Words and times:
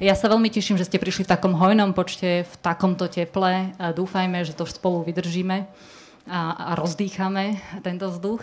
Ja 0.00 0.16
sa 0.16 0.32
veľmi 0.32 0.48
teším, 0.48 0.80
že 0.80 0.88
ste 0.88 0.96
prišli 0.96 1.28
v 1.28 1.32
takom 1.36 1.52
hojnom 1.52 1.92
počte, 1.92 2.48
v 2.48 2.54
takomto 2.64 3.04
teple. 3.04 3.76
Dúfajme, 3.76 4.40
že 4.48 4.56
to 4.56 4.64
spolu 4.64 5.04
vydržíme 5.04 5.68
a, 6.24 6.40
a 6.56 6.70
rozdýchame 6.72 7.60
tento 7.84 8.08
vzduch. 8.08 8.40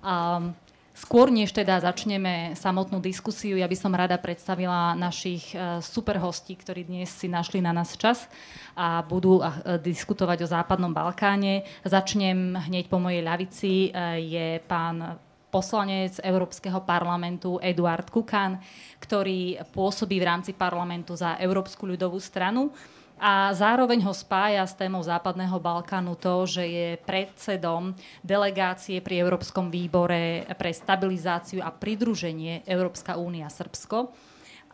Um, 0.00 0.56
Skôr 0.94 1.26
než 1.26 1.50
teda 1.50 1.82
začneme 1.82 2.54
samotnú 2.54 3.02
diskusiu, 3.02 3.58
ja 3.58 3.66
by 3.66 3.74
som 3.74 3.90
rada 3.98 4.14
predstavila 4.14 4.94
našich 4.94 5.50
e, 5.50 5.82
super 5.82 6.22
hostí, 6.22 6.54
ktorí 6.54 6.86
dnes 6.86 7.10
si 7.10 7.26
našli 7.26 7.58
na 7.58 7.74
nás 7.74 7.98
čas 7.98 8.30
a 8.78 9.02
budú 9.02 9.42
e, 9.42 9.74
diskutovať 9.82 10.46
o 10.46 10.50
Západnom 10.54 10.94
Balkáne. 10.94 11.66
Začnem 11.82 12.54
hneď 12.70 12.86
po 12.86 13.02
mojej 13.02 13.26
ľavici. 13.26 13.90
E, 13.90 14.22
je 14.22 14.48
pán 14.70 15.18
poslanec 15.54 16.18
Európskeho 16.18 16.82
parlamentu 16.82 17.62
Eduard 17.62 18.10
Kukan, 18.10 18.58
ktorý 18.98 19.62
pôsobí 19.70 20.18
v 20.18 20.26
rámci 20.26 20.50
parlamentu 20.50 21.14
za 21.14 21.38
Európsku 21.38 21.86
ľudovú 21.86 22.18
stranu 22.18 22.74
a 23.14 23.54
zároveň 23.54 24.02
ho 24.02 24.10
spája 24.10 24.66
s 24.66 24.74
témou 24.74 24.98
Západného 24.98 25.62
Balkánu 25.62 26.18
to, 26.18 26.50
že 26.50 26.64
je 26.66 26.88
predsedom 27.06 27.94
delegácie 28.26 28.98
pri 28.98 29.22
Európskom 29.22 29.70
výbore 29.70 30.42
pre 30.58 30.74
stabilizáciu 30.74 31.62
a 31.62 31.70
pridruženie 31.70 32.66
Európska 32.66 33.14
únia 33.14 33.46
Srbsko. 33.46 34.10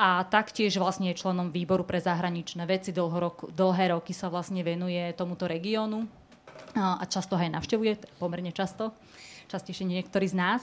A 0.01 0.24
taktiež 0.24 0.80
vlastne 0.80 1.12
je 1.12 1.21
členom 1.21 1.52
výboru 1.52 1.85
pre 1.85 2.01
zahraničné 2.01 2.65
veci. 2.65 2.88
Dlho 2.88 3.52
dlhé 3.52 3.93
roky 3.93 4.16
sa 4.16 4.33
vlastne 4.33 4.65
venuje 4.65 5.12
tomuto 5.12 5.45
regiónu 5.45 6.09
a 6.73 7.05
často 7.05 7.37
ho 7.37 7.43
aj 7.45 7.60
navštevuje, 7.60 8.16
pomerne 8.16 8.57
často, 8.57 8.97
častejšie 9.50 9.84
niektorí 9.90 10.30
z 10.30 10.38
nás. 10.38 10.62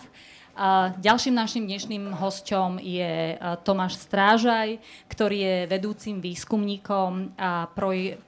Ďalším 0.97 1.37
našim 1.37 1.69
dnešným 1.69 2.17
hosťom 2.17 2.81
je 2.81 3.13
e, 3.29 3.35
Tomáš 3.61 4.01
Strážaj, 4.01 4.81
ktorý 5.05 5.37
je 5.37 5.57
vedúcim 5.69 6.17
výskumníkom 6.17 7.37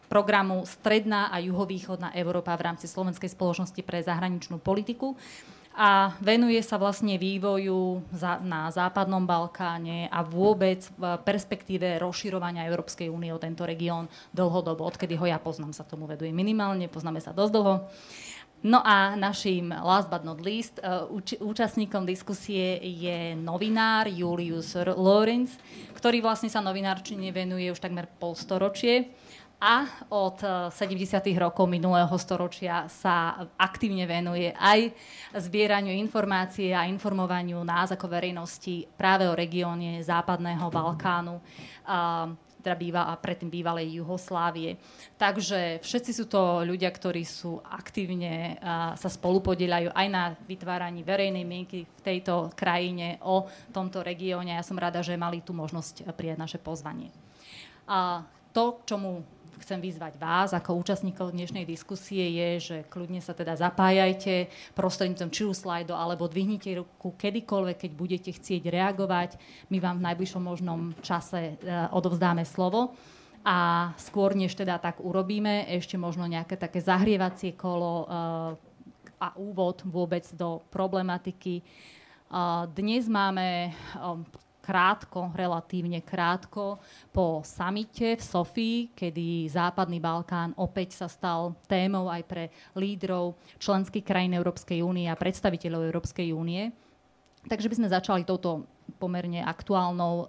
programu 0.05 0.61
Stredná 0.69 1.33
a 1.33 1.41
juhovýchodná 1.41 2.13
Európa 2.13 2.53
v 2.53 2.69
rámci 2.69 2.85
Slovenskej 2.85 3.33
spoločnosti 3.33 3.81
pre 3.81 4.05
zahraničnú 4.05 4.61
politiku 4.61 5.17
a 5.79 6.11
venuje 6.19 6.59
sa 6.59 6.75
vlastne 6.75 7.15
vývoju 7.15 8.03
na 8.43 8.67
západnom 8.67 9.23
Balkáne 9.23 10.11
a 10.11 10.19
vôbec 10.27 10.83
v 10.99 11.15
perspektíve 11.23 12.03
rozširovania 12.03 12.67
Európskej 12.67 13.07
únie 13.07 13.31
o 13.31 13.39
tento 13.39 13.63
región 13.63 14.11
dlhodobo, 14.35 14.83
odkedy 14.83 15.15
ho 15.15 15.23
ja 15.23 15.39
poznám, 15.39 15.71
sa 15.71 15.87
tomu 15.87 16.03
veduje 16.03 16.35
minimálne, 16.35 16.91
poznáme 16.91 17.23
sa 17.23 17.31
dosť 17.31 17.51
dlho. 17.55 17.73
No 18.59 18.83
a 18.83 19.15
našim 19.15 19.71
last 19.71 20.11
but 20.11 20.27
not 20.27 20.43
least 20.43 20.83
uh, 20.83 21.07
účastníkom 21.39 22.03
diskusie 22.03 22.75
je 22.83 23.31
novinár 23.39 24.11
Julius 24.11 24.75
Lorenz, 24.75 25.55
ktorý 25.95 26.19
vlastne 26.19 26.51
sa 26.51 26.59
novinárčine 26.59 27.31
venuje 27.31 27.71
už 27.71 27.79
takmer 27.79 28.11
polstoročie 28.19 29.15
a 29.63 29.87
od 30.11 30.43
70. 30.75 30.75
Uh, 30.75 31.39
rokov 31.39 31.71
minulého 31.71 32.11
storočia 32.19 32.87
sa 32.91 33.47
aktívne 33.55 34.03
venuje 34.03 34.51
aj 34.51 34.91
zbieraniu 35.39 35.95
informácie 35.95 36.75
a 36.75 36.83
informovaniu 36.83 37.63
nás 37.63 37.95
ako 37.95 38.11
verejnosti 38.11 38.87
práve 38.99 39.23
o 39.23 39.35
regióne 39.35 40.03
Západného 40.03 40.67
Balkánu. 40.67 41.39
Uh, 41.87 42.48
teda 42.59 42.75
býva, 42.75 43.07
a 43.07 43.15
predtým 43.15 43.47
bývalej 43.47 44.03
Juhoslávie. 44.03 44.75
Takže 45.15 45.79
všetci 45.79 46.11
sú 46.11 46.25
to 46.27 46.63
ľudia, 46.67 46.91
ktorí 46.91 47.23
sú 47.23 47.59
aktívne 47.63 48.59
a, 48.59 48.93
sa 48.99 49.09
spolupodielajú 49.09 49.95
aj 49.95 50.07
na 50.11 50.35
vytváraní 50.45 51.01
verejnej 51.03 51.47
mienky 51.47 51.87
v 51.87 52.01
tejto 52.03 52.51
krajine 52.53 53.19
o 53.23 53.47
tomto 53.71 54.03
regióne. 54.03 54.55
Ja 54.59 54.63
som 54.63 54.77
rada, 54.77 54.99
že 54.99 55.19
mali 55.19 55.39
tú 55.39 55.55
možnosť 55.55 56.11
prijať 56.13 56.37
naše 56.37 56.59
pozvanie. 56.59 57.11
A 57.89 58.23
to, 58.53 58.81
čomu 58.85 59.23
chcem 59.59 59.79
vyzvať 59.83 60.15
vás 60.15 60.55
ako 60.55 60.79
účastníkov 60.79 61.35
dnešnej 61.35 61.67
diskusie 61.67 62.23
je, 62.31 62.49
že 62.59 62.77
kľudne 62.87 63.19
sa 63.19 63.35
teda 63.35 63.59
zapájajte 63.59 64.47
prostredníctvom 64.73 65.29
či 65.29 65.43
už 65.45 65.55
slajdo, 65.59 65.93
alebo 65.93 66.31
dvihnite 66.31 66.79
ruku 66.79 67.13
kedykoľvek, 67.19 67.77
keď 67.77 67.91
budete 67.93 68.31
chcieť 68.31 68.63
reagovať. 68.71 69.35
My 69.67 69.77
vám 69.83 69.99
v 69.99 70.05
najbližšom 70.09 70.43
možnom 70.43 70.95
čase 71.03 71.59
e, 71.59 71.75
odovzdáme 71.91 72.47
slovo. 72.47 72.95
A 73.43 73.91
skôr, 73.95 74.35
než 74.35 74.55
teda 74.55 74.79
tak 74.79 74.99
urobíme, 74.99 75.67
ešte 75.71 75.95
možno 75.95 76.27
nejaké 76.27 76.59
také 76.59 76.83
zahrievacie 76.83 77.55
kolo 77.55 78.03
e, 78.03 78.07
a 79.19 79.27
úvod 79.35 79.83
vôbec 79.83 80.23
do 80.35 80.63
problematiky. 80.71 81.59
E, 81.59 81.63
dnes 82.71 83.11
máme 83.11 83.75
krátko, 84.61 85.31
relatívne 85.33 86.03
krátko 86.03 86.77
po 87.09 87.41
samite 87.41 88.19
v 88.19 88.23
Sofii, 88.23 88.77
kedy 88.93 89.49
Západný 89.49 89.97
Balkán 89.97 90.53
opäť 90.59 90.99
sa 90.99 91.07
stal 91.09 91.55
témou 91.65 92.11
aj 92.11 92.23
pre 92.27 92.43
lídrov 92.77 93.39
členských 93.57 94.05
krajín 94.05 94.37
Európskej 94.37 94.85
únie 94.85 95.09
a 95.09 95.17
predstaviteľov 95.17 95.89
Európskej 95.89 96.29
únie. 96.35 96.69
Takže 97.47 97.71
by 97.71 97.77
sme 97.79 97.87
začali 97.87 98.21
touto 98.27 98.67
pomerne 98.99 99.39
aktuálnou 99.39 100.15
uh, 100.21 100.27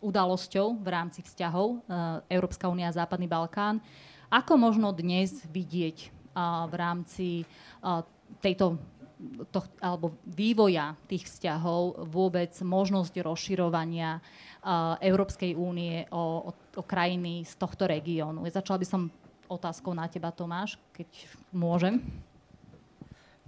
udalosťou 0.00 0.80
v 0.80 0.88
rámci 0.88 1.20
vzťahov 1.20 1.66
uh, 1.68 1.78
Európska 2.32 2.64
únia 2.66 2.88
a 2.88 2.96
Západný 2.96 3.28
Balkán. 3.28 3.84
Ako 4.32 4.56
možno 4.56 4.96
dnes 4.96 5.44
vidieť 5.52 6.08
uh, 6.08 6.64
v 6.64 6.74
rámci 6.80 7.28
uh, 7.84 8.00
tejto 8.40 8.80
to, 9.50 9.60
alebo 9.82 10.14
vývoja 10.24 10.94
tých 11.10 11.26
vzťahov 11.26 12.06
vôbec 12.06 12.54
možnosť 12.62 13.18
rozširovania 13.22 14.18
uh, 14.18 14.94
Európskej 15.02 15.58
únie 15.58 16.06
o, 16.14 16.48
o, 16.48 16.52
o 16.54 16.82
krajiny 16.86 17.42
z 17.42 17.54
tohto 17.58 17.90
regiónu. 17.90 18.46
Začala 18.46 18.78
by 18.78 18.86
som 18.86 19.10
otázkou 19.48 19.96
na 19.96 20.06
teba, 20.06 20.30
Tomáš, 20.30 20.76
keď 20.94 21.08
môžem. 21.50 22.04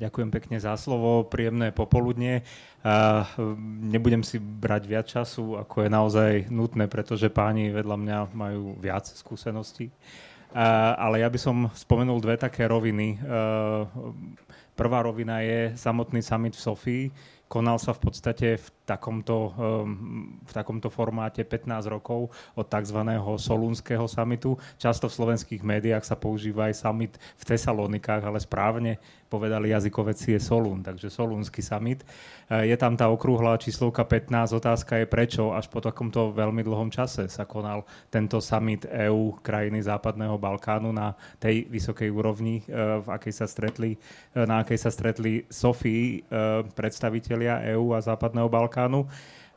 Ďakujem 0.00 0.30
pekne 0.32 0.56
za 0.56 0.72
slovo, 0.80 1.28
príjemné 1.28 1.76
popoludne. 1.76 2.40
Uh, 2.80 3.20
nebudem 3.84 4.24
si 4.24 4.40
brať 4.40 4.82
viac 4.88 5.06
času, 5.12 5.60
ako 5.60 5.84
je 5.84 5.90
naozaj 5.92 6.32
nutné, 6.48 6.88
pretože 6.88 7.28
páni 7.28 7.68
vedľa 7.68 7.96
mňa 8.00 8.18
majú 8.32 8.80
viac 8.80 9.04
skúseností. 9.04 9.92
Uh, 10.50 10.96
ale 10.96 11.20
ja 11.20 11.28
by 11.28 11.36
som 11.36 11.68
spomenul 11.76 12.16
dve 12.16 12.40
také 12.40 12.64
roviny. 12.64 13.20
Uh, 13.20 13.84
Prvá 14.80 15.04
rovina 15.04 15.44
je 15.44 15.76
samotný 15.76 16.24
summit 16.24 16.56
v 16.56 16.64
Sofii. 16.64 17.04
Konal 17.52 17.76
sa 17.76 17.92
v 17.92 18.00
podstate 18.00 18.56
v 18.56 18.66
takomto, 18.90 19.54
ehm, 19.54 20.42
v 20.42 20.52
takomto 20.52 20.90
formáte 20.90 21.46
15 21.46 21.86
rokov 21.86 22.34
od 22.58 22.66
tzv. 22.66 22.98
solúnskeho 23.38 24.10
samitu. 24.10 24.58
Často 24.82 25.06
v 25.06 25.16
slovenských 25.16 25.62
médiách 25.62 26.02
sa 26.02 26.18
používa 26.18 26.66
aj 26.66 26.82
summit 26.82 27.14
v 27.38 27.44
Tesalonikách, 27.46 28.26
ale 28.26 28.42
správne 28.42 28.98
povedali 29.30 29.70
jazykoveci 29.70 30.34
je 30.34 30.40
Solún, 30.42 30.82
takže 30.82 31.06
Solúnsky 31.06 31.62
summit. 31.62 32.02
E, 32.50 32.66
je 32.66 32.74
tam 32.74 32.98
tá 32.98 33.06
okrúhla 33.06 33.54
číslovka 33.62 34.02
15. 34.02 34.58
Otázka 34.58 34.98
je, 34.98 35.06
prečo 35.06 35.54
až 35.54 35.70
po 35.70 35.78
takomto 35.78 36.34
veľmi 36.34 36.66
dlhom 36.66 36.90
čase 36.90 37.30
sa 37.30 37.46
konal 37.46 37.86
tento 38.10 38.42
summit 38.42 38.90
EÚ 38.90 39.38
krajiny 39.38 39.86
Západného 39.86 40.34
Balkánu 40.34 40.90
na 40.90 41.14
tej 41.38 41.70
vysokej 41.70 42.10
úrovni, 42.10 42.66
e, 42.66 42.98
v 42.98 43.06
akej 43.06 43.32
sa 43.38 43.46
stretli, 43.46 43.94
e, 43.94 44.42
na 44.42 44.66
akej 44.66 44.82
sa 44.82 44.90
stretli 44.90 45.46
Sofii 45.46 46.26
predstavitelia 46.74 47.62
EÚ 47.70 47.94
a 47.94 48.00
Západného 48.02 48.50
Balkánu. 48.50 48.79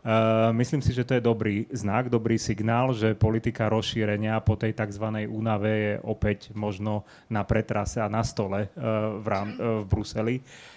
Uh, 0.04 0.52
myslím 0.60 0.84
si, 0.84 0.92
že 0.92 1.08
to 1.08 1.16
je 1.16 1.24
dobrý 1.24 1.64
znak, 1.72 2.12
dobrý 2.12 2.36
signál, 2.36 2.92
že 2.92 3.16
politika 3.16 3.72
rozšírenia 3.72 4.36
po 4.44 4.60
tej 4.60 4.76
tzv. 4.76 5.32
únave 5.32 5.72
je 5.72 5.94
opäť 6.04 6.52
možno 6.52 7.08
na 7.32 7.48
pretrase 7.48 8.04
a 8.04 8.12
na 8.12 8.20
stole 8.20 8.68
uh, 8.68 9.16
v, 9.24 9.26
rám, 9.32 9.50
uh, 9.56 9.80
v 9.80 9.86
Bruseli. 9.88 10.36
Uh, 10.44 10.73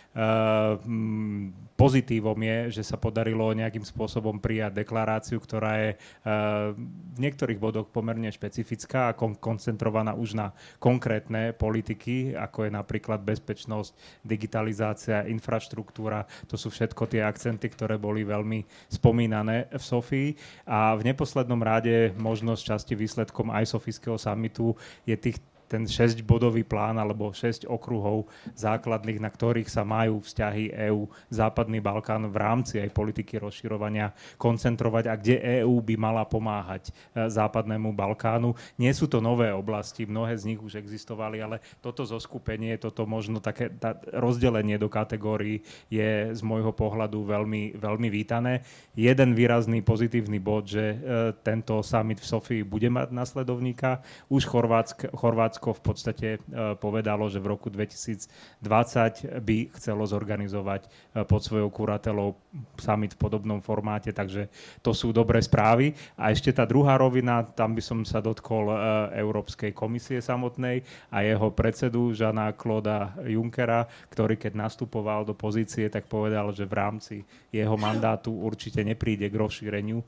Pozitívom 1.76 2.40
je, 2.40 2.80
že 2.80 2.82
sa 2.88 2.96
podarilo 2.96 3.52
nejakým 3.52 3.84
spôsobom 3.84 4.40
prijať 4.40 4.80
deklaráciu, 4.80 5.36
ktorá 5.36 5.76
je 5.76 5.90
uh, 5.92 6.72
v 7.12 7.18
niektorých 7.20 7.60
bodoch 7.60 7.92
pomerne 7.92 8.32
špecifická 8.32 9.12
a 9.12 9.16
kon- 9.16 9.36
koncentrovaná 9.36 10.16
už 10.16 10.40
na 10.40 10.56
konkrétne 10.80 11.52
politiky, 11.52 12.32
ako 12.32 12.64
je 12.64 12.70
napríklad 12.72 13.20
bezpečnosť, 13.28 13.92
digitalizácia, 14.24 15.28
infraštruktúra. 15.28 16.24
To 16.48 16.56
sú 16.56 16.72
všetko 16.72 17.12
tie 17.12 17.20
akcenty, 17.20 17.68
ktoré 17.68 18.00
boli 18.00 18.24
veľmi 18.24 18.64
spomínané 18.88 19.68
v 19.68 19.82
Sofii. 19.84 20.28
A 20.64 20.96
v 20.96 21.12
neposlednom 21.12 21.60
rade 21.60 22.16
možnosť 22.16 22.62
časti 22.72 22.96
výsledkom 22.96 23.52
aj 23.52 23.68
Sofijského 23.68 24.16
samitu 24.16 24.72
je 25.04 25.12
tých 25.12 25.36
ten 25.66 25.84
6-bodový 25.84 26.62
plán 26.62 26.96
alebo 26.96 27.34
6 27.34 27.66
okruhov 27.66 28.30
základných, 28.54 29.18
na 29.18 29.30
ktorých 29.30 29.66
sa 29.66 29.82
majú 29.82 30.22
vzťahy 30.22 30.70
EÚ, 30.90 31.10
Západný 31.28 31.82
Balkán 31.82 32.30
v 32.30 32.36
rámci 32.38 32.78
aj 32.78 32.94
politiky 32.94 33.42
rozširovania 33.42 34.14
koncentrovať 34.38 35.04
a 35.10 35.14
kde 35.18 35.36
EÚ 35.62 35.82
by 35.82 35.94
mala 35.98 36.22
pomáhať 36.22 36.90
e, 36.90 37.26
Západnému 37.26 37.90
Balkánu. 37.92 38.54
Nie 38.78 38.94
sú 38.94 39.10
to 39.10 39.18
nové 39.18 39.50
oblasti, 39.50 40.06
mnohé 40.06 40.38
z 40.38 40.54
nich 40.54 40.60
už 40.62 40.78
existovali, 40.78 41.42
ale 41.42 41.58
toto 41.82 42.06
zoskupenie, 42.06 42.78
toto 42.78 43.02
možno 43.04 43.42
také 43.42 43.68
tá 43.68 43.98
rozdelenie 44.14 44.78
do 44.78 44.86
kategórií 44.86 45.66
je 45.90 46.30
z 46.30 46.40
môjho 46.46 46.70
pohľadu 46.70 47.26
veľmi, 47.26 47.74
veľmi 47.76 48.08
vítané. 48.08 48.62
Jeden 48.94 49.34
výrazný 49.34 49.82
pozitívny 49.82 50.38
bod, 50.38 50.70
že 50.70 50.84
e, 50.94 50.96
tento 51.42 51.82
summit 51.82 52.22
v 52.22 52.30
Sofii 52.30 52.62
bude 52.62 52.86
mať 52.86 53.10
nasledovníka. 53.10 54.00
Už 54.30 54.46
Chorvátsk, 54.46 55.10
Chorvátsko 55.56 55.72
v 55.72 55.82
podstate 55.82 56.28
e, 56.36 56.38
povedalo, 56.76 57.32
že 57.32 57.40
v 57.40 57.56
roku 57.56 57.72
2020 57.72 59.40
by 59.40 59.58
chcelo 59.80 60.04
zorganizovať 60.04 60.84
e, 60.84 60.88
pod 61.24 61.40
svojou 61.40 61.72
kuratelou 61.72 62.36
summit 62.76 63.16
v 63.16 63.20
podobnom 63.20 63.60
formáte, 63.64 64.12
takže 64.12 64.52
to 64.84 64.92
sú 64.92 65.16
dobré 65.16 65.40
správy. 65.40 65.96
A 66.20 66.28
ešte 66.32 66.52
tá 66.52 66.68
druhá 66.68 67.00
rovina, 67.00 67.40
tam 67.44 67.72
by 67.72 67.80
som 67.80 68.04
sa 68.04 68.20
dotkol 68.20 68.68
Európskej 69.16 69.72
komisie 69.72 70.20
samotnej 70.20 70.84
a 71.12 71.24
jeho 71.24 71.52
predsedu 71.52 72.12
Žana 72.12 72.52
Kloda 72.56 73.16
Junckera, 73.24 73.88
ktorý 74.12 74.36
keď 74.36 74.56
nastupoval 74.56 75.24
do 75.24 75.32
pozície, 75.36 75.88
tak 75.88 76.08
povedal, 76.08 76.52
že 76.52 76.68
v 76.68 76.74
rámci 76.76 77.16
jeho 77.52 77.76
mandátu 77.76 78.32
určite 78.32 78.84
nepríde 78.84 79.28
k 79.28 79.36
rozšíreniu 79.36 80.00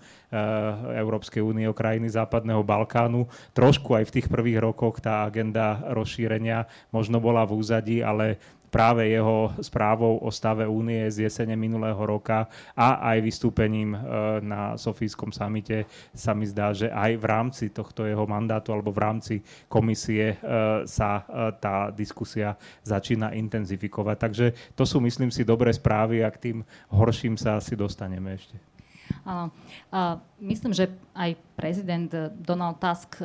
Európskej 0.96 1.40
únie 1.40 1.64
o 1.68 1.76
krajiny 1.76 2.12
Západného 2.12 2.60
Balkánu. 2.64 3.28
Trošku 3.56 3.96
aj 3.96 4.04
v 4.08 4.14
tých 4.20 4.26
prvých 4.28 4.60
rokoch 4.60 5.00
tá 5.00 5.24
agenda 5.24 5.37
rozšírenia 5.94 6.66
možno 6.90 7.22
bola 7.22 7.46
v 7.46 7.56
úzadí, 7.58 7.98
ale 8.02 8.38
práve 8.68 9.08
jeho 9.08 9.52
správou 9.64 10.20
o 10.20 10.28
stave 10.28 10.68
únie 10.68 11.08
z 11.08 11.26
jesene 11.28 11.56
minulého 11.56 11.98
roka 11.98 12.46
a 12.76 13.00
aj 13.12 13.18
vystúpením 13.24 13.96
e, 13.96 13.98
na 14.44 14.76
Sofijskom 14.76 15.32
samite 15.32 15.88
sa 16.12 16.36
mi 16.36 16.44
zdá, 16.44 16.76
že 16.76 16.92
aj 16.92 17.12
v 17.16 17.24
rámci 17.24 17.64
tohto 17.72 18.04
jeho 18.04 18.28
mandátu 18.28 18.76
alebo 18.76 18.92
v 18.92 19.02
rámci 19.02 19.34
komisie 19.66 20.36
e, 20.36 20.84
sa 20.84 21.24
e, 21.24 21.52
tá 21.58 21.88
diskusia 21.90 22.54
začína 22.84 23.32
intenzifikovať. 23.34 24.16
Takže 24.20 24.46
to 24.76 24.84
sú, 24.84 25.00
myslím 25.00 25.32
si, 25.32 25.48
dobré 25.48 25.72
správy 25.72 26.22
a 26.22 26.28
k 26.28 26.52
tým 26.52 26.58
horším 26.92 27.40
sa 27.40 27.56
asi 27.56 27.74
dostaneme 27.74 28.36
ešte. 28.36 28.56
Áno. 29.24 29.48
Myslím, 30.36 30.76
že 30.76 30.92
aj 31.16 31.32
prezident 31.56 32.12
Donald 32.36 32.76
Tusk 32.76 33.16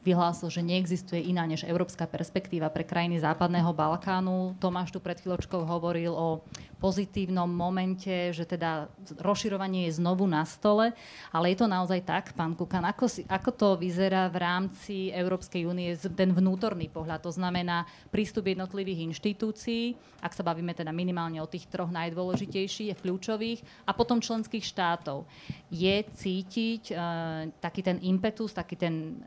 vyhlásil, 0.00 0.48
že 0.48 0.64
neexistuje 0.64 1.28
iná 1.28 1.44
než 1.44 1.68
európska 1.68 2.08
perspektíva 2.08 2.72
pre 2.72 2.88
krajiny 2.88 3.20
Západného 3.20 3.72
Balkánu. 3.76 4.56
Tomáš 4.56 4.96
tu 4.96 4.98
pred 5.00 5.20
chvíľočkou 5.20 5.60
hovoril 5.60 6.12
o 6.12 6.40
pozitívnom 6.80 7.44
momente, 7.44 8.32
že 8.32 8.48
teda 8.48 8.88
rozširovanie 9.20 9.84
je 9.88 10.00
znovu 10.00 10.24
na 10.24 10.48
stole, 10.48 10.96
ale 11.28 11.52
je 11.52 11.60
to 11.60 11.68
naozaj 11.68 12.00
tak, 12.00 12.32
pán 12.32 12.56
Kukan, 12.56 12.88
ako, 12.88 13.04
si, 13.04 13.20
ako 13.28 13.50
to 13.52 13.68
vyzerá 13.76 14.32
v 14.32 14.40
rámci 14.40 14.96
Európskej 15.12 15.68
únie, 15.68 15.92
ten 16.16 16.32
vnútorný 16.32 16.88
pohľad, 16.88 17.20
to 17.20 17.36
znamená 17.36 17.84
prístup 18.08 18.48
jednotlivých 18.48 19.12
inštitúcií, 19.12 19.92
ak 20.24 20.32
sa 20.32 20.40
bavíme 20.40 20.72
teda 20.72 20.88
minimálne 20.88 21.44
o 21.44 21.48
tých 21.48 21.68
troch 21.68 21.92
najdôležitejších, 21.92 22.96
kľúčových, 23.00 23.60
a 23.84 23.92
potom 23.92 24.20
členských 24.24 24.64
štátov. 24.64 25.28
Je 25.68 26.00
cítiť 26.04 26.82
uh, 26.92 27.48
taký 27.60 27.80
ten 27.84 28.00
impetus, 28.00 28.56
taký 28.56 28.76
ten 28.80 29.20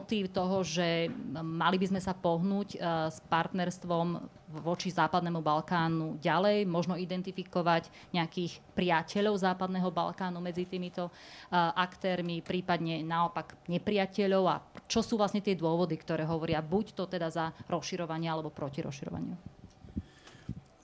motív 0.00 0.32
toho, 0.32 0.64
že 0.64 1.12
mali 1.44 1.76
by 1.76 1.92
sme 1.92 2.00
sa 2.00 2.16
pohnúť 2.16 2.80
uh, 2.80 3.12
s 3.12 3.20
partnerstvom 3.28 4.16
voči 4.64 4.88
Západnému 4.88 5.44
Balkánu 5.44 6.16
ďalej, 6.18 6.64
možno 6.64 6.96
identifikovať 6.96 7.92
nejakých 8.16 8.64
priateľov 8.72 9.36
Západného 9.36 9.92
Balkánu 9.92 10.40
medzi 10.40 10.64
týmito 10.64 11.12
uh, 11.12 11.76
aktérmi, 11.76 12.40
prípadne 12.40 13.04
naopak 13.04 13.60
nepriateľov 13.68 14.44
a 14.48 14.56
čo 14.88 15.04
sú 15.04 15.20
vlastne 15.20 15.44
tie 15.44 15.52
dôvody, 15.52 16.00
ktoré 16.00 16.24
hovoria 16.24 16.64
buď 16.64 16.96
to 16.96 17.04
teda 17.04 17.28
za 17.28 17.52
rozširovanie 17.68 18.32
alebo 18.32 18.48
proti 18.48 18.80
rozširovaniu? 18.80 19.36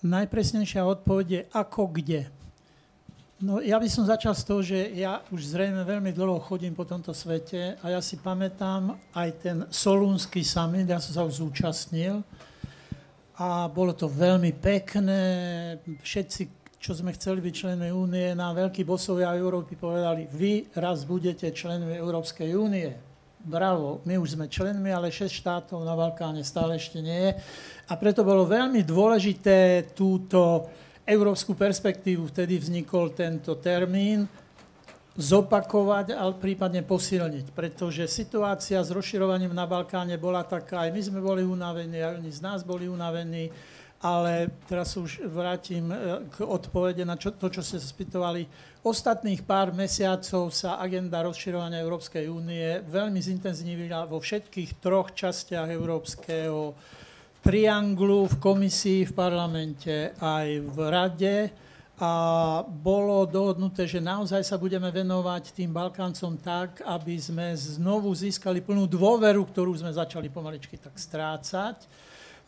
Najpresnejšia 0.04 0.84
odpoveď 0.84 1.26
je 1.26 1.42
ako 1.56 1.82
kde. 1.90 2.20
No 3.36 3.60
ja 3.60 3.76
by 3.76 3.84
som 3.84 4.08
začal 4.08 4.32
z 4.32 4.44
toho, 4.48 4.60
že 4.64 4.96
ja 4.96 5.20
už 5.28 5.52
zrejme 5.52 5.84
veľmi 5.84 6.08
dlho 6.08 6.40
chodím 6.40 6.72
po 6.72 6.88
tomto 6.88 7.12
svete 7.12 7.76
a 7.84 7.92
ja 7.92 8.00
si 8.00 8.16
pamätám 8.16 8.96
aj 9.12 9.28
ten 9.36 9.56
Solúnsky 9.68 10.40
summit, 10.40 10.88
ja 10.88 10.96
som 10.96 11.12
sa 11.12 11.20
už 11.28 11.44
zúčastnil 11.44 12.24
a 13.36 13.68
bolo 13.68 13.92
to 13.92 14.08
veľmi 14.08 14.56
pekné. 14.56 15.20
Všetci, 16.00 16.42
čo 16.80 16.96
sme 16.96 17.12
chceli 17.12 17.44
byť 17.44 17.52
členmi 17.52 17.92
únie, 17.92 18.32
nám 18.32 18.56
veľkí 18.56 18.88
bosovia 18.88 19.36
Európy 19.36 19.76
povedali, 19.76 20.32
vy 20.32 20.72
raz 20.72 21.04
budete 21.04 21.52
členmi 21.52 21.92
Európskej 21.92 22.56
únie. 22.56 22.88
Bravo, 23.44 24.00
my 24.08 24.16
už 24.16 24.40
sme 24.40 24.48
členmi, 24.48 24.88
ale 24.88 25.12
6 25.12 25.28
štátov 25.28 25.84
na 25.84 25.92
Balkáne 25.92 26.40
stále 26.40 26.80
ešte 26.80 27.04
nie 27.04 27.28
je. 27.28 27.32
A 27.92 28.00
preto 28.00 28.24
bolo 28.24 28.48
veľmi 28.48 28.80
dôležité 28.80 29.92
túto 29.92 30.72
európsku 31.06 31.54
perspektívu, 31.54 32.28
vtedy 32.34 32.58
vznikol 32.58 33.14
tento 33.14 33.54
termín, 33.62 34.26
zopakovať, 35.16 36.12
ale 36.12 36.36
prípadne 36.36 36.84
posilniť. 36.84 37.56
Pretože 37.56 38.04
situácia 38.04 38.76
s 38.84 38.92
rozširovaním 38.92 39.56
na 39.56 39.64
Balkáne 39.64 40.20
bola 40.20 40.44
taká, 40.44 40.84
aj 40.84 40.92
my 40.92 41.00
sme 41.00 41.20
boli 41.24 41.40
unavení, 41.40 42.04
aj 42.04 42.20
oni 42.20 42.30
z 42.30 42.40
nás 42.44 42.60
boli 42.60 42.84
unavení, 42.84 43.48
ale 44.04 44.52
teraz 44.68 44.92
už 44.92 45.24
vrátim 45.32 45.88
e, 45.88 46.28
k 46.28 46.44
odpovede 46.44 47.00
na 47.08 47.16
čo, 47.16 47.32
to, 47.32 47.48
čo 47.48 47.64
ste 47.64 47.80
sa 47.80 47.88
spýtovali. 47.88 48.44
Ostatných 48.84 49.40
pár 49.40 49.72
mesiacov 49.72 50.52
sa 50.52 50.76
agenda 50.76 51.24
rozširovania 51.24 51.80
Európskej 51.80 52.28
únie 52.28 52.84
veľmi 52.84 53.18
zintenzívila 53.18 54.04
vo 54.04 54.20
všetkých 54.20 54.84
troch 54.84 55.16
častiach 55.16 55.72
európskeho 55.72 56.76
trianglu 57.44 58.28
v 58.30 58.36
komisii, 58.36 59.08
v 59.08 59.12
parlamente 59.12 60.12
aj 60.20 60.46
v 60.62 60.78
rade 60.86 61.36
a 61.96 62.12
bolo 62.60 63.24
dohodnuté, 63.24 63.88
že 63.88 64.04
naozaj 64.04 64.44
sa 64.44 64.60
budeme 64.60 64.92
venovať 64.92 65.56
tým 65.56 65.72
Balkáncom 65.72 66.36
tak, 66.36 66.84
aby 66.84 67.16
sme 67.16 67.56
znovu 67.56 68.12
získali 68.12 68.60
plnú 68.60 68.84
dôveru, 68.84 69.40
ktorú 69.48 69.72
sme 69.80 69.96
začali 69.96 70.28
pomaličky 70.28 70.76
tak 70.76 70.92
strácať. 71.00 71.88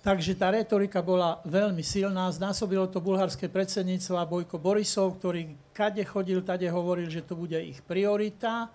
Takže 0.04 0.36
tá 0.36 0.52
retorika 0.52 1.00
bola 1.00 1.40
veľmi 1.48 1.80
silná. 1.80 2.28
Znásobilo 2.28 2.86
to 2.92 3.00
bulharské 3.00 3.48
predsedníctvo 3.48 4.14
a 4.20 4.28
Bojko 4.28 4.60
Borisov, 4.60 5.16
ktorý 5.16 5.56
kade 5.72 6.04
chodil, 6.04 6.44
tade 6.44 6.68
hovoril, 6.68 7.08
že 7.08 7.24
to 7.24 7.32
bude 7.32 7.56
ich 7.56 7.80
priorita. 7.82 8.68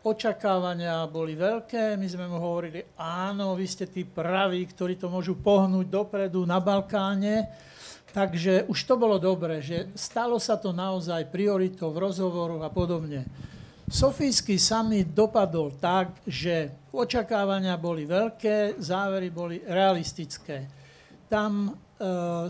Očakávania 0.00 1.04
boli 1.04 1.36
veľké, 1.36 2.00
my 2.00 2.06
sme 2.08 2.24
mu 2.24 2.40
hovorili, 2.40 2.80
áno, 2.96 3.52
vy 3.52 3.66
ste 3.68 3.84
tí 3.84 4.08
praví, 4.08 4.64
ktorí 4.64 4.96
to 4.96 5.12
môžu 5.12 5.36
pohnúť 5.36 5.92
dopredu 5.92 6.48
na 6.48 6.56
Balkáne 6.56 7.52
Takže 8.10 8.66
už 8.66 8.78
to 8.90 8.98
bolo 8.98 9.22
dobré, 9.22 9.62
že 9.62 9.86
stalo 9.94 10.42
sa 10.42 10.58
to 10.58 10.74
naozaj 10.74 11.30
prioritou 11.30 11.94
v 11.94 12.10
rozhovoroch 12.10 12.62
a 12.66 12.70
podobne. 12.70 13.22
Sofijský 13.90 14.58
summit 14.58 15.10
dopadol 15.14 15.74
tak, 15.78 16.14
že 16.26 16.70
očakávania 16.94 17.74
boli 17.78 18.06
veľké, 18.06 18.78
závery 18.78 19.30
boli 19.30 19.62
realistické. 19.62 20.66
Tam 21.26 21.70
e, 21.70 21.72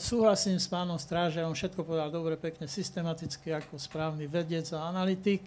súhlasím 0.01 0.61
s 0.61 0.69
pánom 0.69 1.01
Strážerom, 1.01 1.57
všetko 1.57 1.85
povedal 1.85 2.13
dobre, 2.13 2.37
pekne, 2.41 2.69
systematicky 2.69 3.53
ako 3.53 3.77
správny 3.81 4.29
vedec 4.29 4.69
a 4.77 4.89
analytik, 4.89 5.45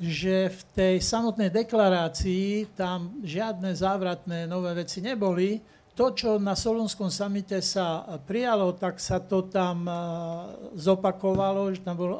že 0.00 0.50
v 0.50 0.60
tej 0.74 0.94
samotnej 0.98 1.54
deklarácii 1.54 2.74
tam 2.74 3.22
žiadne 3.22 3.70
závratné 3.72 4.50
nové 4.50 4.74
veci 4.74 4.98
neboli, 4.98 5.62
to, 5.94 6.10
čo 6.10 6.42
na 6.42 6.58
Solonskom 6.58 7.06
samite 7.06 7.62
sa 7.62 8.02
prijalo, 8.26 8.74
tak 8.74 8.98
sa 8.98 9.22
to 9.22 9.46
tam 9.46 9.86
zopakovalo, 10.74 11.70
že 11.70 11.86
tam 11.86 11.94
bolo 11.94 12.18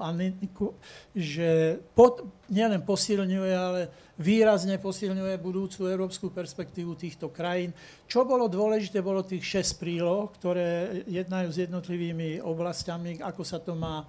že 1.10 1.82
pod, 1.90 2.22
nielen 2.46 2.86
posilňuje, 2.86 3.50
ale 3.50 3.90
výrazne 4.14 4.78
posilňuje 4.78 5.42
budúcu 5.42 5.90
európsku 5.90 6.30
perspektívu 6.30 6.94
týchto 6.94 7.34
krajín. 7.34 7.74
Čo 8.06 8.22
bolo 8.22 8.46
dôležité, 8.46 9.02
bolo 9.02 9.26
tých 9.26 9.42
šesť 9.42 9.82
príloh, 9.82 10.30
ktoré 10.38 11.02
jednajú 11.10 11.50
s 11.50 11.66
jednotlivými 11.66 12.46
oblastiami, 12.46 13.18
ako 13.26 13.42
sa 13.42 13.58
to 13.58 13.74
má 13.74 14.06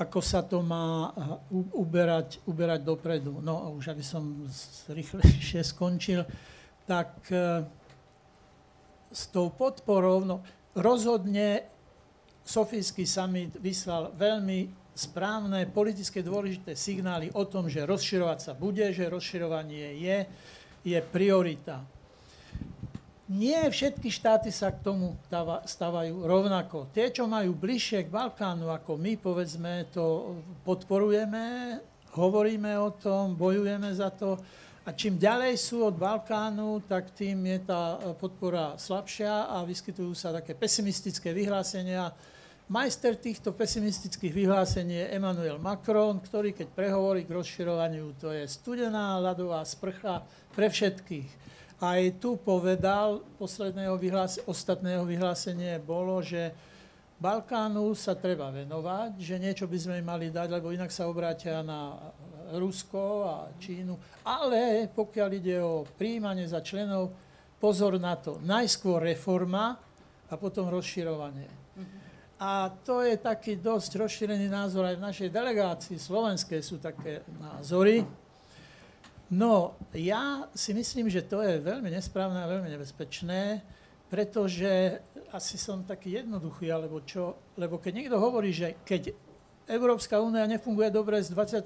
ako 0.00 0.18
sa 0.24 0.40
to 0.40 0.64
má 0.64 1.12
uberať, 1.52 2.40
uberať 2.48 2.80
dopredu. 2.80 3.44
No 3.44 3.76
už 3.76 3.92
aby 3.92 4.04
som 4.04 4.48
rýchlejšie 4.88 5.60
skončil, 5.60 6.24
tak 6.88 7.28
s 9.12 9.22
tou 9.28 9.52
podporou, 9.52 10.24
no 10.24 10.40
rozhodne 10.72 11.68
Sofijský 12.42 13.06
summit 13.06 13.54
vyslal 13.62 14.10
veľmi 14.18 14.66
správne 14.92 15.64
politické 15.70 16.20
dôležité 16.20 16.74
signály 16.74 17.30
o 17.32 17.46
tom, 17.46 17.70
že 17.70 17.86
rozširovať 17.86 18.38
sa 18.40 18.52
bude, 18.52 18.84
že 18.90 19.08
rozširovanie 19.08 19.96
je, 20.02 20.18
je 20.84 20.98
priorita. 21.00 21.86
Nie 23.32 23.56
všetky 23.56 24.12
štáty 24.12 24.52
sa 24.52 24.68
k 24.68 24.84
tomu 24.84 25.16
stávajú 25.64 26.28
rovnako. 26.28 26.92
Tie, 26.92 27.08
čo 27.08 27.24
majú 27.24 27.56
bližšie 27.56 28.04
k 28.04 28.12
Balkánu 28.12 28.68
ako 28.68 29.00
my, 29.00 29.16
povedzme, 29.16 29.88
to 29.88 30.36
podporujeme, 30.68 31.80
hovoríme 32.12 32.76
o 32.76 32.92
tom, 32.92 33.32
bojujeme 33.32 33.88
za 33.96 34.12
to. 34.12 34.36
A 34.82 34.92
čím 34.92 35.16
ďalej 35.16 35.56
sú 35.56 35.86
od 35.86 35.96
Balkánu, 35.96 36.84
tak 36.84 37.14
tým 37.16 37.40
je 37.46 37.58
tá 37.64 37.96
podpora 38.18 38.76
slabšia 38.76 39.48
a 39.48 39.62
vyskytujú 39.64 40.12
sa 40.12 40.34
také 40.34 40.52
pesimistické 40.58 41.30
vyhlásenia. 41.30 42.12
Majster 42.66 43.14
týchto 43.14 43.54
pesimistických 43.54 44.32
vyhlásení 44.32 45.06
je 45.06 45.12
Emmanuel 45.14 45.62
Macron, 45.62 46.18
ktorý 46.18 46.50
keď 46.52 46.68
prehovorí 46.74 47.22
k 47.22 47.34
rozširovaniu, 47.34 48.16
to 48.18 48.34
je 48.34 48.44
studená 48.48 49.22
ľadová 49.22 49.62
sprcha 49.62 50.26
pre 50.50 50.66
všetkých 50.66 51.51
aj 51.82 52.22
tu 52.22 52.38
povedal, 52.38 53.26
posledného 53.42 53.98
vyhlás- 53.98 54.38
ostatného 54.46 55.02
vyhlásenie 55.02 55.82
bolo, 55.82 56.22
že 56.22 56.54
Balkánu 57.18 57.90
sa 57.98 58.14
treba 58.14 58.54
venovať, 58.54 59.18
že 59.18 59.42
niečo 59.42 59.66
by 59.66 59.78
sme 59.78 59.98
mali 59.98 60.30
dať, 60.30 60.58
lebo 60.58 60.70
inak 60.70 60.94
sa 60.94 61.10
obrátia 61.10 61.62
na 61.66 61.98
Rusko 62.54 63.02
a 63.26 63.36
Čínu. 63.58 63.98
Ale 64.22 64.86
pokiaľ 64.94 65.30
ide 65.34 65.58
o 65.58 65.82
príjmanie 65.86 66.46
za 66.46 66.62
členov, 66.62 67.10
pozor 67.58 67.98
na 67.98 68.14
to. 68.14 68.38
Najskôr 68.42 69.02
reforma 69.02 69.78
a 70.30 70.34
potom 70.38 70.70
rozširovanie. 70.70 71.46
A 72.42 72.74
to 72.82 73.06
je 73.06 73.14
taký 73.22 73.54
dosť 73.54 74.02
rozšírený 74.02 74.50
názor 74.50 74.82
aj 74.82 74.98
v 74.98 75.06
našej 75.06 75.28
delegácii 75.30 75.94
slovenskej 75.94 76.58
sú 76.58 76.82
také 76.82 77.22
názory. 77.38 78.02
No, 79.32 79.80
ja 79.96 80.44
si 80.52 80.76
myslím, 80.76 81.08
že 81.08 81.24
to 81.24 81.40
je 81.40 81.56
veľmi 81.64 81.88
nesprávne 81.88 82.44
a 82.44 82.52
veľmi 82.52 82.68
nebezpečné, 82.68 83.64
pretože 84.12 85.00
asi 85.32 85.56
som 85.56 85.88
taký 85.88 86.20
jednoduchý, 86.20 86.68
alebo 86.68 87.00
čo, 87.00 87.40
lebo 87.56 87.80
keď 87.80 87.92
niekto 87.96 88.20
hovorí, 88.20 88.52
že 88.52 88.76
keď 88.84 89.16
Európska 89.64 90.20
únia 90.20 90.44
nefunguje 90.44 90.92
dobre 90.92 91.16
s 91.16 91.32
28 91.32 91.64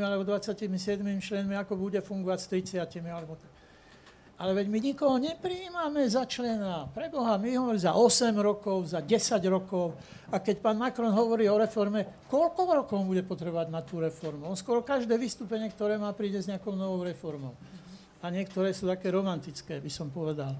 alebo 0.00 0.24
27 0.24 0.72
členmi, 1.20 1.52
ako 1.52 1.76
bude 1.76 2.00
fungovať 2.00 2.38
s 2.40 2.80
30 2.80 3.04
alebo 3.04 3.36
tak. 3.36 3.51
Ale 4.40 4.58
veď 4.58 4.66
my 4.68 4.78
nikoho 4.80 5.16
nepríjmame 5.20 6.02
za 6.08 6.26
člena. 6.26 6.88
Preboha, 6.90 7.38
my 7.38 7.52
hovoríme 7.52 7.78
za 7.78 7.94
8 7.94 8.34
rokov, 8.40 8.90
za 8.90 9.04
10 9.04 9.38
rokov. 9.46 9.94
A 10.32 10.40
keď 10.40 10.64
pán 10.64 10.80
Macron 10.80 11.12
hovorí 11.12 11.46
o 11.46 11.60
reforme, 11.60 12.26
koľko 12.26 12.60
rokov 12.82 12.98
bude 13.04 13.22
potrebovať 13.22 13.68
na 13.70 13.84
tú 13.84 14.00
reformu? 14.02 14.48
On 14.48 14.58
skoro 14.58 14.82
každé 14.82 15.14
vystúpenie, 15.14 15.70
ktoré 15.70 16.00
má, 16.00 16.10
príde 16.16 16.40
s 16.40 16.48
nejakou 16.48 16.72
novou 16.72 17.04
reformou. 17.04 17.54
A 18.22 18.30
niektoré 18.32 18.72
sú 18.72 18.88
také 18.88 19.12
romantické, 19.12 19.78
by 19.78 19.90
som 19.92 20.08
povedal. 20.10 20.56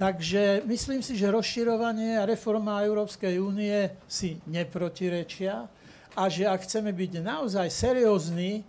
Takže 0.00 0.66
myslím 0.66 0.98
si, 0.98 1.14
že 1.14 1.30
rozširovanie 1.30 2.18
a 2.18 2.26
reforma 2.26 2.82
Európskej 2.82 3.38
únie 3.38 3.92
si 4.10 4.40
neprotirečia 4.50 5.68
a 6.16 6.22
že 6.26 6.44
ak 6.48 6.66
chceme 6.66 6.90
byť 6.90 7.22
naozaj 7.22 7.68
seriózni, 7.70 8.66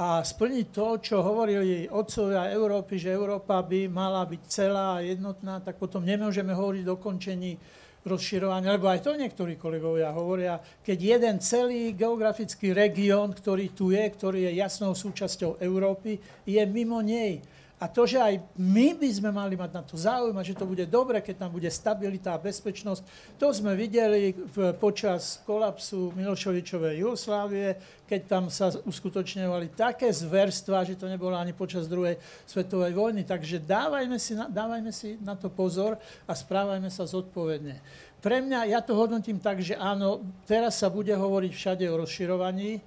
a 0.00 0.24
splniť 0.24 0.66
to, 0.72 0.86
čo 1.04 1.20
hovorili 1.20 1.84
otcovia 1.84 2.48
Európy, 2.48 2.96
že 2.96 3.12
Európa 3.12 3.60
by 3.60 3.84
mala 3.84 4.24
byť 4.24 4.42
celá 4.48 4.96
a 4.96 5.04
jednotná, 5.04 5.60
tak 5.60 5.76
potom 5.76 6.00
nemôžeme 6.00 6.56
hovoriť 6.56 6.82
o 6.88 6.96
dokončení 6.96 7.60
rozširovania, 8.00 8.80
lebo 8.80 8.88
aj 8.88 9.04
to 9.04 9.12
niektorí 9.12 9.60
kolegovia 9.60 10.08
hovoria, 10.16 10.56
keď 10.80 10.98
jeden 11.20 11.36
celý 11.44 11.92
geografický 11.92 12.72
región, 12.72 13.36
ktorý 13.36 13.76
tu 13.76 13.92
je, 13.92 14.00
ktorý 14.00 14.48
je 14.48 14.56
jasnou 14.56 14.96
súčasťou 14.96 15.60
Európy, 15.60 16.16
je 16.48 16.62
mimo 16.64 17.04
nej 17.04 17.44
a 17.80 17.88
to, 17.88 18.04
že 18.04 18.20
aj 18.20 18.44
my 18.60 18.92
by 18.92 19.08
sme 19.08 19.32
mali 19.32 19.56
mať 19.56 19.70
na 19.72 19.80
to 19.80 19.96
záujem 19.96 20.36
a 20.36 20.44
že 20.44 20.52
to 20.52 20.68
bude 20.68 20.84
dobre, 20.84 21.16
keď 21.24 21.48
tam 21.48 21.50
bude 21.56 21.64
stabilita 21.72 22.36
a 22.36 22.42
bezpečnosť, 22.42 23.00
to 23.40 23.48
sme 23.56 23.72
videli 23.72 24.36
v, 24.36 24.76
počas 24.76 25.40
kolapsu 25.48 26.12
Milošovičovej 26.12 27.00
Jugoslávie, 27.00 27.80
keď 28.04 28.20
tam 28.28 28.44
sa 28.52 28.68
uskutočňovali 28.68 29.72
také 29.72 30.12
zverstva, 30.12 30.84
že 30.84 31.00
to 31.00 31.08
nebolo 31.08 31.32
ani 31.32 31.56
počas 31.56 31.88
druhej 31.88 32.20
svetovej 32.44 32.92
vojny. 32.92 33.24
Takže 33.24 33.64
dávajme 33.64 34.20
si 34.20 34.36
na, 34.36 34.44
dávajme 34.44 34.92
si 34.92 35.16
na 35.16 35.32
to 35.32 35.48
pozor 35.48 35.96
a 36.28 36.32
správajme 36.36 36.92
sa 36.92 37.08
zodpovedne. 37.08 37.80
Pre 38.20 38.44
mňa, 38.44 38.76
ja 38.76 38.84
to 38.84 38.92
hodnotím 38.92 39.40
tak, 39.40 39.64
že 39.64 39.72
áno, 39.72 40.20
teraz 40.44 40.76
sa 40.76 40.92
bude 40.92 41.16
hovoriť 41.16 41.52
všade 41.56 41.84
o 41.88 42.04
rozširovaní, 42.04 42.84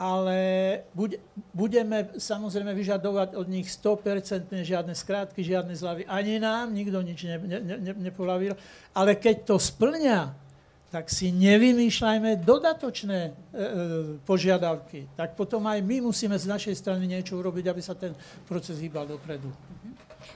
ale 0.00 0.38
budeme 1.52 2.08
samozrejme 2.16 2.72
vyžadovať 2.72 3.36
od 3.36 3.46
nich 3.52 3.68
100% 3.68 4.48
žiadne 4.64 4.96
skrátky, 4.96 5.44
žiadne 5.44 5.76
zľavy. 5.76 6.08
Ani 6.08 6.40
nám 6.40 6.72
nikto 6.72 7.04
nič 7.04 7.28
ne, 7.28 7.36
ne, 7.36 7.58
ne, 7.60 7.92
nepolavil. 8.08 8.56
Ale 8.96 9.20
keď 9.20 9.44
to 9.44 9.56
splňa, 9.60 10.32
tak 10.88 11.12
si 11.12 11.28
nevymýšľajme 11.36 12.40
dodatočné 12.40 13.20
e, 13.28 13.30
e, 13.30 13.34
požiadavky. 14.24 15.06
Tak 15.14 15.36
potom 15.36 15.68
aj 15.68 15.84
my 15.84 16.00
musíme 16.08 16.34
z 16.34 16.48
našej 16.48 16.74
strany 16.80 17.04
niečo 17.04 17.36
urobiť, 17.36 17.68
aby 17.68 17.82
sa 17.84 17.92
ten 17.92 18.16
proces 18.48 18.80
hýbal 18.80 19.04
dopredu. 19.04 19.52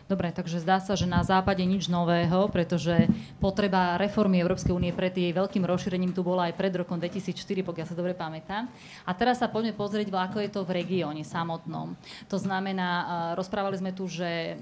Dobre, 0.09 0.33
takže 0.35 0.61
zdá 0.61 0.81
sa, 0.81 0.97
že 0.97 1.09
na 1.09 1.21
západe 1.25 1.61
nič 1.65 1.87
nového, 1.89 2.49
pretože 2.49 3.07
potreba 3.39 4.01
reformy 4.01 4.41
Európskej 4.41 4.75
únie 4.75 4.93
pred 4.93 5.13
jej 5.13 5.33
veľkým 5.33 5.63
rozšírením 5.63 6.13
tu 6.17 6.25
bola 6.25 6.49
aj 6.49 6.55
pred 6.57 6.73
rokom 6.75 6.97
2004, 6.97 7.65
pokiaľ 7.65 7.87
sa 7.87 7.97
dobre 7.97 8.13
pamätám. 8.17 8.69
A 9.05 9.11
teraz 9.13 9.41
sa 9.41 9.49
poďme 9.49 9.77
pozrieť, 9.77 10.09
ako 10.13 10.39
je 10.41 10.51
to 10.51 10.65
v 10.65 10.75
regióne 10.85 11.23
samotnom. 11.23 11.97
To 12.29 12.37
znamená, 12.41 13.33
rozprávali 13.37 13.77
sme 13.81 13.93
tu, 13.93 14.09
že 14.09 14.57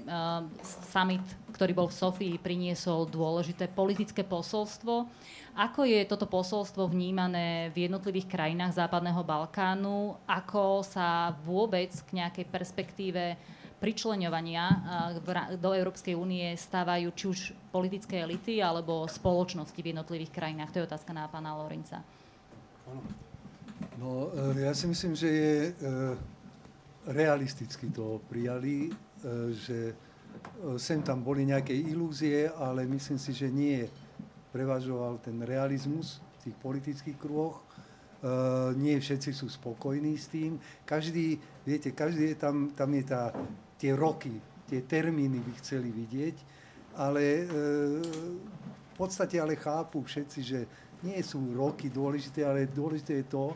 summit, 0.91 1.23
ktorý 1.53 1.71
bol 1.71 1.87
v 1.87 1.97
Sofii, 1.97 2.35
priniesol 2.41 3.05
dôležité 3.07 3.69
politické 3.69 4.25
posolstvo. 4.25 5.05
Ako 5.53 5.85
je 5.85 6.01
toto 6.09 6.25
posolstvo 6.25 6.89
vnímané 6.89 7.69
v 7.77 7.85
jednotlivých 7.85 8.25
krajinách 8.25 8.73
Západného 8.73 9.21
Balkánu? 9.21 10.17
Ako 10.25 10.81
sa 10.81 11.37
vôbec 11.45 11.93
k 11.93 12.09
nejakej 12.17 12.49
perspektíve 12.49 13.37
pričleňovania 13.83 14.65
do 15.59 15.75
Európskej 15.75 16.15
únie 16.15 16.55
stávajú 16.55 17.11
či 17.11 17.25
už 17.27 17.39
politické 17.67 18.23
elity 18.23 18.63
alebo 18.63 19.03
spoločnosti 19.11 19.75
v 19.75 19.91
jednotlivých 19.91 20.31
krajinách? 20.31 20.71
To 20.71 20.79
je 20.79 20.87
otázka 20.87 21.11
na 21.11 21.27
pána 21.27 21.51
Lorenca. 21.59 21.99
No, 23.99 24.31
e, 24.31 24.63
ja 24.63 24.71
si 24.71 24.87
myslím, 24.87 25.19
že 25.19 25.27
je 25.27 25.55
e, 25.67 25.71
realisticky 27.11 27.91
to 27.91 28.23
prijali, 28.31 28.87
že 29.55 29.95
sem 30.75 30.99
tam 30.99 31.23
boli 31.23 31.47
nejaké 31.47 31.71
ilúzie, 31.71 32.51
ale 32.59 32.87
myslím 32.87 33.19
si, 33.19 33.31
že 33.31 33.47
nie 33.47 33.87
prevažoval 34.51 35.19
ten 35.23 35.39
realizmus 35.43 36.19
v 36.39 36.49
tých 36.49 36.55
politických 36.59 37.17
kruhoch. 37.17 37.63
Nie 38.79 38.99
všetci 38.99 39.31
sú 39.35 39.47
spokojní 39.51 40.15
s 40.15 40.31
tým. 40.31 40.59
Každý, 40.87 41.39
viete, 41.67 41.91
každý 41.91 42.35
je 42.35 42.37
tam, 42.39 42.71
tam 42.71 42.89
je 42.95 43.03
tá 43.03 43.31
tie 43.83 43.91
roky, 43.91 44.31
tie 44.71 44.79
termíny 44.87 45.43
by 45.43 45.51
chceli 45.59 45.91
vidieť, 45.91 46.35
ale 46.95 47.19
e, 47.19 47.43
v 48.63 48.93
podstate 48.95 49.35
ale 49.35 49.59
chápu 49.59 49.99
všetci, 49.99 50.39
že 50.39 50.59
nie 51.03 51.19
sú 51.19 51.51
roky 51.51 51.91
dôležité, 51.91 52.47
ale 52.47 52.71
dôležité 52.71 53.19
je 53.19 53.27
to, 53.27 53.51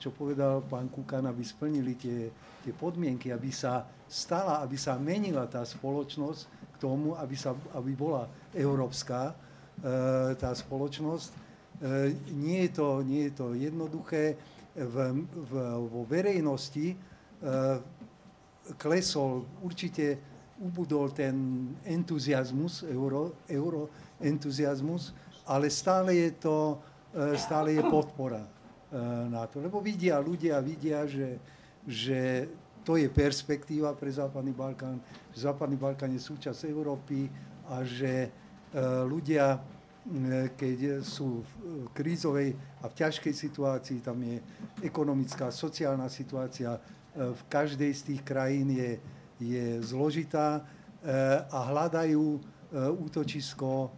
čo 0.00 0.16
povedal 0.16 0.64
pán 0.64 0.88
Kukan, 0.88 1.28
aby 1.28 1.44
splnili 1.44 1.92
tie, 1.92 2.32
tie 2.64 2.72
podmienky, 2.72 3.28
aby 3.36 3.52
sa 3.52 3.84
stala, 4.08 4.64
aby 4.64 4.80
sa 4.80 4.96
menila 4.96 5.44
tá 5.44 5.60
spoločnosť 5.60 6.72
k 6.72 6.76
tomu, 6.80 7.12
aby, 7.12 7.36
sa, 7.36 7.52
aby 7.76 7.92
bola 7.92 8.24
európska 8.56 9.28
e, 9.28 9.34
tá 10.40 10.56
spoločnosť. 10.56 11.28
E, 11.28 11.36
nie, 12.32 12.64
je 12.64 12.72
to, 12.80 13.04
nie 13.04 13.28
je 13.28 13.32
to 13.36 13.52
jednoduché. 13.52 14.40
V, 14.76 14.96
v, 15.24 15.52
vo 15.88 16.04
verejnosti 16.04 16.92
klesol, 18.74 19.46
určite 19.62 20.18
ubudol 20.58 21.12
ten 21.12 21.68
entuziasmus, 21.84 22.82
euro, 22.88 23.36
euro 23.48 23.92
entuziasmus, 24.20 25.12
ale 25.46 25.70
stále 25.70 26.16
je 26.16 26.30
to, 26.40 26.80
e, 27.12 27.36
stále 27.38 27.76
je 27.76 27.82
podpora 27.84 28.42
e, 28.42 28.50
na 29.28 29.46
to. 29.46 29.60
Lebo 29.60 29.78
vidia, 29.84 30.18
ľudia 30.18 30.58
vidia, 30.64 31.04
že, 31.06 31.38
že 31.86 32.48
to 32.82 32.96
je 32.96 33.06
perspektíva 33.12 33.92
pre 33.92 34.08
Západný 34.08 34.56
Balkán, 34.56 34.98
že 35.36 35.44
Západný 35.44 35.76
Balkán 35.76 36.10
je 36.16 36.22
súčasť 36.22 36.66
Európy 36.66 37.28
a 37.68 37.84
že 37.84 38.26
e, 38.26 38.28
ľudia, 39.04 39.60
keď 40.54 41.02
sú 41.02 41.42
v 41.42 41.90
krízovej 41.90 42.54
a 42.78 42.86
v 42.86 42.94
ťažkej 42.94 43.34
situácii, 43.34 43.98
tam 44.06 44.22
je 44.22 44.38
ekonomická, 44.86 45.50
sociálna 45.50 46.06
situácia, 46.06 46.78
v 47.16 47.42
každej 47.48 47.90
z 47.96 48.02
tých 48.12 48.22
krajín 48.22 48.68
je, 48.76 49.00
je 49.40 49.80
zložitá 49.80 50.60
eh, 50.60 51.40
a 51.48 51.58
hľadajú 51.72 52.24
eh, 52.36 52.40
útočisko 52.92 53.70
eh, 53.72 53.90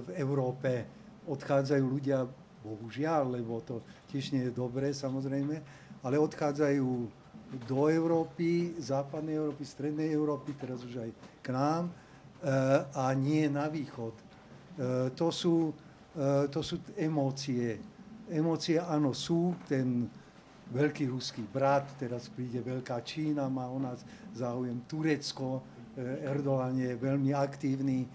v 0.00 0.08
Európe. 0.16 0.88
Odchádzajú 1.28 1.84
ľudia, 1.84 2.24
bohužiaľ, 2.64 3.36
lebo 3.40 3.60
to 3.60 3.84
tiež 4.08 4.32
nie 4.32 4.48
je 4.48 4.56
dobré 4.56 4.92
samozrejme, 4.92 5.56
ale 6.00 6.16
odchádzajú 6.16 6.88
do 7.66 7.80
Európy, 7.90 8.78
západnej 8.80 9.36
Európy, 9.36 9.62
strednej 9.66 10.08
Európy, 10.14 10.54
teraz 10.54 10.86
už 10.86 11.02
aj 11.02 11.10
k 11.42 11.48
nám 11.50 11.90
a 12.94 13.10
nie 13.18 13.50
na 13.50 13.66
východ. 13.66 14.14
To 15.18 15.28
sú, 15.34 15.74
to 16.46 16.60
sú 16.62 16.78
emócie. 16.94 17.74
Emócie 18.30 18.78
áno 18.78 19.10
sú, 19.10 19.58
ten 19.66 20.06
veľký 20.70 21.10
ruský 21.10 21.42
brat, 21.46 21.86
teraz 21.98 22.30
príde 22.30 22.62
veľká 22.62 23.02
Čína, 23.02 23.50
má 23.50 23.66
o 23.66 23.78
nás 23.78 24.02
záujem 24.34 24.80
Turecko, 24.86 25.62
Erdogan 26.24 26.78
je 26.78 26.94
veľmi 26.96 27.34
aktívny, 27.34 28.06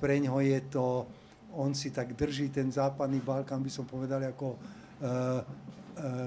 pre 0.00 0.18
ňo 0.18 0.40
je 0.40 0.58
to, 0.72 1.06
on 1.54 1.76
si 1.76 1.92
tak 1.92 2.16
drží 2.16 2.48
ten 2.48 2.72
západný 2.72 3.20
Balkán, 3.20 3.60
by 3.60 3.70
som 3.70 3.84
povedal, 3.84 4.24
ako 4.24 4.56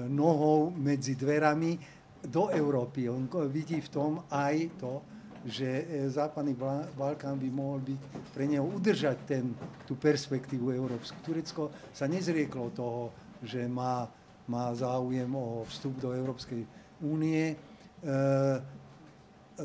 nohou 0.08 0.70
medzi 0.70 1.18
dverami 1.18 1.78
do 2.24 2.48
Európy. 2.48 3.08
On 3.10 3.28
vidí 3.50 3.80
v 3.80 3.92
tom 3.92 4.22
aj 4.30 4.56
to, 4.80 5.02
že 5.44 5.68
e, 5.68 5.84
západný 6.08 6.56
Balkán 6.96 7.36
by 7.36 7.48
mohol 7.52 7.84
byť 7.84 8.00
pre 8.32 8.48
neho 8.48 8.64
udržať 8.64 9.28
ten, 9.28 9.52
tú 9.84 9.92
perspektívu 9.92 10.72
európsku. 10.72 11.20
Turecko 11.20 11.68
sa 11.92 12.08
nezrieklo 12.08 12.72
toho, 12.72 13.12
že 13.44 13.68
má, 13.68 14.08
má 14.48 14.74
záujem 14.74 15.28
o 15.36 15.64
vstup 15.68 15.96
do 16.00 16.12
Európskej 16.12 16.66
únie. 17.00 17.52
E, 17.52 17.56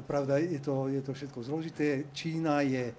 pravda, 0.06 0.38
je 0.38 0.60
to, 0.60 0.88
je 0.88 1.02
to 1.02 1.14
všetko 1.14 1.40
zložité. 1.44 2.04
Čína 2.14 2.62
je 2.62 2.92
e, 2.92 2.96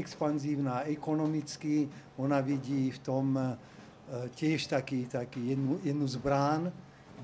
expanzívna 0.00 0.88
ekonomicky, 0.88 1.88
ona 2.16 2.40
vidí 2.40 2.90
v 2.90 2.98
tom 2.98 3.36
e, 3.36 3.44
tiež 4.32 4.66
taký, 4.66 5.06
taký 5.06 5.52
jednu, 5.52 5.80
jednu 5.84 6.06
zbrán, 6.08 6.72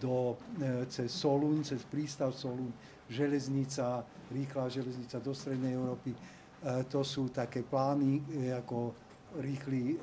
do, 0.01 0.37
e, 0.61 0.87
cez 0.91 1.13
Solún, 1.13 1.65
cez 1.65 1.85
prístav 1.85 2.35
Solún, 2.35 2.73
železnica, 3.09 4.05
rýchla 4.33 4.69
železnica 4.69 5.21
do 5.21 5.35
Strednej 5.35 5.77
Európy. 5.77 6.17
To 6.63 7.03
sú 7.03 7.29
také 7.29 7.67
plány 7.67 8.23
ako 8.55 8.95
rýchly 9.43 9.99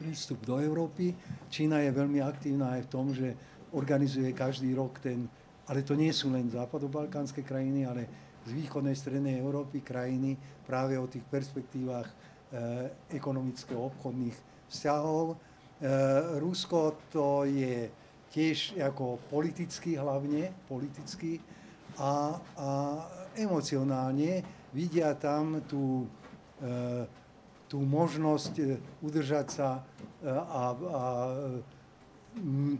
prístup 0.00 0.40
do 0.48 0.56
Európy. 0.56 1.12
Čína 1.52 1.84
je 1.84 1.92
veľmi 1.92 2.24
aktívna 2.24 2.80
aj 2.80 2.88
v 2.88 2.90
tom, 2.90 3.12
že 3.12 3.36
organizuje 3.76 4.32
každý 4.32 4.72
rok 4.72 4.96
ten, 5.04 5.28
ale 5.68 5.84
to 5.84 5.92
nie 5.92 6.08
sú 6.08 6.32
len 6.32 6.48
západobalkánske 6.48 7.44
krajiny, 7.44 7.84
ale 7.84 8.08
z 8.48 8.56
východnej 8.56 8.96
strednej 8.96 9.36
Európy 9.36 9.84
krajiny 9.84 10.40
práve 10.64 10.96
o 10.96 11.04
tých 11.04 11.22
perspektívach 11.28 12.08
e, 12.08 12.14
ekonomicko-obchodných 13.12 14.66
vzťahov. 14.72 15.36
E, 15.36 15.36
Rusko 16.40 16.96
to 17.12 17.44
je 17.44 17.92
tiež 18.32 18.80
ako 18.80 19.20
politicky 19.28 20.00
hlavne, 20.00 20.48
politicky 20.64 21.36
a, 22.00 22.40
a 22.56 22.70
emocionálne 23.36 24.40
vidia 24.72 25.12
tam 25.18 25.60
tú, 25.68 26.08
e, 26.58 27.04
tú 27.70 27.78
možnosť 27.86 28.54
e, 28.58 28.64
udržať 28.98 29.46
sa 29.46 29.68
e, 29.78 29.80
a, 30.26 30.62
a 30.74 31.02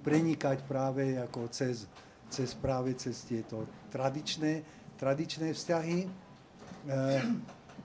prenikať 0.02 0.66
práve 0.66 1.14
ako 1.14 1.46
cez, 1.54 1.86
cez 2.26 2.50
práve 2.58 2.94
cez 2.98 3.22
tieto 3.22 3.70
tradičné, 3.94 4.66
tradičné 4.98 5.54
vzťahy. 5.54 5.98
E, 6.04 6.08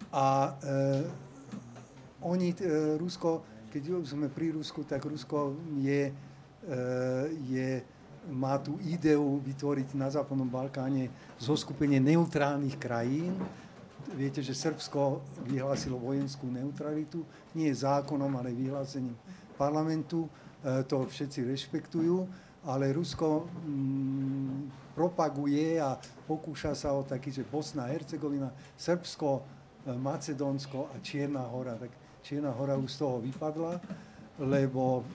a 0.10 0.28
e, 0.50 0.52
oni, 2.26 2.50
e, 2.58 2.98
Rusko, 2.98 3.46
keď 3.70 4.02
sme 4.02 4.34
pri 4.34 4.58
Rusku, 4.58 4.82
tak 4.82 5.06
Rusko 5.06 5.54
je 5.78 6.10
Eh, 6.66 7.26
je, 7.46 7.70
má 8.34 8.58
tú 8.58 8.82
ideu 8.82 9.38
vytvoriť 9.46 9.94
na 9.94 10.10
Západnom 10.10 10.50
Balkáne 10.50 11.14
zoskupenie 11.38 12.02
neutrálnych 12.02 12.74
krajín. 12.82 13.38
Viete, 14.14 14.46
že 14.46 14.54
Srbsko 14.54 15.26
vyhlásilo 15.50 15.98
vojenskú 15.98 16.46
neutralitu, 16.46 17.26
nie 17.58 17.74
zákonom, 17.74 18.30
ale 18.38 18.54
vyhlásením 18.54 19.18
parlamentu. 19.58 20.30
Eh, 20.62 20.86
to 20.86 21.10
všetci 21.10 21.42
rešpektujú, 21.50 22.30
ale 22.70 22.94
Rusko 22.94 23.50
mm, 23.50 24.94
propaguje 24.94 25.82
a 25.82 25.98
pokúša 26.30 26.78
sa 26.78 26.94
o 26.94 27.02
taký, 27.02 27.34
že 27.34 27.42
Bosna, 27.42 27.90
Hercegovina, 27.90 28.54
Srbsko, 28.78 29.42
eh, 29.42 29.98
Macedónsko 29.98 30.94
a 30.94 31.02
Čierna 31.02 31.42
hora. 31.50 31.74
Tak 31.74 31.90
Čierna 32.22 32.54
hora 32.54 32.78
už 32.78 32.94
z 32.94 32.98
toho 33.02 33.18
vypadla, 33.22 33.82
lebo, 34.42 35.06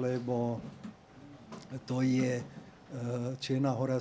lebo 0.00 0.60
to 1.86 2.00
je, 2.02 2.40
e, 2.40 2.44
Čierna 3.36 3.70
hora 3.70 4.00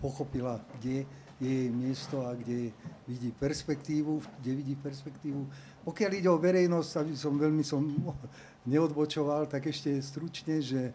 pochopila, 0.00 0.60
kde 0.78 1.08
je 1.36 1.68
miesto 1.68 2.24
a 2.24 2.32
kde 2.32 2.72
vidí 3.04 3.28
perspektívu, 3.28 4.22
kde 4.40 4.52
vidí 4.56 4.74
perspektívu. 4.74 5.44
Pokiaľ 5.84 6.10
ide 6.16 6.28
o 6.32 6.40
verejnosť, 6.40 6.92
aby 7.04 7.12
som 7.12 7.36
veľmi 7.36 7.60
som 7.60 7.84
neodbočoval, 8.72 9.44
tak 9.46 9.68
ešte 9.68 10.00
stručne, 10.00 10.64
že 10.64 10.90
e, 10.90 10.92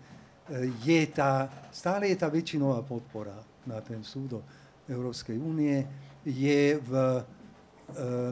je 0.81 1.01
tá, 1.13 1.45
stále 1.69 2.09
je 2.09 2.17
tá 2.17 2.27
väčšinová 2.27 2.81
podpora 2.81 3.37
na 3.69 3.77
ten 3.85 4.01
súd 4.01 4.41
Európskej 4.89 5.37
únie. 5.37 5.85
Je 6.25 6.81
v, 6.81 6.91
e, 6.97 7.21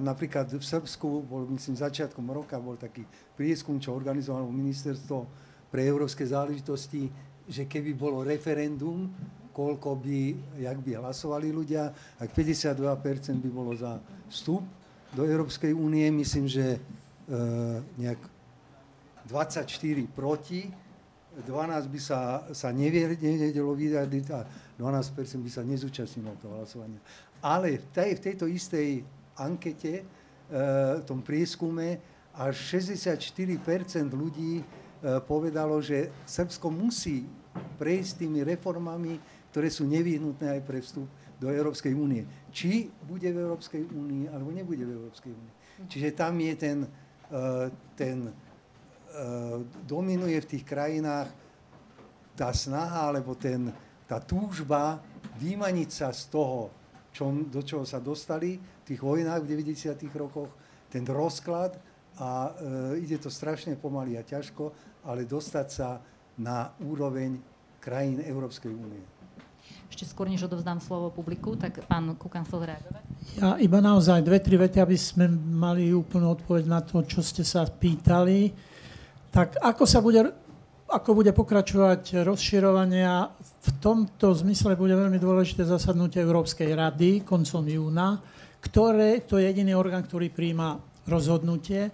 napríklad 0.02 0.50
v 0.50 0.66
Srbsku, 0.66 1.30
bol 1.30 1.46
myslím 1.54 1.78
začiatkom 1.78 2.26
roka, 2.34 2.58
bol 2.58 2.74
taký 2.74 3.06
prieskum, 3.38 3.78
čo 3.78 3.94
organizovalo 3.94 4.50
ministerstvo 4.50 5.30
pre 5.70 5.86
európske 5.86 6.26
záležitosti, 6.26 7.06
že 7.46 7.70
keby 7.70 7.94
bolo 7.94 8.26
referendum, 8.26 9.10
koľko 9.54 9.98
by, 10.00 10.20
jak 10.62 10.78
by 10.80 10.92
hlasovali 11.00 11.52
ľudia, 11.52 11.92
ak 12.20 12.30
52% 12.32 13.42
by 13.42 13.50
bolo 13.50 13.76
za 13.76 14.00
vstup 14.30 14.64
do 15.14 15.26
Európskej 15.26 15.74
únie, 15.74 16.06
myslím, 16.14 16.46
že 16.46 16.78
e, 16.78 16.80
nejak 17.98 18.22
24 19.26 19.66
proti, 20.10 20.70
12 21.40 21.88
by 21.88 22.00
sa, 22.02 22.44
sa 22.52 22.70
nevedelo 22.74 23.72
vydať 23.78 24.08
a 24.34 24.42
12% 24.76 25.46
by 25.46 25.52
sa 25.52 25.62
nezúčastnilo 25.64 26.36
toho 26.42 26.60
hlasovania. 26.60 27.00
Ale 27.40 27.80
v, 27.80 27.86
tej, 27.96 28.10
v 28.18 28.22
tejto 28.22 28.46
istej 28.50 29.06
ankete, 29.40 29.94
e, 30.02 30.04
v 31.00 31.04
tom 31.08 31.24
prieskume, 31.24 32.02
až 32.36 32.56
64% 32.80 33.16
ľudí 34.12 34.60
e, 34.60 34.64
povedalo, 35.24 35.80
že 35.80 36.12
Srbsko 36.28 36.68
musí 36.72 37.26
prejsť 37.80 38.26
tými 38.26 38.44
reformami, 38.44 39.20
ktoré 39.50 39.74
sú 39.74 39.90
nevyhnutné 39.90 40.60
aj 40.60 40.62
pre 40.64 40.80
vstup 40.82 41.10
do 41.40 41.48
Európskej 41.50 41.96
únie. 41.96 42.28
Či 42.52 42.92
bude 43.08 43.32
v 43.32 43.42
Európskej 43.42 43.88
únii, 43.88 44.30
alebo 44.30 44.52
nebude 44.52 44.84
v 44.84 44.94
Európskej 45.00 45.32
únii. 45.32 45.54
Čiže 45.88 46.12
tam 46.12 46.36
je 46.38 46.54
ten, 46.60 46.78
uh, 46.84 47.72
ten 47.96 48.28
uh, 48.28 49.64
dominuje 49.88 50.36
v 50.44 50.50
tých 50.56 50.68
krajinách 50.68 51.32
tá 52.36 52.52
snaha, 52.52 53.08
alebo 53.08 53.36
ten, 53.40 53.72
tá 54.04 54.20
túžba 54.20 55.00
vymaniť 55.40 55.90
sa 55.90 56.12
z 56.12 56.28
toho, 56.28 56.72
čo, 57.16 57.32
do 57.32 57.64
čoho 57.64 57.88
sa 57.88 58.04
dostali 58.04 58.60
v 58.60 58.84
tých 58.84 59.00
vojnách 59.00 59.44
v 59.44 59.50
90. 59.64 59.96
rokoch, 60.20 60.52
ten 60.92 61.08
rozklad 61.08 61.80
a 62.20 62.52
uh, 62.52 63.00
ide 63.00 63.16
to 63.16 63.32
strašne 63.32 63.80
pomaly 63.80 64.20
a 64.20 64.28
ťažko, 64.28 64.76
ale 65.08 65.24
dostať 65.24 65.68
sa 65.72 66.04
na 66.36 66.76
úroveň 66.84 67.40
krajín 67.80 68.20
Európskej 68.20 68.72
únie. 68.76 69.19
Ešte 69.90 70.06
skôr, 70.06 70.30
než 70.30 70.46
odovzdám 70.46 70.78
slovo 70.78 71.10
publiku, 71.10 71.58
tak 71.58 71.82
pán 71.90 72.14
Kukan 72.14 72.46
chcel 72.46 72.70
reagovať. 72.70 73.04
Ja 73.42 73.58
iba 73.58 73.82
naozaj 73.82 74.22
dve, 74.22 74.38
tri 74.38 74.56
vety, 74.56 74.78
aby 74.78 74.94
sme 74.94 75.26
mali 75.34 75.90
úplnú 75.90 76.38
odpoveď 76.38 76.64
na 76.70 76.80
to, 76.86 77.02
čo 77.04 77.26
ste 77.26 77.42
sa 77.42 77.66
pýtali. 77.66 78.54
Tak 79.34 79.58
ako 79.58 79.84
sa 79.90 80.00
bude, 80.02 80.30
ako 80.86 81.10
bude 81.18 81.34
pokračovať 81.34 82.22
rozširovania, 82.22 83.34
v 83.42 83.70
tomto 83.82 84.34
zmysle 84.38 84.78
bude 84.78 84.94
veľmi 84.94 85.18
dôležité 85.18 85.66
zasadnutie 85.66 86.22
Európskej 86.22 86.70
rady 86.74 87.26
koncom 87.26 87.66
júna, 87.66 88.22
ktoré 88.62 89.26
to 89.26 89.42
je 89.42 89.50
jediný 89.50 89.74
orgán, 89.74 90.06
ktorý 90.06 90.30
príjma 90.30 90.78
rozhodnutie 91.10 91.90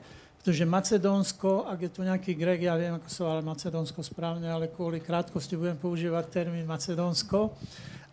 pretože 0.46 0.62
Macedónsko, 0.62 1.66
ak 1.66 1.80
je 1.82 1.90
tu 1.90 2.06
nejaký 2.06 2.38
Grek, 2.38 2.70
ja 2.70 2.78
viem, 2.78 2.94
ako 2.94 3.10
sa 3.10 3.34
ale 3.34 3.42
Macedónsko 3.42 4.06
správne, 4.06 4.46
ale 4.46 4.70
kvôli 4.70 5.02
krátkosti 5.02 5.58
budem 5.58 5.74
používať 5.74 6.30
termín 6.30 6.70
Macedónsko 6.70 7.50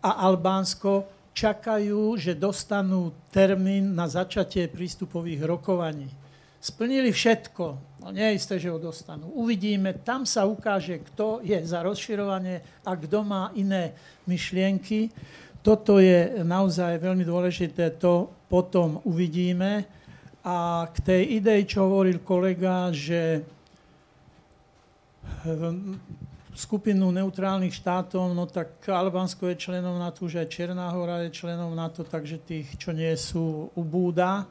a 0.01 0.17
Albánsko 0.25 1.05
čakajú, 1.29 2.17
že 2.17 2.33
dostanú 2.33 3.13
termín 3.29 3.93
na 3.93 4.09
začatie 4.09 4.65
prístupových 4.65 5.45
rokovaní. 5.45 6.09
Splnili 6.57 7.13
všetko, 7.13 8.01
no 8.01 8.09
nie 8.09 8.25
je 8.33 8.37
isté, 8.41 8.57
že 8.57 8.73
ho 8.73 8.81
dostanú. 8.81 9.29
Uvidíme, 9.37 10.01
tam 10.01 10.25
sa 10.25 10.49
ukáže, 10.49 11.05
kto 11.13 11.45
je 11.45 11.61
za 11.61 11.85
rozširovanie 11.85 12.81
a 12.81 12.97
kto 12.97 13.21
má 13.21 13.53
iné 13.53 13.93
myšlienky. 14.25 15.13
Toto 15.61 16.01
je 16.01 16.41
naozaj 16.41 16.97
veľmi 16.97 17.29
dôležité, 17.29 17.93
to 18.01 18.25
potom 18.49 19.05
uvidíme. 19.05 20.01
A 20.43 20.87
k 20.91 20.97
tej 20.99 21.39
idei, 21.39 21.63
čo 21.63 21.87
hovoril 21.87 22.19
kolega, 22.19 22.91
že 22.91 23.47
ehm, 25.47 25.95
skupinu 26.51 27.09
neutrálnych 27.09 27.73
štátov, 27.73 28.35
no 28.35 28.45
tak 28.45 28.75
Albánsko 28.85 29.49
je 29.49 29.63
členom 29.63 29.97
NATO, 29.97 30.27
že 30.29 30.45
aj 30.45 30.53
Černá 30.53 30.91
hora 30.93 31.25
je 31.25 31.33
členom 31.33 31.73
NATO, 31.73 32.05
takže 32.05 32.43
tých, 32.43 32.75
čo 32.77 32.93
nie 32.93 33.11
sú, 33.17 33.73
ubúda. 33.73 34.45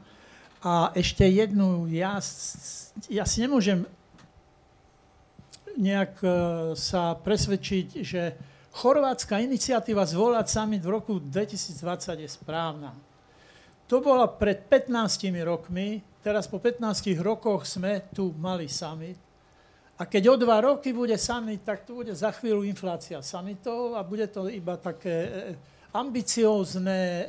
A 0.63 0.91
ešte 0.95 1.27
jednu, 1.27 1.87
ja, 1.91 2.19
ja 3.11 3.23
si 3.27 3.37
nemôžem 3.43 3.83
nejak 5.75 6.13
e, 6.21 6.29
sa 6.77 7.17
presvedčiť, 7.17 7.87
že 8.05 8.21
chorvátska 8.71 9.41
iniciatíva 9.41 10.05
zvolať 10.05 10.45
summit 10.49 10.81
v 10.81 10.93
roku 10.93 11.19
2020 11.19 12.23
je 12.23 12.29
správna. 12.29 12.93
To 13.93 14.01
bola 14.01 14.25
pred 14.25 14.65
15 14.65 14.89
rokmi, 15.45 16.01
teraz 16.25 16.49
po 16.49 16.57
15 16.57 17.13
rokoch 17.21 17.61
sme 17.69 18.09
tu 18.09 18.33
mali 18.41 18.65
summit. 18.65 19.21
A 20.01 20.09
keď 20.09 20.33
o 20.33 20.35
dva 20.41 20.65
roky 20.65 20.89
bude 20.89 21.13
summit, 21.21 21.61
tak 21.61 21.85
tu 21.85 22.01
bude 22.01 22.09
za 22.09 22.33
chvíľu 22.33 22.65
inflácia 22.65 23.21
summitov 23.21 23.93
a 23.93 24.01
bude 24.01 24.25
to 24.33 24.49
iba 24.49 24.81
také 24.81 25.13
e, 25.13 25.29
ambiciózne 25.93 27.01
e, 27.05 27.23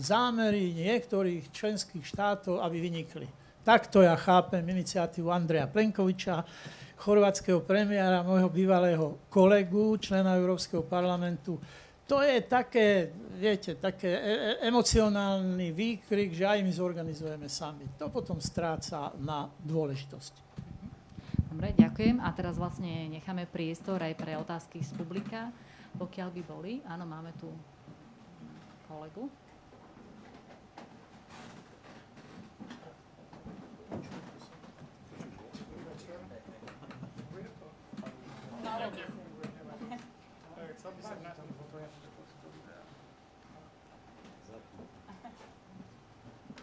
zámery 0.00 0.72
niektorých 0.72 1.52
členských 1.52 2.08
štátov, 2.08 2.64
aby 2.64 2.80
vynikli. 2.80 3.28
Takto 3.60 4.00
ja 4.00 4.16
chápem 4.16 4.64
iniciatívu 4.64 5.28
Andreja 5.28 5.68
Plenkoviča, 5.68 6.40
chorvátskeho 7.04 7.60
premiéra, 7.68 8.24
môjho 8.24 8.48
bývalého 8.48 9.28
kolegu, 9.28 10.00
člena 10.00 10.40
Európskeho 10.40 10.88
parlamentu. 10.88 11.60
To 12.12 12.20
je 12.20 12.44
také, 12.44 13.08
viete, 13.40 13.80
také 13.80 14.12
e, 14.12 14.20
e, 14.20 14.68
emocionálny 14.68 15.72
výkrik, 15.72 16.36
že 16.36 16.44
aj 16.44 16.60
my 16.60 16.68
zorganizujeme 16.68 17.48
sami. 17.48 17.88
To 17.96 18.12
potom 18.12 18.36
stráca 18.36 19.16
na 19.16 19.48
dôležitosť. 19.64 20.34
Dobre, 21.48 21.72
ďakujem. 21.72 22.20
A 22.20 22.28
teraz 22.36 22.60
vlastne 22.60 23.08
necháme 23.08 23.48
priestor 23.48 23.96
aj 24.04 24.12
pre 24.20 24.36
otázky 24.36 24.84
z 24.84 24.92
publika, 24.92 25.48
pokiaľ 25.96 26.28
by 26.36 26.42
boli. 26.44 26.84
Áno, 26.84 27.08
máme 27.08 27.32
tu 27.40 27.48
kolegu. 28.92 29.32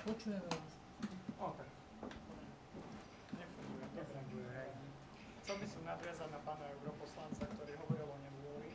Počujeme 0.09 0.41
vás. 0.41 0.73
Chcel 5.45 5.55
by 5.61 5.67
som 5.69 5.81
nadviazať 5.85 6.29
na 6.33 6.41
pána 6.41 6.65
europoslanca, 6.81 7.45
ktorý 7.45 7.77
hovoril 7.85 8.09
o 8.09 8.17
nevôli. 8.17 8.73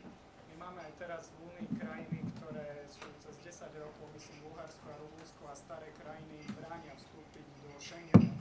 My 0.55 0.55
máme 0.63 0.79
aj 0.87 0.95
teraz 0.95 1.35
v 1.35 1.51
Únii 1.51 1.75
krajiny, 1.75 2.23
ktoré 2.39 2.87
sú 2.87 3.03
cez 3.19 3.35
10 3.51 3.67
rokov, 3.83 4.07
myslím, 4.15 4.47
Bulharsko 4.47 4.87
a 4.87 4.95
Rumunsko 4.95 5.43
a 5.51 5.55
staré 5.59 5.91
krajiny 5.99 6.39
bránia 6.55 6.95
vstúpiť 6.95 7.47
do 7.67 7.71
Schengenu. 7.83 8.31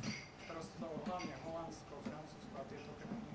Teraz 0.47 0.71
to 0.79 0.87
hlavne 0.87 1.35
Holandsko, 1.51 1.99
Francúzsko 1.99 2.55
a 2.63 2.65
tieto 2.71 2.95
krajiny. 2.95 3.35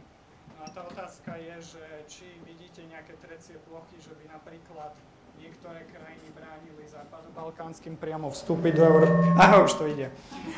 No 0.56 0.60
a 0.64 0.68
tá 0.72 0.88
otázka 0.88 1.36
je, 1.36 1.76
že 1.76 1.84
či 2.08 2.28
vidíte 2.48 2.88
nejaké 2.88 3.12
trecie 3.20 3.60
plochy, 3.68 4.00
že 4.00 4.16
by 4.24 4.24
napríklad 4.40 4.96
niektoré 5.40 5.88
krajiny 5.88 6.28
bránili 6.36 6.84
západobalkánskym 6.92 7.96
priamo 7.96 8.28
vstúpiť 8.28 8.74
do 8.76 8.84
Európy. 8.84 9.24
Aha, 9.44 9.64
už 9.64 9.74
to 9.80 9.88
ide. 9.88 10.12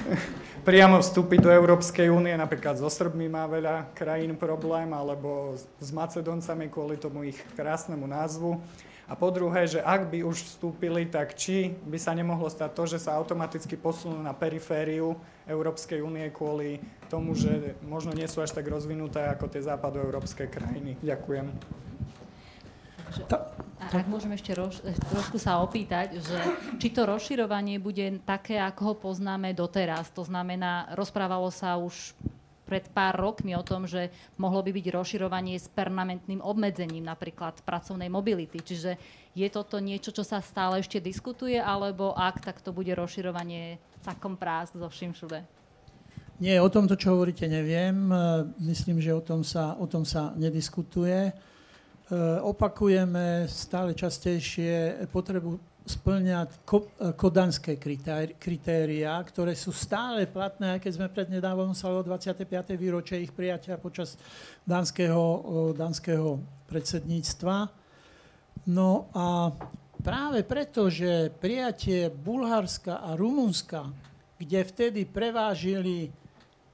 priamo 0.67 0.97
vstúpiť 0.97 1.39
do 1.45 1.53
Európskej 1.53 2.09
únie, 2.09 2.33
napríklad 2.33 2.81
so 2.81 2.89
Srbmi 2.89 3.29
má 3.29 3.45
veľa 3.45 3.93
krajín 3.93 4.33
problém, 4.33 4.89
alebo 4.89 5.53
s 5.57 5.89
Macedoncami 5.93 6.67
kvôli 6.73 6.97
tomu 6.97 7.29
ich 7.29 7.37
krásnemu 7.53 8.09
názvu. 8.09 8.57
A 9.11 9.13
po 9.13 9.27
druhé, 9.27 9.67
že 9.67 9.83
ak 9.83 10.07
by 10.07 10.23
už 10.23 10.39
vstúpili, 10.39 11.03
tak 11.03 11.35
či 11.35 11.75
by 11.83 11.99
sa 11.99 12.15
nemohlo 12.15 12.47
stať 12.47 12.71
to, 12.71 12.83
že 12.95 13.03
sa 13.03 13.19
automaticky 13.19 13.75
posunú 13.75 14.23
na 14.23 14.31
perifériu 14.31 15.19
Európskej 15.43 15.99
únie 15.99 16.31
kvôli 16.31 16.79
tomu, 17.11 17.35
že 17.35 17.75
možno 17.83 18.15
nie 18.15 18.23
sú 18.31 18.39
až 18.39 18.55
tak 18.55 18.71
rozvinuté 18.71 19.27
ako 19.27 19.51
tie 19.51 19.67
západoeurópske 19.67 20.47
krajiny. 20.47 20.95
Ďakujem. 21.03 21.51
A 23.81 23.89
ak 23.89 24.05
môžem 24.05 24.29
ešte 24.37 24.53
roz, 24.53 24.77
trošku 25.09 25.41
sa 25.41 25.57
opýtať, 25.65 26.21
že 26.21 26.37
či 26.77 26.93
to 26.93 27.09
rozširovanie 27.09 27.81
bude 27.81 28.21
také, 28.21 28.61
ako 28.61 28.81
ho 28.85 28.95
poznáme 29.09 29.57
doteraz. 29.57 30.13
To 30.13 30.21
znamená, 30.21 30.93
rozprávalo 30.93 31.49
sa 31.49 31.81
už 31.81 32.13
pred 32.69 32.85
pár 32.93 33.19
rokmi 33.19 33.51
o 33.57 33.65
tom, 33.65 33.89
že 33.89 34.13
mohlo 34.37 34.63
by 34.63 34.71
byť 34.71 34.85
rozširovanie 34.95 35.59
s 35.59 35.67
permanentným 35.67 36.39
obmedzením 36.39 37.03
napríklad 37.03 37.59
pracovnej 37.65 38.07
mobility. 38.07 38.63
Čiže 38.63 38.95
je 39.35 39.47
toto 39.51 39.81
niečo, 39.81 40.15
čo 40.15 40.23
sa 40.23 40.39
stále 40.39 40.79
ešte 40.79 41.03
diskutuje, 41.03 41.59
alebo 41.59 42.15
ak, 42.15 42.39
tak 42.39 42.63
to 42.63 42.71
bude 42.71 42.93
rozširovanie 42.95 43.75
cakom 44.05 44.39
prásk 44.39 44.77
zo 44.77 44.87
vším 44.87 45.11
všude? 45.11 45.43
Nie, 46.39 46.63
o 46.63 46.71
tomto, 46.71 46.95
čo 46.95 47.17
hovoríte, 47.17 47.49
neviem. 47.49 48.07
Myslím, 48.61 49.03
že 49.03 49.11
o 49.13 49.21
tom 49.21 49.43
sa, 49.43 49.75
o 49.75 49.85
tom 49.85 50.07
sa 50.07 50.31
nediskutuje. 50.39 51.50
E, 52.11 52.15
opakujeme 52.43 53.47
stále 53.47 53.95
častejšie 53.95 55.07
potrebu 55.15 55.55
splňať 55.87 56.67
kodanské 57.15 57.79
kritéria, 58.35 59.15
ktoré 59.23 59.55
sú 59.55 59.71
stále 59.71 60.27
platné, 60.27 60.75
aj 60.75 60.79
keď 60.83 60.91
sme 60.91 61.07
prednedávno 61.07 61.71
sa 61.71 61.87
o 61.89 62.03
25. 62.03 62.45
výročie 62.75 63.23
ich 63.23 63.31
prijatia 63.31 63.79
počas 63.79 64.19
dánskeho, 64.67 65.23
dánskeho 65.73 66.37
predsedníctva. 66.69 67.71
No 68.69 69.09
a 69.15 69.49
práve 70.05 70.45
preto, 70.45 70.85
že 70.91 71.33
prijatie 71.33 72.13
Bulharska 72.13 73.01
a 73.01 73.17
Rumunska, 73.17 73.89
kde 74.37 74.59
vtedy 74.61 75.01
prevážili 75.09 76.13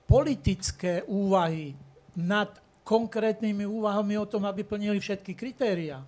politické 0.03 1.07
úvahy 1.07 1.71
nad 2.19 2.66
konkrétnymi 2.87 3.67
úvahami 3.67 4.15
o 4.15 4.23
tom, 4.23 4.47
aby 4.47 4.63
plnili 4.63 5.03
všetky 5.03 5.35
kritéria. 5.35 5.99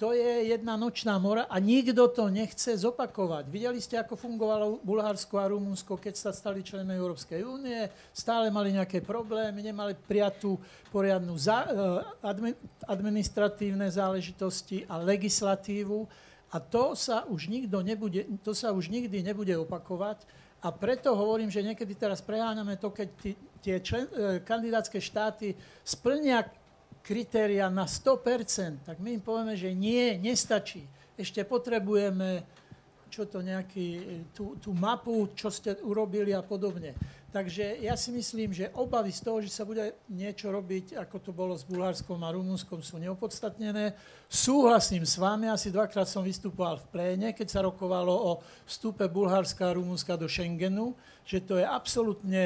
To 0.00 0.16
je 0.16 0.48
jedna 0.48 0.80
nočná 0.80 1.20
mora 1.20 1.44
a 1.44 1.60
nikto 1.60 2.08
to 2.08 2.32
nechce 2.32 2.72
zopakovať. 2.72 3.52
Videli 3.52 3.84
ste, 3.84 4.00
ako 4.00 4.16
fungovalo 4.16 4.80
Bulharsko 4.80 5.36
a 5.36 5.52
Rumunsko, 5.52 6.00
keď 6.00 6.16
sa 6.16 6.32
stali 6.32 6.64
členmi 6.64 6.96
Európskej 6.96 7.44
únie. 7.44 7.84
Stále 8.08 8.48
mali 8.48 8.72
nejaké 8.72 9.04
problémy, 9.04 9.60
nemali 9.60 9.92
prijatú 9.92 10.56
poriadnu 10.88 11.36
za, 11.36 11.68
eh, 11.68 12.56
administratívne 12.88 13.92
záležitosti 13.92 14.88
a 14.88 14.96
legislatívu. 15.04 16.08
A 16.48 16.56
to 16.64 16.96
sa 16.96 17.28
už, 17.28 17.52
nikto 17.52 17.84
nebude, 17.84 18.24
to 18.40 18.56
sa 18.56 18.72
už 18.72 18.88
nikdy 18.88 19.20
nebude 19.20 19.52
opakovať. 19.52 20.24
A 20.60 20.68
preto 20.68 21.16
hovorím, 21.16 21.48
že 21.48 21.64
niekedy 21.64 21.96
teraz 21.96 22.20
preháňame 22.20 22.76
to, 22.76 22.92
keď 22.92 23.08
tie 23.64 23.76
člen, 23.80 24.04
e, 24.12 24.44
kandidátske 24.44 25.00
štáty 25.00 25.56
splnia 25.80 26.44
kritéria 27.00 27.72
na 27.72 27.88
100%, 27.88 28.84
tak 28.84 29.00
my 29.00 29.16
im 29.16 29.22
povieme, 29.24 29.56
že 29.56 29.72
nie, 29.72 30.20
nestačí. 30.20 30.84
Ešte 31.16 31.44
potrebujeme 31.48 32.44
čo 33.10 33.26
to 33.26 33.42
nejaký, 33.42 33.86
e, 33.98 34.02
tú, 34.30 34.54
tú 34.62 34.70
mapu, 34.70 35.34
čo 35.34 35.50
ste 35.50 35.74
urobili 35.82 36.30
a 36.30 36.40
podobne. 36.40 36.94
Takže 37.30 37.78
ja 37.78 37.94
si 37.94 38.10
myslím, 38.10 38.50
že 38.50 38.74
obavy 38.74 39.14
z 39.14 39.22
toho, 39.22 39.38
že 39.38 39.54
sa 39.54 39.62
bude 39.62 39.94
niečo 40.10 40.50
robiť, 40.50 40.98
ako 40.98 41.16
to 41.22 41.30
bolo 41.30 41.54
s 41.54 41.62
Bulharskom 41.62 42.18
a 42.26 42.34
Rumunskom, 42.34 42.82
sú 42.82 42.98
neopodstatnené. 42.98 43.94
Súhlasím 44.26 45.06
s 45.06 45.14
vami, 45.14 45.46
asi 45.46 45.70
dvakrát 45.70 46.10
som 46.10 46.26
vystupoval 46.26 46.82
v 46.82 46.90
pléne, 46.90 47.28
keď 47.30 47.46
sa 47.46 47.60
rokovalo 47.62 48.10
o 48.10 48.32
vstupe 48.66 49.06
Bulharska 49.06 49.70
a 49.70 49.76
Rumunska 49.78 50.18
do 50.18 50.26
Schengenu, 50.26 50.98
že 51.30 51.38
to 51.46 51.62
je 51.62 51.66
absolútne 51.66 52.42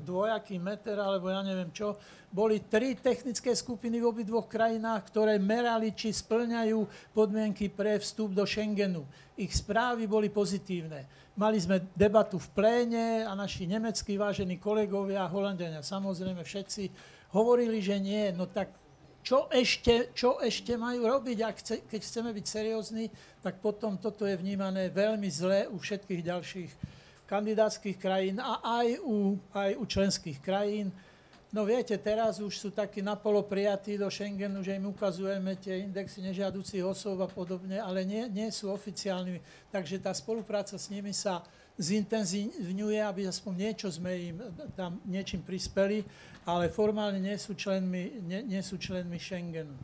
dvojaký 0.00 0.56
meter, 0.56 0.96
alebo 0.96 1.28
ja 1.28 1.44
neviem 1.44 1.68
čo. 1.68 2.00
Boli 2.32 2.64
tri 2.64 2.96
technické 2.96 3.52
skupiny 3.52 4.00
v 4.00 4.08
obidvoch 4.08 4.48
krajinách, 4.48 5.12
ktoré 5.12 5.36
merali, 5.36 5.92
či 5.92 6.16
splňajú 6.16 7.12
podmienky 7.12 7.68
pre 7.68 8.00
vstup 8.00 8.32
do 8.32 8.48
Schengenu. 8.48 9.04
Ich 9.36 9.52
správy 9.52 10.08
boli 10.08 10.32
pozitívne 10.32 11.04
Mali 11.36 11.60
sme 11.60 11.84
debatu 11.92 12.40
v 12.40 12.48
pléne 12.56 13.28
a 13.28 13.36
naši 13.36 13.68
nemeckí 13.68 14.16
vážení 14.16 14.56
kolegovia, 14.56 15.28
Holandiania 15.28 15.84
samozrejme 15.84 16.40
všetci, 16.40 16.88
hovorili, 17.36 17.84
že 17.84 18.00
nie. 18.00 18.32
No 18.32 18.48
tak 18.48 18.72
čo 19.20 19.44
ešte, 19.52 20.16
čo 20.16 20.40
ešte 20.40 20.80
majú 20.80 21.04
robiť? 21.04 21.38
Ak 21.44 21.60
chce, 21.60 21.84
keď 21.84 22.00
chceme 22.00 22.32
byť 22.32 22.46
seriózni, 22.48 23.12
tak 23.44 23.60
potom 23.60 24.00
toto 24.00 24.24
je 24.24 24.32
vnímané 24.32 24.88
veľmi 24.88 25.28
zle 25.28 25.68
u 25.68 25.76
všetkých 25.76 26.24
ďalších 26.24 26.70
kandidátskych 27.26 27.98
krajín 27.98 28.38
a 28.38 28.62
aj 28.82 29.02
u, 29.02 29.36
aj 29.52 29.70
u 29.76 29.84
členských 29.84 30.38
krajín. 30.38 30.94
No 31.54 31.62
viete, 31.62 31.94
teraz 31.98 32.42
už 32.42 32.58
sú 32.58 32.68
takí 32.74 33.00
napolo 33.00 33.42
prijatí 33.46 33.94
do 33.94 34.10
Schengenu, 34.10 34.66
že 34.66 34.74
im 34.74 34.90
ukazujeme 34.90 35.54
tie 35.56 35.86
indexy 35.86 36.18
nežiaducich 36.22 36.82
osôb 36.82 37.22
a 37.22 37.30
podobne, 37.30 37.78
ale 37.78 38.02
nie, 38.02 38.26
nie 38.28 38.50
sú 38.50 38.68
oficiálnymi. 38.74 39.70
Takže 39.70 40.02
tá 40.02 40.10
spolupráca 40.10 40.74
s 40.74 40.90
nimi 40.90 41.14
sa 41.14 41.46
zintenzívňuje, 41.78 42.98
aby 43.04 43.28
aspoň 43.28 43.52
niečo 43.56 43.88
sme 43.92 44.12
im 44.32 44.36
tam 44.74 44.98
niečím 45.04 45.44
prispeli, 45.44 46.02
ale 46.48 46.72
formálne 46.72 47.20
nie 47.20 47.36
sú 47.36 47.52
členmi, 47.52 48.20
nie, 48.26 48.40
nie 48.42 48.62
sú 48.64 48.80
členmi 48.80 49.20
Schengenu. 49.20 49.76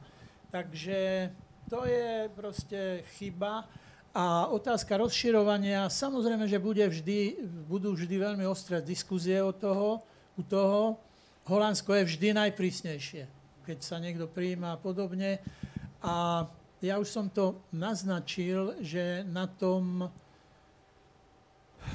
Takže 0.52 1.30
to 1.72 1.88
je 1.88 2.28
proste 2.36 3.06
chyba. 3.16 3.64
A 4.12 4.44
otázka 4.52 5.00
rozširovania, 5.00 5.88
samozrejme, 5.88 6.44
že 6.44 6.60
bude 6.60 6.84
vždy, 6.84 7.48
budú 7.64 7.96
vždy 7.96 8.12
veľmi 8.20 8.44
ostré 8.44 8.84
diskuzie 8.84 9.40
o 9.40 9.56
toho, 9.56 10.04
u 10.36 10.44
toho. 10.44 11.00
Holandsko 11.48 11.96
je 11.96 12.04
vždy 12.04 12.28
najprísnejšie, 12.36 13.24
keď 13.64 13.78
sa 13.80 13.96
niekto 13.96 14.28
prijíma 14.28 14.76
a 14.76 14.80
podobne. 14.80 15.40
A 16.04 16.44
ja 16.84 17.00
už 17.00 17.08
som 17.08 17.32
to 17.32 17.64
naznačil, 17.72 18.76
že 18.84 19.24
na 19.24 19.48
tom, 19.48 20.12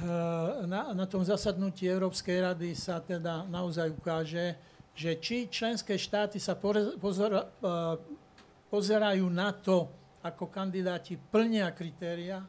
eh, 0.02 0.66
na, 0.66 0.98
na 0.98 1.06
tom 1.06 1.22
zasadnutí 1.22 1.86
Európskej 1.86 2.50
rady 2.50 2.74
sa 2.74 2.98
teda 2.98 3.46
naozaj 3.46 3.94
ukáže, 3.94 4.58
že 4.98 5.22
či 5.22 5.54
členské 5.54 6.02
štáty 6.02 6.42
sa 6.42 6.58
pozera, 6.98 7.46
eh, 7.46 7.94
pozerajú 8.74 9.30
na 9.30 9.54
to, 9.54 9.86
ako 10.30 10.52
kandidáti 10.52 11.16
plnia 11.16 11.72
kritéria, 11.72 12.44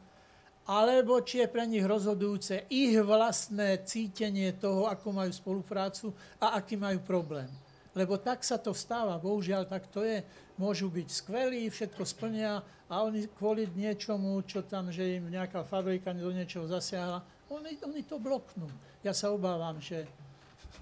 alebo 0.69 1.17
či 1.25 1.41
je 1.41 1.47
pre 1.49 1.65
nich 1.65 1.81
rozhodujúce 1.81 2.69
ich 2.69 2.93
vlastné 3.01 3.81
cítenie 3.89 4.53
toho, 4.53 4.85
ako 4.85 5.09
majú 5.09 5.31
spoluprácu 5.33 6.13
a 6.37 6.61
aký 6.61 6.77
majú 6.77 7.01
problém. 7.01 7.49
Lebo 7.97 8.21
tak 8.21 8.45
sa 8.45 8.61
to 8.61 8.69
stáva, 8.77 9.17
bohužiaľ 9.17 9.65
tak 9.65 9.89
to 9.89 10.05
je. 10.05 10.21
Môžu 10.61 10.93
byť 10.93 11.07
skvelí, 11.09 11.65
všetko 11.73 12.05
splnia 12.05 12.61
a 12.85 12.93
oni 13.01 13.25
kvôli 13.33 13.65
niečomu, 13.73 14.37
čo 14.45 14.61
tam, 14.61 14.93
že 14.93 15.17
im 15.17 15.33
nejaká 15.33 15.65
fabrika 15.65 16.13
do 16.13 16.29
niečoho 16.29 16.69
zasiahla, 16.69 17.25
oni, 17.49 17.81
oni 17.81 18.05
to 18.05 18.21
bloknú. 18.21 18.69
Ja 19.01 19.09
sa 19.17 19.33
obávam, 19.33 19.81
že 19.81 20.05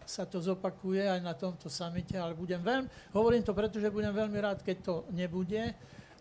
sa 0.03 0.27
to 0.27 0.43
zopakuje 0.43 1.03
aj 1.03 1.19
na 1.23 1.31
tomto 1.31 1.71
samite, 1.71 2.15
ale 2.15 2.36
budem 2.36 2.60
veľmi, 2.60 2.88
hovorím 3.12 3.43
to 3.43 3.55
preto, 3.55 3.79
že 3.79 3.91
budem 3.91 4.12
veľmi 4.12 4.39
rád, 4.39 4.60
keď 4.63 4.77
to 4.83 4.95
nebude, 5.15 5.75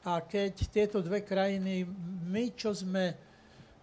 a 0.07 0.23
keď 0.23 0.71
tieto 0.71 1.03
dve 1.03 1.27
krajiny, 1.27 1.83
my, 2.31 2.55
čo 2.55 2.71
sme 2.71 3.19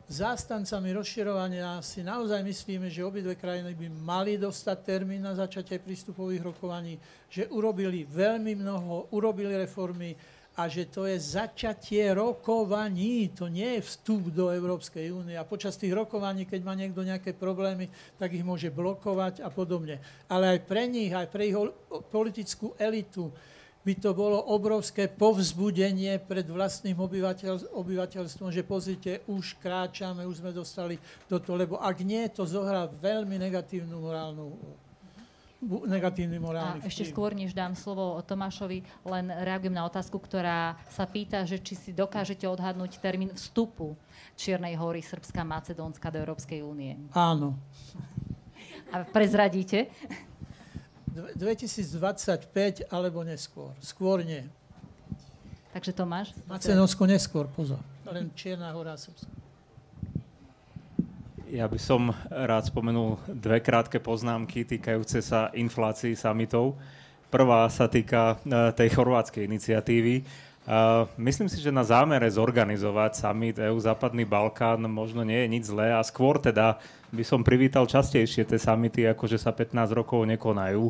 zástancami 0.08 0.96
rozširovania, 0.96 1.84
si 1.84 2.00
naozaj 2.00 2.40
myslíme, 2.48 2.88
že 2.88 3.04
obidve 3.04 3.36
krajiny 3.36 3.76
by 3.76 3.88
mali 3.92 4.40
dostať 4.40 4.78
termín 4.88 5.20
na 5.20 5.36
začatie 5.36 5.84
prístupových 5.84 6.48
rokovaní, 6.48 6.96
že 7.28 7.52
urobili 7.52 8.08
veľmi 8.08 8.56
mnoho, 8.56 9.12
urobili 9.12 9.52
reformy 9.52 10.16
a 10.54 10.70
že 10.70 10.88
to 10.88 11.10
je 11.10 11.18
začatie 11.20 12.14
rokovaní, 12.14 13.34
to 13.36 13.50
nie 13.50 13.82
je 13.82 13.86
vstup 13.90 14.30
do 14.32 14.54
Európskej 14.54 15.10
únie. 15.12 15.36
A 15.36 15.44
počas 15.44 15.76
tých 15.76 15.92
rokovaní, 15.92 16.48
keď 16.48 16.62
má 16.64 16.72
niekto 16.78 17.04
nejaké 17.04 17.36
problémy, 17.36 17.90
tak 18.16 18.32
ich 18.32 18.46
môže 18.46 18.70
blokovať 18.70 19.42
a 19.42 19.50
podobne. 19.50 20.00
Ale 20.30 20.56
aj 20.56 20.60
pre 20.70 20.88
nich, 20.88 21.12
aj 21.12 21.28
pre 21.28 21.50
ich 21.50 21.58
politickú 22.14 22.78
elitu, 22.80 23.34
by 23.84 23.94
to 24.00 24.16
bolo 24.16 24.40
obrovské 24.40 25.12
povzbudenie 25.12 26.16
pred 26.24 26.48
vlastným 26.48 26.96
obyvateľ, 27.04 27.76
obyvateľstvom, 27.76 28.50
že 28.50 28.64
pozrite, 28.64 29.12
už 29.28 29.60
kráčame, 29.60 30.24
už 30.24 30.40
sme 30.40 30.56
dostali 30.56 30.96
do 31.28 31.36
toho, 31.36 31.60
lebo 31.60 31.76
ak 31.76 32.00
nie, 32.02 32.24
to 32.32 32.48
zohrá 32.48 32.88
veľmi 32.88 33.36
negatívnu 33.36 34.00
morálnu 34.00 34.56
negatívny 35.64 36.44
morálny 36.44 36.84
A 36.84 36.92
ešte 36.92 37.08
skôr, 37.08 37.32
než 37.32 37.56
dám 37.56 37.72
slovo 37.72 38.20
Tomášovi, 38.28 38.84
len 39.08 39.32
reagujem 39.32 39.72
na 39.72 39.88
otázku, 39.88 40.20
ktorá 40.20 40.76
sa 40.92 41.08
pýta, 41.08 41.48
že 41.48 41.56
či 41.64 41.80
si 41.80 41.92
dokážete 41.96 42.44
odhadnúť 42.44 43.00
termín 43.00 43.32
vstupu 43.32 43.96
Čiernej 44.36 44.76
hory, 44.76 45.00
Srbska, 45.00 45.46
Macedónska 45.46 46.12
do 46.12 46.20
Európskej 46.20 46.60
únie. 46.66 47.00
Áno. 47.16 47.56
A 48.92 49.08
prezradíte? 49.08 49.90
2025 51.14 52.90
alebo 52.90 53.22
neskôr. 53.22 53.72
Skôr 53.80 54.26
nie. 54.26 54.42
Takže 55.74 55.94
Tomáš? 55.94 56.34
Macedónsko 56.46 57.06
neskôr, 57.10 57.46
pozor. 57.50 57.82
Len 58.06 58.30
Čierna 58.38 58.70
hora 58.74 58.94
Srbska. 58.94 59.30
Ja 61.54 61.70
by 61.70 61.78
som 61.78 62.10
rád 62.34 62.66
spomenul 62.74 63.22
dve 63.30 63.62
krátke 63.62 64.02
poznámky 64.02 64.66
týkajúce 64.66 65.22
sa 65.22 65.54
inflácií 65.54 66.18
samitov. 66.18 66.74
Prvá 67.30 67.70
sa 67.70 67.86
týka 67.86 68.42
e, 68.42 68.74
tej 68.74 68.90
chorvátskej 68.94 69.46
iniciatívy. 69.46 70.26
Uh, 70.64 71.04
myslím 71.20 71.52
si, 71.52 71.60
že 71.60 71.76
na 71.76 71.84
zámere 71.84 72.24
zorganizovať 72.32 73.20
summit 73.20 73.60
EU 73.60 73.76
Západný 73.84 74.24
Balkán 74.24 74.80
možno 74.88 75.20
nie 75.28 75.44
je 75.44 75.52
nič 75.52 75.64
zlé 75.68 75.92
a 75.92 76.00
skôr 76.00 76.40
teda 76.40 76.80
by 77.12 77.20
som 77.20 77.44
privítal 77.44 77.84
častejšie 77.84 78.48
tie 78.48 78.56
summity, 78.56 79.04
akože 79.12 79.36
sa 79.36 79.52
15 79.52 79.92
rokov 79.92 80.24
nekonajú. 80.24 80.88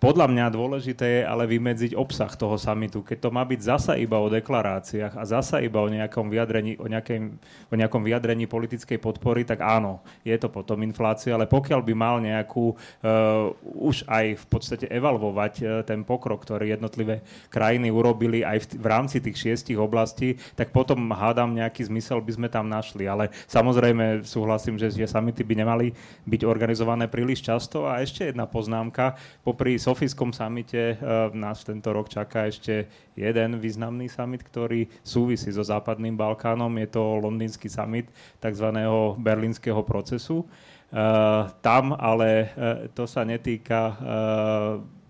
Podľa 0.00 0.32
mňa 0.32 0.46
dôležité 0.48 1.20
je 1.20 1.22
ale 1.28 1.44
vymedziť 1.44 1.92
obsah 1.92 2.32
toho 2.32 2.56
samitu. 2.56 3.04
Keď 3.04 3.20
to 3.20 3.28
má 3.28 3.44
byť 3.44 3.60
zasa 3.60 3.92
iba 4.00 4.16
o 4.16 4.32
deklaráciách 4.32 5.12
a 5.12 5.28
zasa 5.28 5.60
iba 5.60 5.76
o 5.76 5.92
nejakom 5.92 6.32
vyjadrení, 6.32 6.80
o 6.80 6.88
nejakém, 6.88 7.36
o 7.68 7.74
nejakom 7.76 8.00
vyjadrení 8.00 8.48
politickej 8.48 8.96
podpory, 8.96 9.44
tak 9.44 9.60
áno, 9.60 10.00
je 10.24 10.32
to 10.40 10.48
potom 10.48 10.80
inflácia, 10.80 11.36
ale 11.36 11.44
pokiaľ 11.44 11.84
by 11.84 11.92
mal 11.92 12.16
nejakú 12.16 12.72
uh, 12.72 13.52
už 13.76 14.08
aj 14.08 14.40
v 14.40 14.44
podstate 14.48 14.88
evalvovať 14.88 15.54
uh, 15.60 15.68
ten 15.84 16.00
pokrok, 16.00 16.48
ktorý 16.48 16.72
jednotlivé 16.72 17.20
krajiny 17.52 17.92
urobili 17.92 18.40
aj 18.40 18.72
v, 18.72 18.80
v 18.80 18.86
rámci 18.88 19.20
tých 19.20 19.36
šiestich 19.36 19.76
oblastí, 19.76 20.40
tak 20.56 20.72
potom 20.72 21.12
hádam 21.12 21.52
nejaký 21.52 21.84
zmysel 21.92 22.24
by 22.24 22.32
sme 22.40 22.48
tam 22.48 22.72
našli. 22.72 23.04
Ale 23.04 23.28
samozrejme 23.52 24.24
súhlasím, 24.24 24.80
že, 24.80 24.96
že 24.96 25.04
samity 25.04 25.44
by 25.44 25.54
nemali 25.60 25.92
byť 26.24 26.40
organizované 26.48 27.04
príliš 27.04 27.44
často. 27.44 27.84
A 27.84 28.00
ešte 28.00 28.32
jedna 28.32 28.48
poznámka, 28.48 29.20
popri 29.44 29.76
Sofijskom 29.90 30.30
samite 30.30 30.94
uh, 31.02 31.34
nás 31.34 31.66
tento 31.66 31.90
rok 31.90 32.06
čaká 32.06 32.46
ešte 32.46 32.86
jeden 33.18 33.58
významný 33.58 34.06
summit, 34.06 34.46
ktorý 34.46 34.86
súvisí 35.02 35.50
so 35.50 35.66
Západným 35.66 36.14
Balkánom. 36.14 36.70
Je 36.78 36.94
to 36.94 37.18
londýnsky 37.18 37.66
summit 37.66 38.06
tzv. 38.38 38.70
berlínskeho 39.18 39.82
procesu. 39.82 40.46
Uh, 40.94 41.50
tam 41.58 41.98
ale 41.98 42.54
uh, 42.54 42.86
to 42.94 43.02
sa 43.02 43.26
netýka 43.26 43.98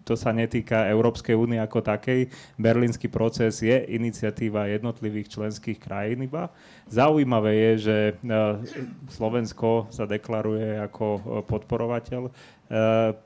to 0.01 0.19
sa 0.19 0.35
netýka 0.35 0.91
Európskej 0.91 1.39
únie 1.39 1.61
ako 1.61 1.87
takej. 1.87 2.33
Berlínsky 2.59 3.07
proces 3.07 3.63
je 3.63 3.85
iniciatíva 3.95 4.67
jednotlivých 4.67 5.39
členských 5.39 5.79
krajín 5.79 6.27
iba. 6.27 6.51
Zaujímavé 6.91 7.55
je, 7.55 7.73
že 7.79 7.97
Slovensko 9.07 9.87
sa 9.95 10.11
deklaruje 10.11 10.83
ako 10.83 11.07
podporovateľ 11.47 12.27
Eh, 12.27 12.60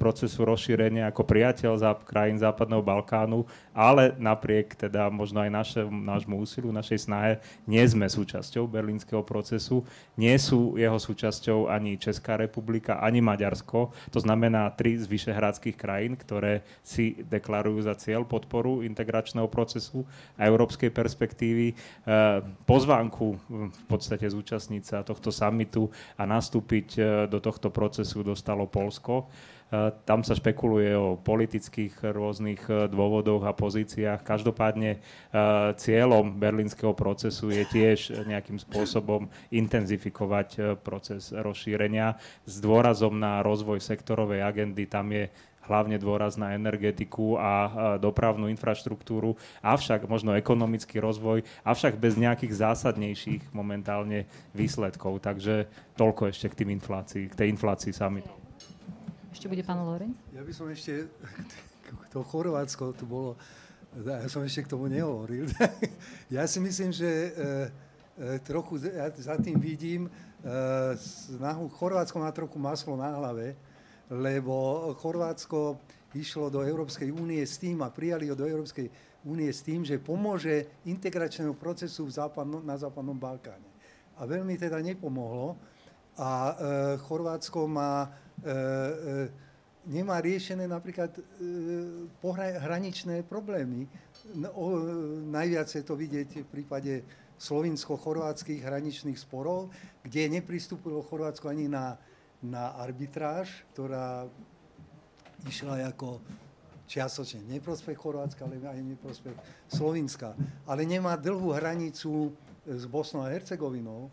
procesu 0.01 0.41
rozšírenia 0.41 1.13
ako 1.13 1.23
priateľ 1.29 1.73
za 1.77 1.93
krajín 2.01 2.41
Západného 2.41 2.81
Balkánu, 2.81 3.45
ale 3.77 4.17
napriek 4.17 4.73
teda 4.73 5.13
možno 5.13 5.45
aj 5.45 5.51
našem, 5.53 5.85
nášmu 5.85 6.41
úsiliu, 6.41 6.73
našej 6.73 7.05
snahe, 7.05 7.33
nie 7.69 7.85
sme 7.85 8.09
súčasťou 8.09 8.65
berlínskeho 8.65 9.21
procesu, 9.21 9.85
nie 10.17 10.33
sú 10.41 10.81
jeho 10.81 10.97
súčasťou 10.97 11.69
ani 11.69 12.01
Česká 12.01 12.41
republika, 12.41 13.05
ani 13.05 13.21
Maďarsko, 13.21 13.93
to 14.09 14.19
znamená 14.23 14.73
tri 14.73 14.97
z 14.97 15.05
vyšehradských 15.05 15.77
krajín, 15.77 16.17
ktoré 16.17 16.65
si 16.81 17.21
deklarujú 17.29 17.85
za 17.85 17.93
cieľ 18.01 18.25
podporu 18.25 18.81
integračného 18.81 19.51
procesu 19.53 20.09
a 20.41 20.49
európskej 20.49 20.89
perspektívy. 20.89 21.75
Eh, 21.75 22.41
pozvánku 22.65 23.27
v 23.69 23.85
podstate 23.85 24.25
zúčastniť 24.25 24.83
sa 24.83 24.99
tohto 25.05 25.29
samitu 25.29 25.93
a 26.17 26.25
nastúpiť 26.25 26.89
eh, 26.97 27.05
do 27.29 27.43
tohto 27.45 27.69
procesu 27.69 28.25
dostalo 28.25 28.65
Polsko. 28.65 29.29
Tam 30.05 30.21
sa 30.23 30.37
špekuluje 30.37 30.93
o 30.95 31.19
politických 31.19 32.05
rôznych 32.15 32.63
eh, 32.71 32.87
dôvodoch 32.87 33.43
a 33.49 33.57
pozíciách. 33.57 34.23
Každopádne 34.23 34.91
eh, 34.95 35.01
cieľom 35.75 36.37
berlínskeho 36.37 36.95
procesu 36.95 37.51
je 37.51 37.65
tiež 37.67 38.29
nejakým 38.29 38.61
spôsobom 38.61 39.27
intenzifikovať 39.51 40.79
proces 40.85 41.35
rozšírenia 41.35 42.15
s 42.47 42.55
dôrazom 42.63 43.19
na 43.19 43.43
rozvoj 43.43 43.83
sektorovej 43.83 44.47
agendy. 44.47 44.87
Tam 44.87 45.11
je 45.11 45.33
hlavne 45.65 45.97
dôraz 45.97 46.37
na 46.37 46.53
energetiku 46.53 47.41
a 47.41 47.53
dopravnú 47.97 48.53
infraštruktúru, 48.53 49.41
avšak 49.65 50.05
možno 50.05 50.37
ekonomický 50.37 51.01
rozvoj, 51.01 51.41
avšak 51.65 51.97
bez 51.97 52.21
nejakých 52.21 52.53
zásadnejších 52.53 53.49
momentálne 53.57 54.29
výsledkov. 54.53 55.25
Takže 55.25 55.65
toľko 55.97 56.29
ešte 56.29 56.53
k 56.53 56.59
tým 56.65 56.77
inflácii, 56.77 57.33
k 57.33 57.39
tej 57.41 57.49
inflácii 57.49 57.97
samitu. 57.97 58.44
Ešte 59.35 59.51
bude 59.51 59.67
pán 59.67 59.83
Lorenz? 59.83 60.15
Ja 60.31 60.47
by 60.47 60.53
som 60.55 60.71
ešte, 60.71 61.11
to 62.15 62.23
Chorvátsko 62.23 62.95
tu 62.95 63.03
bolo, 63.03 63.35
ja 63.99 64.31
som 64.31 64.47
ešte 64.47 64.63
k 64.63 64.71
tomu 64.71 64.87
nehovoril. 64.87 65.51
ja 66.39 66.47
si 66.47 66.63
myslím, 66.63 66.95
že 66.95 67.11
e, 67.11 67.31
e, 68.15 68.39
trochu 68.47 68.79
ja 68.87 69.11
za 69.11 69.35
tým 69.43 69.59
vidím, 69.59 70.07
e, 70.07 70.11
Chorvátsko 71.67 72.23
má 72.23 72.31
trochu 72.31 72.63
maslo 72.63 72.95
na 72.95 73.11
hlave, 73.11 73.59
lebo 74.07 74.95
Chorvátsko 75.03 75.83
išlo 76.15 76.47
do 76.47 76.63
Európskej 76.63 77.11
únie 77.11 77.43
s 77.43 77.59
tým 77.59 77.83
a 77.83 77.91
prijali 77.91 78.31
ho 78.31 78.39
do 78.39 78.47
Európskej 78.47 78.87
únie 79.27 79.51
s 79.51 79.67
tým, 79.67 79.83
že 79.83 79.99
pomôže 79.99 80.79
integračnému 80.87 81.59
procesu 81.59 82.07
západno, 82.07 82.63
na 82.63 82.79
Západnom 82.79 83.19
Balkáne. 83.19 83.67
A 84.15 84.31
veľmi 84.31 84.55
teda 84.55 84.79
nepomohlo. 84.79 85.59
A 86.15 86.55
Chorvátsko 87.11 87.67
má 87.67 88.23
nemá 89.85 90.21
riešené 90.21 90.65
napríklad 90.65 91.13
e, 91.17 91.23
pohraničné 92.25 93.25
problémy. 93.29 93.85
No, 94.33 94.49
o, 94.57 94.65
najviac 95.29 95.69
je 95.69 95.85
to 95.85 95.95
vidieť 95.97 96.45
v 96.45 96.49
prípade 96.49 96.93
slovinsko-chorvátskych 97.37 98.65
hraničných 98.65 99.19
sporov, 99.21 99.69
kde 100.01 100.41
nepristúpilo 100.41 101.05
Chorvátsko 101.05 101.53
ani 101.53 101.69
na, 101.69 102.01
na 102.41 102.73
arbitráž, 102.81 103.53
ktorá 103.77 104.25
išla 105.45 105.93
ako 105.93 106.25
čiastočne 106.89 107.45
neprospech 107.49 107.97
Chorvátska, 107.97 108.49
ale 108.49 108.61
aj 108.61 108.81
neprospech 108.81 109.37
Slovinska. 109.69 110.33
Ale 110.65 110.89
nemá 110.89 111.17
dlhú 111.21 111.53
hranicu 111.53 112.33
s 112.65 112.89
Bosnou 112.89 113.29
a 113.29 113.33
Hercegovinou, 113.33 114.09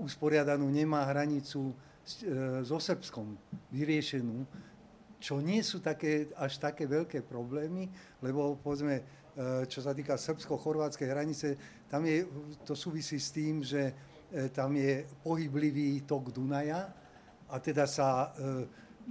usporiadanú 0.00 0.64
nemá 0.72 1.04
hranicu 1.04 1.72
e, 1.72 1.89
so 2.66 2.76
Srbskom 2.80 3.38
vyriešenú, 3.70 4.46
čo 5.20 5.38
nie 5.44 5.60
sú 5.60 5.84
také, 5.84 6.32
až 6.34 6.56
také 6.56 6.88
veľké 6.88 7.20
problémy, 7.22 7.92
lebo 8.24 8.56
povedzme, 8.56 8.96
e, 8.98 9.04
čo 9.68 9.84
sa 9.84 9.92
týka 9.92 10.16
srbsko-chorvátskej 10.16 11.08
hranice, 11.12 11.48
tam 11.92 12.08
je, 12.08 12.24
to 12.64 12.72
súvisí 12.72 13.20
s 13.20 13.28
tým, 13.30 13.60
že 13.60 13.92
e, 14.32 14.48
tam 14.48 14.72
je 14.72 15.04
pohyblivý 15.20 16.08
tok 16.08 16.32
Dunaja 16.32 16.88
a 17.50 17.58
teda 17.60 17.84
sa 17.84 18.30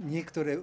niektoré 0.00 0.58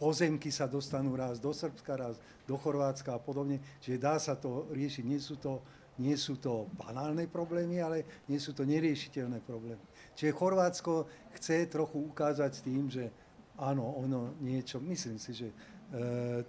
pozemky 0.00 0.48
sa 0.48 0.64
dostanú 0.64 1.12
raz 1.12 1.36
do 1.36 1.52
Srbska, 1.52 1.92
raz 1.94 2.16
do 2.48 2.56
Chorvátska 2.56 3.14
a 3.14 3.20
podobne, 3.20 3.60
čiže 3.84 4.00
dá 4.00 4.16
sa 4.16 4.34
to 4.34 4.66
riešiť. 4.72 5.04
Nie 5.04 5.20
sú 5.20 5.36
to 5.36 5.60
nie 5.98 6.14
sú 6.14 6.38
to 6.38 6.70
banálne 6.78 7.26
problémy, 7.26 7.82
ale 7.82 8.22
nie 8.30 8.38
sú 8.38 8.54
to 8.54 8.62
neriešiteľné 8.62 9.42
problémy. 9.42 9.82
Čiže 10.18 10.34
Chorvátsko 10.34 11.06
chce 11.38 11.70
trochu 11.70 12.10
ukázať 12.10 12.66
tým, 12.66 12.90
že 12.90 13.06
áno, 13.54 13.86
ono 14.02 14.34
niečo, 14.42 14.82
myslím 14.82 15.14
si, 15.22 15.30
že 15.30 15.48
e, 15.48 15.54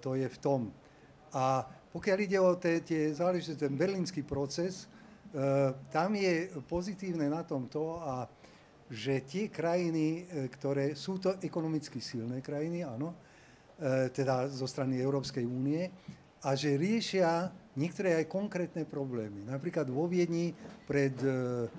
to 0.02 0.18
je 0.18 0.26
v 0.26 0.38
tom. 0.42 0.74
A 1.30 1.62
pokiaľ 1.94 2.18
ide 2.18 2.42
o 2.42 2.58
tie, 2.58 2.82
tie 2.82 3.14
záležitosti, 3.14 3.70
ten 3.70 3.78
berlínsky 3.78 4.26
proces, 4.26 4.90
e, 5.30 5.78
tam 5.94 6.18
je 6.18 6.50
pozitívne 6.66 7.30
na 7.30 7.46
tom 7.46 7.70
to, 7.70 8.02
a, 8.02 8.26
že 8.90 9.22
tie 9.30 9.54
krajiny, 9.54 10.26
e, 10.26 10.50
ktoré 10.50 10.98
sú 10.98 11.22
to 11.22 11.38
ekonomicky 11.38 12.02
silné 12.02 12.42
krajiny, 12.42 12.82
áno, 12.82 13.14
e, 13.78 14.10
teda 14.10 14.50
zo 14.50 14.66
strany 14.66 14.98
Európskej 14.98 15.46
únie, 15.46 15.94
a 16.42 16.58
že 16.58 16.74
riešia 16.74 17.54
niektoré 17.78 18.18
aj 18.18 18.34
konkrétne 18.34 18.82
problémy. 18.90 19.46
Napríklad 19.46 19.86
vo 19.94 20.10
Viedni 20.10 20.58
pred 20.90 21.14
e, 21.22 21.70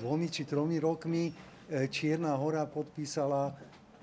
dvomi 0.00 0.30
či 0.32 0.44
tromi 0.48 0.80
rokmi 0.80 1.28
e, 1.28 1.32
Čierna 1.88 2.36
hora 2.36 2.64
podpísala 2.68 3.52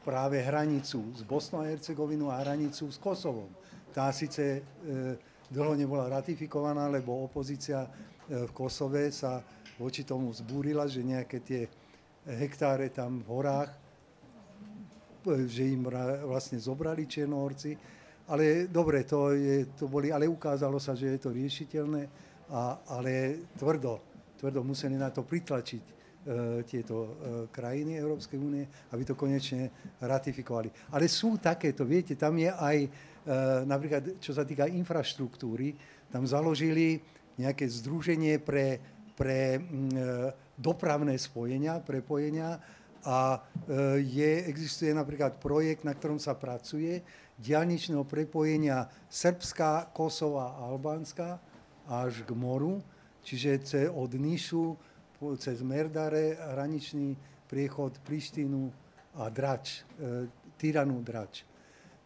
práve 0.01 0.41
hranicu 0.41 1.01
s 1.13 1.21
Bosnou 1.25 1.61
a 1.61 1.69
Hercegovinou 1.69 2.33
a 2.33 2.41
hranicu 2.41 2.89
s 2.89 2.97
Kosovom. 2.97 3.49
Tá 3.93 4.09
síce 4.13 4.59
e, 4.59 4.61
dlho 5.51 5.75
nebola 5.75 6.09
ratifikovaná, 6.09 6.87
lebo 6.87 7.25
opozícia 7.27 7.85
v 8.31 8.47
Kosove 8.55 9.11
sa 9.11 9.43
voči 9.75 10.07
tomu 10.07 10.31
zbúrila, 10.31 10.87
že 10.87 11.03
nejaké 11.03 11.43
tie 11.43 11.67
hektáre 12.23 12.87
tam 12.87 13.19
v 13.19 13.27
horách, 13.27 13.71
že 15.51 15.67
im 15.67 15.83
vlastne 16.23 16.55
zobrali 16.55 17.03
Černohorci 17.03 17.75
ale 18.31 18.71
dobre, 18.71 19.03
to, 19.03 19.35
je, 19.35 19.67
to 19.75 19.91
boli, 19.91 20.07
ale 20.07 20.23
ukázalo 20.23 20.79
sa, 20.79 20.95
že 20.95 21.17
je 21.17 21.19
to 21.19 21.35
riešiteľné, 21.35 22.07
a, 22.47 22.79
ale 22.95 23.43
tvrdo, 23.59 23.99
tvrdo 24.41 24.65
museli 24.65 24.97
na 24.97 25.13
to 25.13 25.21
pritlačiť 25.21 25.83
e, 25.85 25.93
tieto 26.65 26.97
e, 26.97 27.09
krajiny 27.53 28.01
Európskej 28.01 28.41
únie, 28.41 28.65
aby 28.89 29.05
to 29.05 29.13
konečne 29.13 29.69
ratifikovali. 30.01 30.73
Ale 30.97 31.05
sú 31.05 31.37
takéto, 31.37 31.85
viete, 31.85 32.17
tam 32.17 32.41
je 32.41 32.49
aj 32.49 32.77
e, 32.81 32.89
napríklad, 33.69 34.17
čo 34.17 34.33
sa 34.33 34.41
týka 34.41 34.65
infraštruktúry, 34.65 35.77
tam 36.09 36.25
založili 36.25 36.97
nejaké 37.37 37.69
združenie 37.69 38.41
pre, 38.41 38.81
pre 39.15 39.63
dopravné 40.59 41.15
spojenia, 41.15 41.79
prepojenia 41.79 42.59
a 43.07 43.39
je, 43.97 44.31
existuje 44.51 44.91
napríklad 44.91 45.39
projekt, 45.39 45.87
na 45.87 45.95
ktorom 45.95 46.19
sa 46.19 46.35
pracuje, 46.35 46.99
diálničného 47.39 48.03
prepojenia 48.03 48.85
Srbska, 49.07 49.95
Kosova 49.95 50.59
a 50.59 50.69
Albánska 50.69 51.39
až 51.87 52.21
k 52.27 52.31
moru, 52.37 52.83
čiže 53.23 53.61
od 53.93 54.11
Nišu 54.17 54.77
cez 55.37 55.61
Merdare, 55.61 56.33
hraničný 56.33 57.13
priechod 57.45 57.99
Prištinu 58.01 58.73
a 59.21 59.29
Drač, 59.29 59.85
e, 59.99 60.25
Tyranu 60.57 61.03
Drač. 61.05 61.45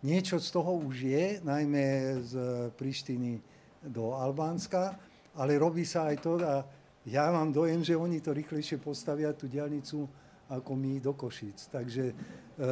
Niečo 0.03 0.37
z 0.37 0.49
toho 0.51 0.75
už 0.83 0.95
je, 1.07 1.25
najmä 1.41 2.19
z 2.21 2.33
Prištiny 2.75 3.39
do 3.87 4.13
Albánska, 4.13 4.99
ale 5.39 5.55
robí 5.55 5.87
sa 5.87 6.11
aj 6.11 6.17
to 6.19 6.41
a 6.43 6.65
ja 7.05 7.29
mám 7.29 7.53
dojem, 7.53 7.85
že 7.85 7.95
oni 7.95 8.17
to 8.19 8.33
rýchlejšie 8.33 8.81
postavia, 8.81 9.31
tú 9.37 9.45
diálnicu, 9.45 10.09
ako 10.49 10.71
my 10.73 10.97
do 10.97 11.13
Košíc. 11.13 11.69
Takže 11.69 12.05
e, 12.09 12.13
e, 12.13 12.65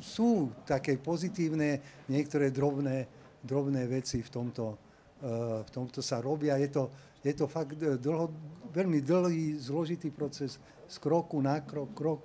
sú 0.00 0.50
také 0.64 0.96
pozitívne, 0.96 1.80
niektoré 2.08 2.48
drobné, 2.48 3.04
drobné 3.44 3.84
veci 3.86 4.24
v 4.24 4.30
tomto, 4.32 4.87
v 5.64 5.70
tomto 5.74 5.98
sa 5.98 6.22
robia. 6.22 6.54
Je 6.62 6.70
to, 6.70 6.90
je 7.22 7.34
to 7.34 7.50
fakt 7.50 7.74
dlho, 7.78 8.30
veľmi 8.70 9.02
dlhý, 9.02 9.58
zložitý 9.58 10.14
proces 10.14 10.62
z 10.86 10.96
kroku 11.02 11.42
na 11.42 11.60
krok, 11.66 11.90
krok. 11.92 12.22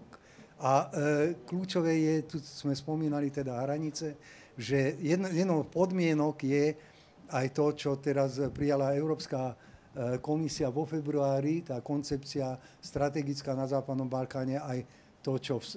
A 0.63 0.88
uh, 0.88 1.36
kľúčové 1.43 1.97
je, 1.97 2.15
tu 2.29 2.36
sme 2.39 2.71
spomínali 2.77 3.34
teda 3.34 3.65
hranice, 3.65 4.15
že 4.56 4.95
jedno, 5.01 5.27
jednou 5.34 5.65
podmienok 5.65 6.38
je 6.45 6.65
aj 7.34 7.47
to, 7.51 7.65
čo 7.73 7.97
teraz 7.97 8.38
prijala 8.53 8.93
Európska 8.93 9.58
komisia 10.21 10.73
vo 10.73 10.89
februári, 10.89 11.62
tá 11.62 11.77
koncepcia 11.86 12.58
strategická 12.82 13.53
na 13.53 13.69
Západnom 13.69 14.10
Balkáne, 14.10 14.58
aj 14.58 14.82
to, 15.21 15.38
čo 15.38 15.62
v, 15.62 15.63
e, 15.63 15.69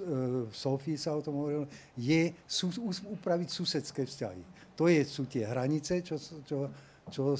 v 0.49 0.55
Sofii 0.55 0.97
sa 0.97 1.15
o 1.15 1.21
tom 1.21 1.39
hovorilo, 1.39 1.69
je 1.95 2.33
sú, 2.43 2.73
upraviť 3.13 3.47
susedské 3.47 4.03
vzťahy. 4.03 4.41
To 4.75 4.89
je, 4.89 5.01
sú 5.05 5.29
tie 5.29 5.45
hranice, 5.45 6.01
čo, 6.01 6.17
čo, 6.19 6.67
čo 7.11 7.35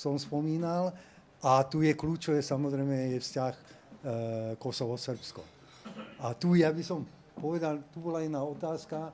som 0.00 0.16
spomínal. 0.18 0.94
A 1.38 1.62
tu 1.62 1.86
je 1.86 1.94
kľúčové 1.94 2.42
samozrejme 2.42 3.14
je 3.14 3.18
vzťah 3.22 3.54
e, 3.54 3.62
Kosovo-Srbsko. 4.58 5.42
A 6.18 6.34
tu 6.34 6.58
ja 6.58 6.74
by 6.74 6.82
som 6.82 7.06
povedal, 7.38 7.78
tu 7.94 8.02
bola 8.02 8.26
jedna 8.26 8.42
otázka, 8.42 9.08
e, 9.08 9.12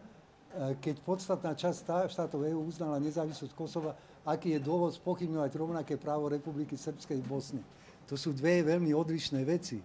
keď 0.81 0.95
podstatná 1.05 1.53
časť 1.53 2.09
štátov 2.09 2.49
EU 2.49 2.65
uznala 2.65 2.97
nezávislosť 2.97 3.53
Kosova, 3.53 3.93
aký 4.25 4.57
je 4.57 4.65
dôvod 4.65 4.97
spochybňovať 4.97 5.53
rovnaké 5.61 6.01
právo 6.01 6.33
Republiky 6.33 6.81
Srbskej 6.81 7.21
v 7.21 7.29
Bosne. 7.29 7.63
To 8.09 8.17
sú 8.17 8.33
dve 8.33 8.65
veľmi 8.65 8.97
odlišné 8.97 9.45
veci. 9.45 9.85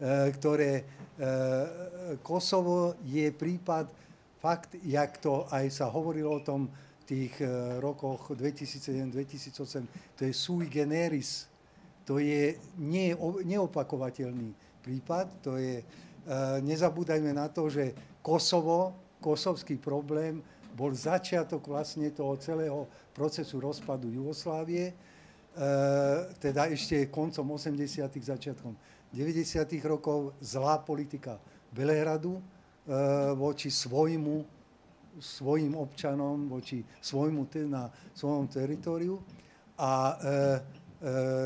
E, 0.00 0.32
ktoré 0.32 0.80
e, 0.80 0.84
Kosovo 2.24 2.96
je 3.04 3.28
prípad 3.28 3.84
fakt, 4.40 4.80
jak 4.80 5.20
to 5.20 5.44
aj 5.52 5.68
sa 5.68 5.92
hovorilo 5.92 6.40
o 6.40 6.40
tom 6.40 6.72
tých 7.10 7.42
e, 7.42 7.46
rokoch 7.82 8.30
2007-2008, 8.38 10.14
to 10.14 10.22
je 10.22 10.32
sui 10.32 10.70
generis, 10.70 11.50
to 12.06 12.22
je 12.22 12.54
neopakovateľný 13.46 14.54
prípad, 14.82 15.26
to 15.44 15.58
je, 15.60 15.78
nezabúdajme 16.64 17.30
na 17.30 17.46
to, 17.52 17.70
že 17.70 17.94
Kosovo, 18.18 18.96
kosovský 19.22 19.78
problém 19.78 20.42
bol 20.74 20.90
začiatok 20.90 21.70
vlastne 21.70 22.10
toho 22.10 22.34
celého 22.40 22.88
procesu 23.14 23.60
rozpadu 23.62 24.10
Jugoslávie, 24.10 24.90
teda 26.40 26.66
ešte 26.72 27.12
koncom 27.12 27.54
80. 27.54 28.10
začiatkom 28.10 28.74
90. 29.12 29.54
rokov 29.86 30.34
zlá 30.40 30.82
politika 30.82 31.36
Belehradu 31.70 32.42
voči 33.36 33.68
svojmu, 33.70 34.59
svojim 35.20 35.76
občanom, 35.76 36.48
voči 36.48 36.82
svojmu 37.00 37.46
na 37.68 37.92
svojom 38.16 38.48
teritoriu. 38.48 39.20
A 39.78 39.92
e, 39.92 40.16
e, 40.16 40.50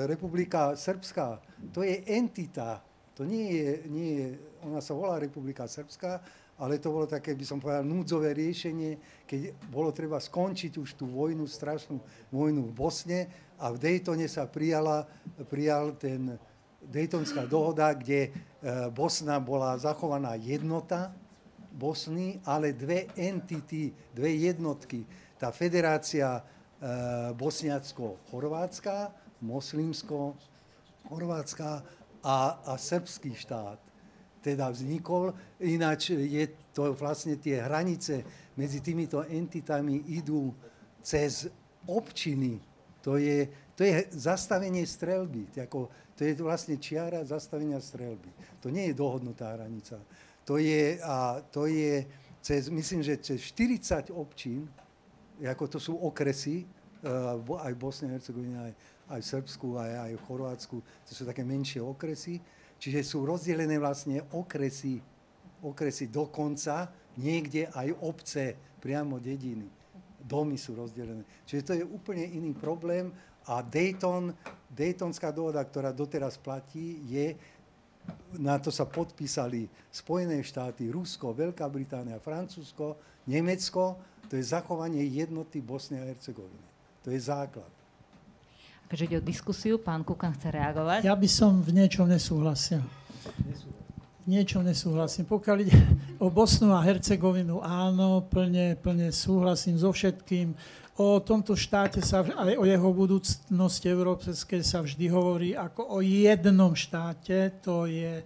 Republika 0.06 0.78
Srbská, 0.78 1.42
to 1.74 1.82
je 1.82 2.02
entita, 2.06 2.82
to 3.14 3.22
nie 3.22 3.54
je, 3.54 3.70
nie 3.90 4.10
je, 4.18 4.28
ona 4.66 4.80
sa 4.82 4.94
volá 4.94 5.18
Republika 5.18 5.66
Srbská, 5.66 6.22
ale 6.58 6.78
to 6.78 6.94
bolo 6.94 7.06
také, 7.06 7.34
by 7.34 7.46
som 7.46 7.58
povedal, 7.58 7.82
núdzové 7.82 8.30
riešenie, 8.30 9.26
keď 9.26 9.58
bolo 9.70 9.90
treba 9.90 10.22
skončiť 10.22 10.78
už 10.78 10.94
tú 10.94 11.10
vojnu, 11.10 11.46
strašnú 11.50 11.98
vojnu 12.30 12.70
v 12.70 12.72
Bosne 12.74 13.20
a 13.58 13.74
v 13.74 13.78
Daytone 13.78 14.30
sa 14.30 14.46
prijala, 14.46 15.06
prijal 15.50 15.98
ten 15.98 16.38
Daytonská 16.84 17.48
dohoda, 17.50 17.90
kde 17.96 18.28
e, 18.28 18.30
Bosna 18.94 19.42
bola 19.42 19.74
zachovaná 19.80 20.38
jednota 20.38 21.10
Bosny, 21.74 22.38
ale 22.46 22.70
dve 22.72 23.06
entity, 23.18 23.90
dve 24.14 24.30
jednotky. 24.30 25.02
Tá 25.34 25.50
federácia 25.50 26.38
e, 26.38 26.42
bosniacko-chorvátska, 27.34 29.10
moslimsko-chorvátska 29.42 31.82
a, 32.22 32.62
a 32.62 32.78
srbský 32.78 33.34
štát 33.34 33.82
teda 34.44 34.68
vznikol. 34.68 35.32
Ináč 35.64 36.12
je 36.12 36.44
to 36.76 36.92
vlastne 36.92 37.40
tie 37.40 37.64
hranice 37.64 38.20
medzi 38.60 38.84
týmito 38.84 39.24
entitami 39.24 40.04
idú 40.12 40.52
cez 41.00 41.48
občiny. 41.88 42.60
To 43.00 43.16
je, 43.16 43.48
to 43.72 43.88
je 43.88 44.04
zastavenie 44.12 44.84
strelby. 44.84 45.48
To, 45.56 45.88
je 46.20 46.36
vlastne 46.44 46.76
čiara 46.76 47.24
zastavenia 47.24 47.80
strelby. 47.80 48.28
To 48.60 48.68
nie 48.68 48.92
je 48.92 48.94
dohodnutá 48.96 49.56
hranica. 49.56 49.96
To 50.44 50.60
je, 50.60 51.00
a, 51.00 51.40
to 51.48 51.66
je 51.66 52.04
cez, 52.44 52.68
myslím, 52.68 53.00
že 53.00 53.16
cez 53.16 53.40
40 53.56 54.12
občín, 54.12 54.68
ako 55.40 55.64
to 55.66 55.78
sú 55.80 55.96
okresy, 55.96 56.68
uh, 57.04 57.40
aj 57.40 57.72
v 57.72 57.80
Bosne 57.80 58.12
Hercegovine, 58.12 58.70
aj, 58.70 58.72
aj 59.16 59.20
v 59.24 59.30
Srbsku, 59.32 59.66
aj, 59.80 59.90
aj 60.08 60.12
v 60.20 60.24
Chorvátsku, 60.28 60.76
to 61.08 61.12
sú 61.16 61.24
také 61.24 61.40
menšie 61.40 61.80
okresy, 61.80 62.38
čiže 62.76 63.00
sú 63.00 63.24
rozdelené 63.24 63.80
vlastne 63.80 64.20
okresy, 64.36 65.00
okresy 65.64 66.12
dokonca, 66.12 66.92
niekde 67.16 67.72
aj 67.72 67.88
obce, 68.04 68.52
priamo 68.84 69.16
dediny. 69.16 69.64
Domy 70.20 70.60
sú 70.60 70.76
rozdelené. 70.76 71.24
Čiže 71.48 71.62
to 71.64 71.72
je 71.76 71.84
úplne 71.84 72.24
iný 72.24 72.52
problém 72.52 73.08
a 73.48 73.60
Dayton, 73.60 74.32
Daytonská 74.72 75.32
dohoda, 75.32 75.60
ktorá 75.64 75.92
doteraz 75.92 76.40
platí, 76.40 77.00
je, 77.08 77.36
na 78.38 78.58
to 78.58 78.70
sa 78.74 78.84
podpísali 78.84 79.70
Spojené 79.94 80.42
štáty, 80.42 80.90
Rusko, 80.90 81.34
Veľká 81.34 81.66
Británia, 81.70 82.18
Francúzsko, 82.18 82.98
Nemecko, 83.24 83.96
to 84.28 84.36
je 84.36 84.44
zachovanie 84.44 85.04
jednoty 85.06 85.62
Bosny 85.62 86.00
a 86.00 86.04
Hercegoviny. 86.04 86.66
To 87.04 87.12
je 87.12 87.20
základ. 87.20 87.68
Keďže 88.88 89.04
ide 89.04 89.16
o 89.20 89.24
diskusiu, 89.24 89.74
pán 89.80 90.04
Kukan 90.04 90.36
chce 90.36 90.48
reagovať. 90.52 91.00
Ja 91.08 91.16
by 91.16 91.28
som 91.28 91.64
v 91.64 91.72
niečom 91.72 92.08
nesúhlasil. 92.08 92.84
V 94.24 94.26
niečom 94.28 94.64
nesúhlasím. 94.64 95.28
Pokiaľ 95.28 95.56
ide 95.64 95.76
o 96.20 96.32
Bosnu 96.32 96.72
a 96.72 96.80
Hercegovinu, 96.80 97.60
áno, 97.60 98.24
plne, 98.24 98.76
plne 98.80 99.12
súhlasím 99.12 99.76
so 99.76 99.92
všetkým. 99.92 100.56
O 100.94 101.18
tomto 101.18 101.58
štáte 101.58 101.98
sa, 101.98 102.22
aj 102.22 102.54
o 102.54 102.62
jeho 102.62 102.90
budúcnosti 102.94 103.90
európskej 103.90 104.62
sa 104.62 104.78
vždy 104.78 105.10
hovorí 105.10 105.50
ako 105.58 105.90
o 105.90 105.98
jednom 105.98 106.70
štáte, 106.70 107.50
to 107.58 107.90
je 107.90 108.22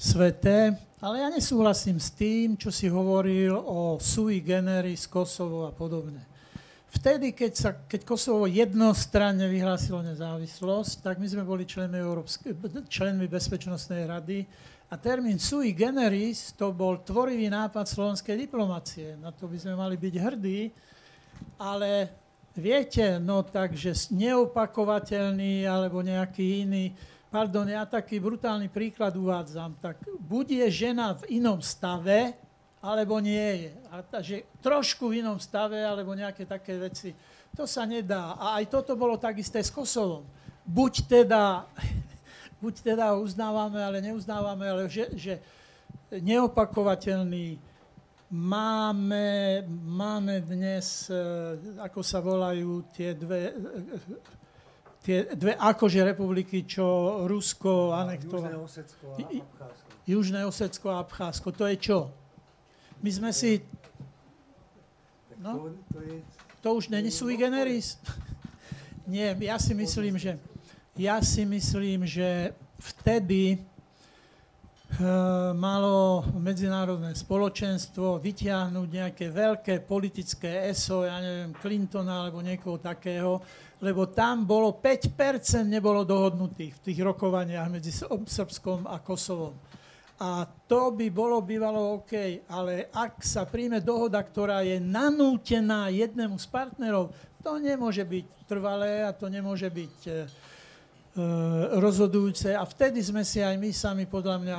sveté. 0.00 0.80
Ale 1.04 1.20
ja 1.20 1.28
nesúhlasím 1.28 2.00
s 2.00 2.08
tým, 2.16 2.56
čo 2.56 2.72
si 2.72 2.88
hovoril 2.88 3.52
o 3.52 4.00
sui 4.00 4.40
generis, 4.40 5.04
Kosovo 5.04 5.68
a 5.68 5.76
podobne. 5.76 6.24
Vtedy, 6.88 7.36
keď, 7.36 7.52
sa, 7.52 7.70
keď 7.76 8.00
Kosovo 8.08 8.48
jednostranne 8.48 9.44
vyhlásilo 9.44 10.00
nezávislosť, 10.00 11.04
tak 11.04 11.20
my 11.20 11.28
sme 11.28 11.44
boli 11.44 11.68
členmi, 11.68 12.00
Európske, 12.00 12.56
členmi 12.88 13.28
Bezpečnostnej 13.28 14.08
rady 14.08 14.48
a 14.88 14.96
termín 14.96 15.36
sui 15.36 15.76
generis 15.76 16.56
to 16.56 16.72
bol 16.72 17.04
tvorivý 17.04 17.52
nápad 17.52 17.84
slovenskej 17.84 18.48
diplomacie. 18.48 19.20
Na 19.20 19.36
to 19.36 19.52
by 19.52 19.60
sme 19.60 19.76
mali 19.76 20.00
byť 20.00 20.14
hrdí, 20.16 20.60
ale 21.64 22.12
viete, 22.52 23.16
no 23.16 23.40
takže 23.40 23.96
neopakovateľný 24.12 25.64
alebo 25.64 26.04
nejaký 26.04 26.68
iný, 26.68 26.92
pardon, 27.32 27.64
ja 27.64 27.88
taký 27.88 28.20
brutálny 28.20 28.68
príklad 28.68 29.16
uvádzam, 29.16 29.72
tak 29.80 30.04
buď 30.20 30.68
je 30.68 30.84
žena 30.84 31.16
v 31.16 31.40
inom 31.40 31.64
stave, 31.64 32.36
alebo 32.84 33.16
nie 33.16 33.64
je. 33.64 33.72
A 33.88 33.96
že 34.20 34.44
trošku 34.60 35.08
v 35.08 35.24
inom 35.24 35.40
stave, 35.40 35.80
alebo 35.80 36.12
nejaké 36.12 36.44
také 36.44 36.76
veci, 36.76 37.16
to 37.56 37.64
sa 37.64 37.88
nedá. 37.88 38.36
A 38.36 38.60
aj 38.60 38.68
toto 38.68 38.92
bolo 38.92 39.16
tak 39.16 39.40
isté 39.40 39.64
s 39.64 39.72
Kosovom. 39.72 40.28
Buď 40.68 41.08
teda, 41.08 41.64
buď 42.62 42.92
teda 42.92 43.16
uznávame, 43.16 43.80
ale 43.80 44.04
neuznávame, 44.04 44.68
ale 44.68 44.84
že, 44.92 45.08
že 45.16 45.34
neopakovateľný, 46.12 47.56
Máme, 48.34 49.62
máme 49.86 50.42
dnes, 50.42 51.06
e, 51.06 51.14
ako 51.78 52.02
sa 52.02 52.18
volajú 52.18 52.82
tie 52.90 53.14
dve, 53.14 53.54
e, 53.54 53.86
tie 55.06 55.30
dve 55.38 55.54
akože 55.54 56.02
republiky, 56.02 56.66
čo 56.66 56.82
Rusko 57.30 57.94
anektovalo. 57.94 58.66
Južné 58.66 58.66
Osecko 58.66 59.06
a 59.06 59.14
Abcházsko. 59.38 59.88
Južné 60.02 60.40
Osecko 60.42 60.86
a 60.90 60.96
Abcházsko. 61.06 61.48
To 61.54 61.64
je 61.70 61.76
čo? 61.78 61.98
My 63.06 63.10
sme 63.14 63.30
si... 63.30 63.62
No, 65.38 65.70
to 66.58 66.74
už 66.74 66.90
není 66.90 67.14
sui 67.14 67.38
generis? 67.38 68.02
Nie, 69.14 69.38
ja 69.38 69.62
si 69.62 69.78
myslím, 69.78 70.18
že 70.18 70.42
ja 70.98 71.22
si 71.22 71.46
myslím, 71.46 72.02
že 72.02 72.50
vtedy 72.82 73.62
malo 75.58 76.22
medzinárodné 76.38 77.18
spoločenstvo 77.18 78.22
vytiahnuť 78.22 78.88
nejaké 78.90 79.26
veľké 79.32 79.82
politické 79.82 80.70
ESO, 80.70 81.02
ja 81.02 81.18
neviem, 81.18 81.50
Clintona 81.58 82.22
alebo 82.22 82.38
niekoho 82.38 82.78
takého, 82.78 83.42
lebo 83.82 84.06
tam 84.06 84.46
bolo 84.46 84.78
5% 84.78 85.66
nebolo 85.66 86.06
dohodnutých 86.06 86.78
v 86.78 86.82
tých 86.90 87.00
rokovaniach 87.02 87.68
medzi 87.72 87.90
Srbskom 87.90 88.86
a 88.86 89.02
Kosovom. 89.02 89.58
A 90.22 90.46
to 90.46 90.94
by 90.94 91.10
bolo 91.10 91.42
bývalo 91.42 91.98
OK, 91.98 92.46
ale 92.46 92.86
ak 92.94 93.18
sa 93.18 93.42
príjme 93.42 93.82
dohoda, 93.82 94.22
ktorá 94.22 94.62
je 94.62 94.78
nanútená 94.78 95.90
jednému 95.90 96.38
z 96.38 96.46
partnerov, 96.46 97.10
to 97.42 97.58
nemôže 97.58 98.06
byť 98.06 98.46
trvalé 98.46 99.02
a 99.02 99.10
to 99.10 99.26
nemôže 99.26 99.66
byť 99.66 99.96
eh, 100.06 100.24
rozhodujúce 101.78 102.58
a 102.58 102.66
vtedy 102.66 102.98
sme 102.98 103.22
si 103.22 103.38
aj 103.38 103.54
my 103.54 103.70
sami 103.70 104.02
podľa 104.02 104.36
mňa 104.42 104.58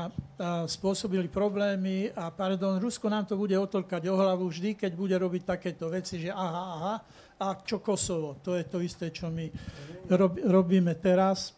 spôsobili 0.72 1.28
problémy 1.28 2.16
a 2.16 2.32
pardon, 2.32 2.80
Rusko 2.80 3.12
nám 3.12 3.28
to 3.28 3.36
bude 3.36 3.52
otlkať 3.52 4.08
o 4.08 4.16
hlavu 4.16 4.48
vždy, 4.48 4.80
keď 4.80 4.92
bude 4.96 5.16
robiť 5.20 5.44
takéto 5.44 5.92
veci, 5.92 6.16
že 6.24 6.32
aha, 6.32 6.64
aha, 6.80 6.96
a 7.44 7.60
čo 7.60 7.84
Kosovo, 7.84 8.40
to 8.40 8.56
je 8.56 8.64
to 8.72 8.80
isté, 8.80 9.12
čo 9.12 9.28
my 9.28 9.52
rob, 10.16 10.40
robíme 10.48 10.96
teraz. 10.96 11.52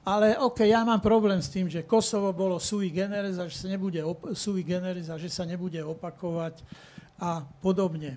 Ale 0.00 0.32
OK, 0.40 0.64
ja 0.64 0.80
mám 0.88 1.04
problém 1.04 1.44
s 1.44 1.52
tým, 1.52 1.68
že 1.68 1.84
Kosovo 1.84 2.32
bolo 2.32 2.56
sui 2.56 2.88
generis 2.88 3.36
a 3.36 3.44
že 3.44 3.60
sa 3.60 3.68
nebude, 3.68 4.00
op- 4.00 4.32
sui 4.32 4.64
generis 4.64 5.12
a 5.12 5.20
že 5.20 5.28
sa 5.28 5.44
nebude 5.44 5.76
opakovať 5.84 6.64
a 7.20 7.44
podobne. 7.60 8.16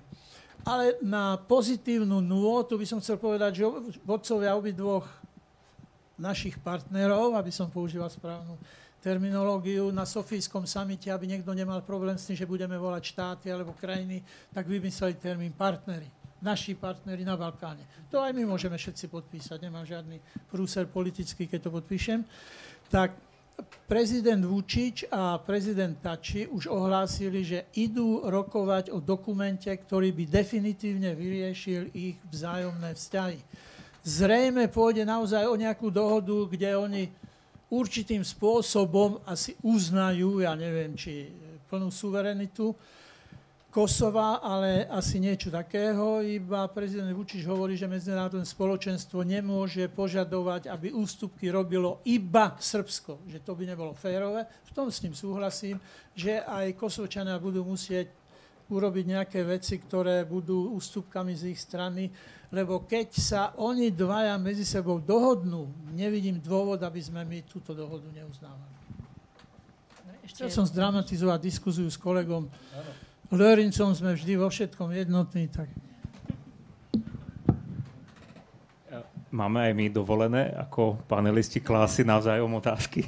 Ale 0.64 0.96
na 1.04 1.36
pozitívnu 1.36 2.24
nôtu 2.24 2.80
by 2.80 2.88
som 2.88 3.04
chcel 3.04 3.20
povedať, 3.20 3.60
že 3.60 3.68
vodcovia 4.00 4.56
obidvoch 4.56 5.04
našich 6.18 6.58
partnerov, 6.62 7.34
aby 7.34 7.50
som 7.50 7.66
používal 7.66 8.10
správnu 8.10 8.54
terminológiu, 9.04 9.92
na 9.92 10.08
Sofijskom 10.08 10.64
samite, 10.64 11.12
aby 11.12 11.28
niekto 11.28 11.52
nemal 11.52 11.84
problém 11.84 12.16
s 12.16 12.24
tým, 12.24 12.40
že 12.40 12.48
budeme 12.48 12.80
volať 12.80 13.02
štáty 13.12 13.46
alebo 13.52 13.76
krajiny, 13.76 14.24
tak 14.48 14.64
vymysleli 14.64 15.20
termín 15.20 15.52
partnery. 15.52 16.08
Naši 16.40 16.72
partnery 16.72 17.20
na 17.20 17.36
Balkáne. 17.36 17.84
To 18.08 18.24
aj 18.24 18.32
my 18.32 18.48
môžeme 18.48 18.80
všetci 18.80 19.12
podpísať, 19.12 19.60
nemám 19.60 19.84
žiadny 19.84 20.20
prúser 20.48 20.88
politický, 20.88 21.44
keď 21.44 21.68
to 21.68 21.70
podpíšem. 21.72 22.24
Tak 22.88 23.12
prezident 23.84 24.40
Vučič 24.40 25.08
a 25.12 25.36
prezident 25.40 26.00
Tači 26.00 26.48
už 26.48 26.72
ohlásili, 26.72 27.44
že 27.44 27.68
idú 27.76 28.24
rokovať 28.24 28.88
o 28.92 29.04
dokumente, 29.04 29.68
ktorý 29.68 30.16
by 30.16 30.24
definitívne 30.32 31.12
vyriešil 31.12 31.92
ich 31.92 32.16
vzájomné 32.32 32.96
vzťahy 32.96 33.40
zrejme 34.04 34.68
pôjde 34.68 35.08
naozaj 35.08 35.48
o 35.48 35.56
nejakú 35.56 35.88
dohodu, 35.88 36.44
kde 36.52 36.76
oni 36.76 37.04
určitým 37.72 38.20
spôsobom 38.20 39.18
asi 39.24 39.56
uznajú, 39.64 40.44
ja 40.44 40.52
neviem, 40.54 40.92
či 40.94 41.32
plnú 41.66 41.88
suverenitu 41.88 42.76
Kosova, 43.74 44.38
ale 44.38 44.86
asi 44.86 45.18
niečo 45.18 45.50
takého. 45.50 46.22
Iba 46.22 46.70
prezident 46.70 47.10
Vučiš 47.10 47.42
hovorí, 47.42 47.74
že 47.74 47.90
medzinárodné 47.90 48.46
spoločenstvo 48.46 49.26
nemôže 49.26 49.90
požadovať, 49.90 50.70
aby 50.70 50.94
ústupky 50.94 51.50
robilo 51.50 51.98
iba 52.06 52.54
Srbsko, 52.54 53.26
že 53.26 53.42
to 53.42 53.58
by 53.58 53.66
nebolo 53.66 53.90
férové. 53.98 54.46
V 54.70 54.78
tom 54.78 54.94
s 54.94 55.02
ním 55.02 55.18
súhlasím, 55.18 55.82
že 56.14 56.38
aj 56.46 56.78
Kosovčania 56.78 57.34
budú 57.42 57.66
musieť 57.66 58.14
urobiť 58.70 59.04
nejaké 59.18 59.40
veci, 59.44 59.76
ktoré 59.76 60.24
budú 60.24 60.72
ústupkami 60.76 61.36
z 61.36 61.52
ich 61.52 61.60
strany 61.60 62.08
lebo 62.54 62.86
keď 62.86 63.08
sa 63.18 63.42
oni 63.58 63.90
dvaja 63.90 64.38
medzi 64.38 64.62
sebou 64.62 65.02
dohodnú, 65.02 65.66
nevidím 65.90 66.38
dôvod, 66.38 66.78
aby 66.86 67.02
sme 67.02 67.26
my 67.26 67.42
túto 67.42 67.74
dohodu 67.74 68.06
neuznávali. 68.14 68.74
Ešte... 70.22 70.46
Chcel 70.46 70.50
som 70.54 70.64
zdramatizovať 70.70 71.38
diskuziu 71.42 71.90
s 71.90 71.98
kolegom 71.98 72.46
Lorincom, 73.34 73.90
sme 73.90 74.14
vždy 74.14 74.38
vo 74.38 74.46
všetkom 74.46 74.94
jednotní, 74.94 75.50
tak... 75.50 75.66
Máme 79.34 79.66
aj 79.66 79.74
my 79.74 79.86
dovolené 79.90 80.54
ako 80.54 81.02
panelisti 81.10 81.58
klásy 81.58 82.06
navzájom 82.06 82.54
otázky? 82.54 83.02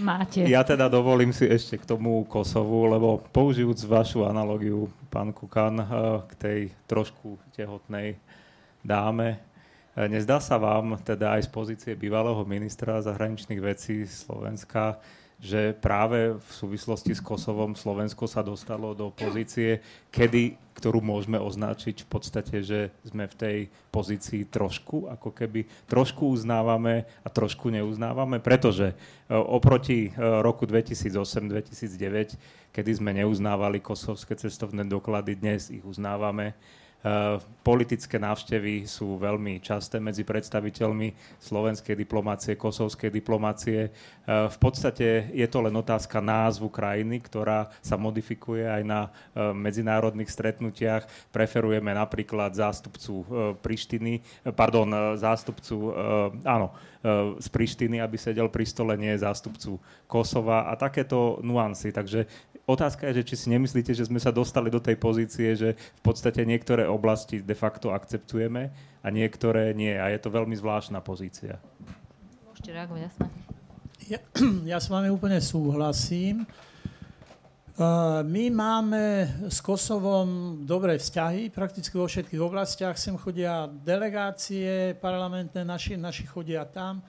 Máte. 0.00 0.48
Ja 0.48 0.64
teda 0.64 0.88
dovolím 0.88 1.30
si 1.30 1.44
ešte 1.44 1.76
k 1.76 1.84
tomu 1.84 2.24
Kosovu, 2.24 2.88
lebo 2.88 3.20
použijúc 3.30 3.84
vašu 3.84 4.24
analogiu, 4.24 4.88
pán 5.12 5.30
Kukan, 5.36 5.76
eh, 5.76 5.86
k 6.24 6.32
tej 6.40 6.60
trošku 6.88 7.36
tehotnej 7.52 8.16
dáme. 8.80 9.36
E, 9.96 10.08
nezdá 10.08 10.40
sa 10.40 10.56
vám, 10.56 10.96
teda 11.04 11.36
aj 11.36 11.44
z 11.44 11.50
pozície 11.50 11.92
bývalého 11.92 12.40
ministra 12.48 13.02
zahraničných 13.02 13.60
vecí 13.60 14.06
Slovenska, 14.06 14.96
že 15.40 15.72
práve 15.72 16.36
v 16.36 16.50
súvislosti 16.52 17.16
s 17.16 17.24
Kosovom 17.24 17.72
Slovensko 17.72 18.28
sa 18.28 18.44
dostalo 18.44 18.92
do 18.92 19.08
pozície, 19.08 19.80
kedy, 20.12 20.60
ktorú 20.76 21.00
môžeme 21.00 21.40
označiť 21.40 22.04
v 22.04 22.08
podstate, 22.12 22.60
že 22.60 22.92
sme 23.08 23.24
v 23.24 23.34
tej 23.34 23.58
pozícii 23.88 24.44
trošku, 24.52 25.08
ako 25.08 25.32
keby 25.32 25.64
trošku 25.88 26.28
uznávame 26.28 27.08
a 27.24 27.28
trošku 27.32 27.72
neuznávame, 27.72 28.36
pretože 28.44 28.92
e, 28.92 28.94
oproti 29.32 30.12
e, 30.12 30.20
roku 30.44 30.68
2008-2009, 30.68 32.36
kedy 32.76 32.90
sme 32.92 33.16
neuznávali 33.16 33.80
kosovské 33.80 34.36
cestovné 34.36 34.84
doklady, 34.84 35.40
dnes 35.40 35.72
ich 35.72 35.82
uznávame 35.88 36.52
politické 37.64 38.20
návštevy 38.20 38.84
sú 38.84 39.16
veľmi 39.16 39.64
časté 39.64 39.96
medzi 39.96 40.20
predstaviteľmi 40.20 41.40
slovenskej 41.40 41.96
diplomácie, 41.96 42.60
kosovskej 42.60 43.08
diplomácie. 43.08 43.88
Eh, 43.88 43.92
v 44.28 44.58
podstate 44.60 45.32
je 45.32 45.46
to 45.48 45.64
len 45.64 45.72
otázka 45.72 46.20
názvu 46.20 46.68
krajiny, 46.68 47.24
ktorá 47.24 47.72
sa 47.80 47.96
modifikuje 47.96 48.68
aj 48.68 48.82
na 48.84 49.00
eh, 49.08 49.48
medzinárodných 49.56 50.28
stretnutiach. 50.28 51.08
Preferujeme 51.32 51.96
napríklad 51.96 52.52
zástupcu 52.52 53.24
Prištiny, 53.64 54.20
pardon, 54.52 55.16
zástupcu, 55.16 55.92
áno, 56.44 56.72
z 57.40 57.48
Prištiny, 57.48 58.02
aby 58.02 58.16
sedel 58.20 58.52
pri 58.52 58.68
stole, 58.68 58.92
nie 59.00 59.12
zástupcu 59.16 59.80
Kosova 60.04 60.68
a 60.68 60.76
takéto 60.76 61.40
nuancy. 61.40 61.94
Takže 61.94 62.28
Otázka 62.70 63.10
je, 63.10 63.18
že 63.18 63.26
či 63.26 63.34
si 63.34 63.46
nemyslíte, 63.50 63.90
že 63.90 64.06
sme 64.06 64.22
sa 64.22 64.30
dostali 64.30 64.70
do 64.70 64.78
tej 64.78 64.94
pozície, 64.94 65.58
že 65.58 65.74
v 65.74 66.02
podstate 66.06 66.46
niektoré 66.46 66.86
oblasti 66.86 67.42
de 67.42 67.56
facto 67.58 67.90
akceptujeme 67.90 68.70
a 69.02 69.06
niektoré 69.10 69.74
nie. 69.74 69.90
A 69.98 70.06
je 70.14 70.22
to 70.22 70.30
veľmi 70.30 70.54
zvláštna 70.54 71.02
pozícia. 71.02 71.58
Môžete 72.46 72.70
reagovať, 72.70 73.10
jasné. 73.10 73.26
Ja, 74.06 74.18
ja 74.76 74.78
s 74.78 74.86
vami 74.86 75.10
úplne 75.10 75.42
súhlasím. 75.42 76.46
My 78.22 78.44
máme 78.52 79.24
s 79.48 79.64
Kosovom 79.64 80.60
dobré 80.68 81.00
vzťahy 81.00 81.48
prakticky 81.48 81.96
vo 81.96 82.04
všetkých 82.04 82.38
oblastiach. 82.38 83.00
Sem 83.00 83.16
chodia 83.16 83.66
delegácie 83.66 84.92
parlamentné, 85.00 85.64
naši, 85.64 85.96
naši 85.96 86.28
chodia 86.28 86.68
tam. 86.68 87.00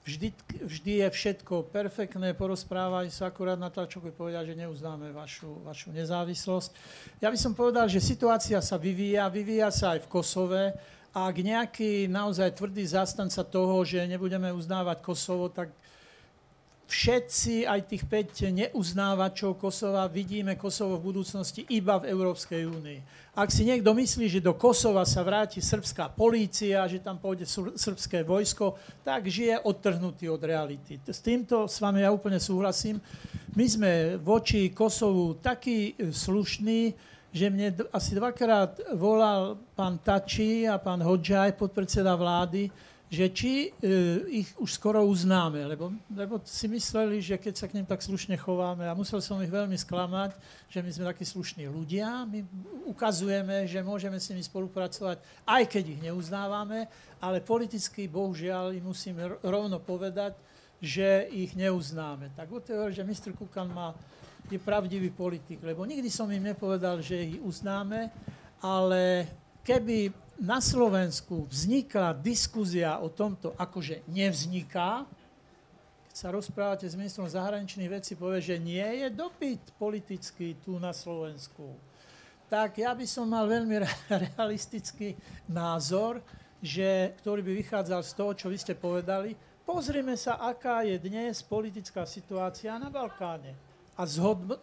Vždy, 0.00 0.32
vždy 0.64 0.92
je 1.04 1.08
všetko 1.12 1.68
perfektné, 1.68 2.32
porozprávajú 2.32 3.12
sa 3.12 3.28
akurát 3.28 3.60
na 3.60 3.68
to, 3.68 3.84
čo 3.84 4.00
by 4.00 4.08
povedal, 4.08 4.48
že 4.48 4.56
neuznáme 4.56 5.12
vašu, 5.12 5.60
vašu 5.60 5.92
nezávislosť. 5.92 6.72
Ja 7.20 7.28
by 7.28 7.36
som 7.36 7.52
povedal, 7.52 7.84
že 7.84 8.00
situácia 8.00 8.56
sa 8.64 8.80
vyvíja, 8.80 9.28
vyvíja 9.28 9.68
sa 9.68 9.92
aj 9.92 10.08
v 10.08 10.10
Kosove. 10.10 10.64
A 11.12 11.28
ak 11.28 11.36
nejaký 11.42 12.08
naozaj 12.08 12.56
tvrdý 12.56 12.86
zastanca 12.86 13.44
toho, 13.44 13.82
že 13.84 14.00
nebudeme 14.08 14.48
uznávať 14.54 15.04
Kosovo, 15.04 15.52
tak 15.52 15.68
všetci, 16.90 17.70
aj 17.70 17.86
tých 17.86 18.02
5 18.02 18.50
neuznávačov 18.50 19.54
Kosova, 19.54 20.10
vidíme 20.10 20.58
Kosovo 20.58 20.98
v 20.98 21.14
budúcnosti 21.14 21.62
iba 21.70 22.02
v 22.02 22.10
Európskej 22.10 22.66
únii. 22.66 22.98
Ak 23.38 23.54
si 23.54 23.62
niekto 23.62 23.94
myslí, 23.94 24.26
že 24.26 24.42
do 24.42 24.58
Kosova 24.58 25.06
sa 25.06 25.22
vráti 25.22 25.62
srbská 25.62 26.10
polícia, 26.10 26.82
že 26.90 26.98
tam 26.98 27.22
pôjde 27.22 27.46
srbské 27.78 28.26
vojsko, 28.26 28.74
tak 29.06 29.30
žije 29.30 29.62
odtrhnutý 29.62 30.26
od 30.26 30.42
reality. 30.42 30.98
S 31.06 31.22
týmto 31.22 31.70
s 31.70 31.78
vami 31.78 32.02
ja 32.02 32.10
úplne 32.10 32.42
súhlasím. 32.42 32.98
My 33.54 33.64
sme 33.70 33.92
voči 34.18 34.74
Kosovu 34.74 35.38
takí 35.38 35.94
e, 35.94 36.10
slušní, 36.10 36.90
že 37.30 37.46
mne 37.46 37.86
asi 37.94 38.18
dvakrát 38.18 38.98
volal 38.98 39.54
pán 39.78 40.02
Tači 40.02 40.66
a 40.66 40.82
pán 40.82 40.98
Hodžaj, 40.98 41.54
podpredseda 41.54 42.18
vlády, 42.18 42.66
že 43.10 43.26
či 43.34 43.52
e, 43.66 43.90
ich 44.30 44.48
už 44.54 44.78
skoro 44.78 45.02
uznáme, 45.02 45.66
lebo, 45.66 45.90
lebo 46.14 46.38
si 46.46 46.70
mysleli, 46.70 47.18
že 47.18 47.42
keď 47.42 47.54
sa 47.58 47.66
k 47.66 47.74
ním 47.74 47.82
tak 47.82 47.98
slušne 48.06 48.38
chováme, 48.38 48.86
a 48.86 48.94
musel 48.94 49.18
som 49.18 49.42
ich 49.42 49.50
veľmi 49.50 49.74
sklamať, 49.74 50.38
že 50.70 50.78
my 50.78 50.90
sme 50.94 51.10
takí 51.10 51.26
slušní 51.26 51.66
ľudia, 51.66 52.22
my 52.30 52.46
ukazujeme, 52.86 53.66
že 53.66 53.82
môžeme 53.82 54.22
s 54.22 54.30
nimi 54.30 54.46
spolupracovať, 54.46 55.18
aj 55.42 55.62
keď 55.66 55.84
ich 55.90 56.00
neuznávame, 56.06 56.86
ale 57.18 57.42
politicky, 57.42 58.06
bohužiaľ, 58.06 58.78
im 58.78 58.86
musím 58.86 59.18
rovno 59.42 59.82
povedať, 59.82 60.38
že 60.78 61.26
ich 61.34 61.58
neuznáme. 61.58 62.30
Tak 62.38 62.46
to 62.62 62.94
že 62.94 63.02
Mr. 63.02 63.34
Kukan 63.34 63.74
má, 63.74 63.90
je 64.46 64.56
pravdivý 64.62 65.10
politik, 65.10 65.58
lebo 65.66 65.82
nikdy 65.82 66.06
som 66.06 66.30
im 66.30 66.46
nepovedal, 66.46 67.02
že 67.02 67.34
ich 67.34 67.42
uznáme, 67.42 68.06
ale 68.62 69.26
keby 69.66 70.29
na 70.40 70.56
Slovensku 70.56 71.44
vzniká 71.44 72.16
diskuzia 72.16 72.96
o 72.96 73.12
tomto, 73.12 73.52
akože 73.60 74.08
nevzniká, 74.08 75.04
keď 76.08 76.14
sa 76.16 76.32
rozprávate 76.32 76.88
s 76.88 76.96
ministrom 76.96 77.28
zahraničných 77.28 77.92
vecí, 77.92 78.16
povie, 78.16 78.40
že 78.40 78.56
nie 78.56 79.04
je 79.04 79.12
dopyt 79.12 79.60
politický 79.76 80.56
tu 80.64 80.80
na 80.80 80.96
Slovensku. 80.96 81.76
Tak 82.48 82.80
ja 82.80 82.96
by 82.96 83.04
som 83.04 83.28
mal 83.28 83.44
veľmi 83.44 83.84
realistický 84.32 85.12
názor, 85.44 86.24
že, 86.64 87.14
ktorý 87.20 87.44
by 87.44 87.52
vychádzal 87.60 88.00
z 88.00 88.12
toho, 88.16 88.32
čo 88.32 88.46
vy 88.48 88.56
ste 88.56 88.72
povedali. 88.72 89.36
Pozrime 89.62 90.16
sa, 90.16 90.40
aká 90.40 90.82
je 90.88 90.96
dnes 90.98 91.44
politická 91.44 92.08
situácia 92.08 92.74
na 92.80 92.88
Balkáne. 92.88 93.54
A 93.94 94.08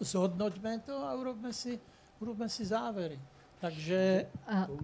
zhodnoťme 0.01 0.82
to 0.84 1.05
a 1.05 1.13
urobme 1.13 1.53
si, 1.53 1.78
urobme 2.17 2.49
si 2.49 2.65
závery. 2.65 3.21
Takže... 3.57 4.29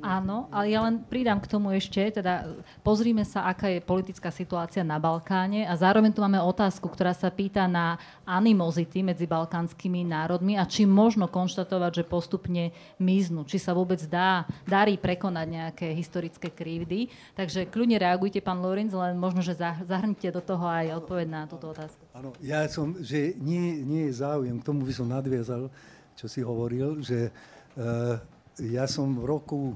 áno, 0.02 0.50
ale 0.50 0.74
ja 0.74 0.82
len 0.82 1.06
pridám 1.06 1.38
k 1.38 1.46
tomu 1.46 1.78
ešte, 1.78 2.10
teda 2.10 2.58
pozrime 2.82 3.22
sa, 3.22 3.46
aká 3.46 3.70
je 3.70 3.78
politická 3.78 4.34
situácia 4.34 4.82
na 4.82 4.98
Balkáne 4.98 5.70
a 5.70 5.78
zároveň 5.78 6.10
tu 6.10 6.26
máme 6.26 6.42
otázku, 6.42 6.90
ktorá 6.90 7.14
sa 7.14 7.30
pýta 7.30 7.70
na 7.70 8.02
animozity 8.26 9.06
medzi 9.06 9.30
balkánskymi 9.30 10.10
národmi 10.10 10.58
a 10.58 10.66
či 10.66 10.90
možno 10.90 11.30
konštatovať, 11.30 12.02
že 12.02 12.10
postupne 12.10 12.74
miznú, 12.98 13.46
či 13.46 13.62
sa 13.62 13.78
vôbec 13.78 14.02
dá, 14.10 14.50
darí 14.66 14.98
prekonať 14.98 15.48
nejaké 15.54 15.88
historické 15.94 16.50
krivdy. 16.50 17.14
Takže 17.38 17.70
kľudne 17.70 18.02
reagujte, 18.02 18.42
pán 18.42 18.58
Lorenz, 18.58 18.90
len 18.98 19.22
možno, 19.22 19.46
že 19.46 19.54
zahrnite 19.86 20.34
do 20.34 20.42
toho 20.42 20.66
aj 20.66 20.98
odpoveď 20.98 21.28
na 21.30 21.42
túto 21.46 21.70
otázku. 21.70 22.02
Áno, 22.18 22.34
ja 22.42 22.66
som, 22.66 22.98
že 22.98 23.38
nie, 23.38 23.86
nie 23.86 24.10
je 24.10 24.18
záujem, 24.18 24.58
k 24.58 24.66
tomu 24.66 24.82
by 24.82 24.94
som 24.98 25.06
nadviazal, 25.06 25.70
čo 26.18 26.26
si 26.26 26.42
hovoril, 26.42 27.06
že 27.06 27.30
uh, 27.78 28.33
ja 28.62 28.86
som 28.86 29.10
v 29.18 29.26
roku, 29.26 29.74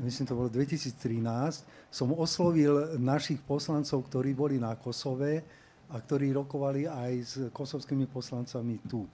myslím 0.00 0.24
to 0.24 0.38
bolo 0.38 0.48
2013, 0.48 1.68
som 1.92 2.08
oslovil 2.16 2.96
našich 2.96 3.40
poslancov, 3.44 4.08
ktorí 4.08 4.32
boli 4.32 4.56
na 4.56 4.72
Kosove 4.76 5.44
a 5.88 5.96
ktorí 6.00 6.32
rokovali 6.32 6.88
aj 6.88 7.12
s 7.20 7.34
kosovskými 7.52 8.08
poslancami 8.08 8.80
tu. 8.88 9.04
E, 9.04 9.10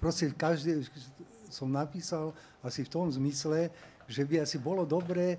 proste 0.00 0.32
každý, 0.32 0.84
som 1.52 1.68
napísal 1.68 2.32
asi 2.64 2.84
v 2.84 2.92
tom 2.92 3.08
zmysle, 3.12 3.68
že 4.08 4.24
by 4.28 4.44
asi 4.44 4.60
bolo 4.60 4.84
dobré 4.84 5.36
e, 5.36 5.38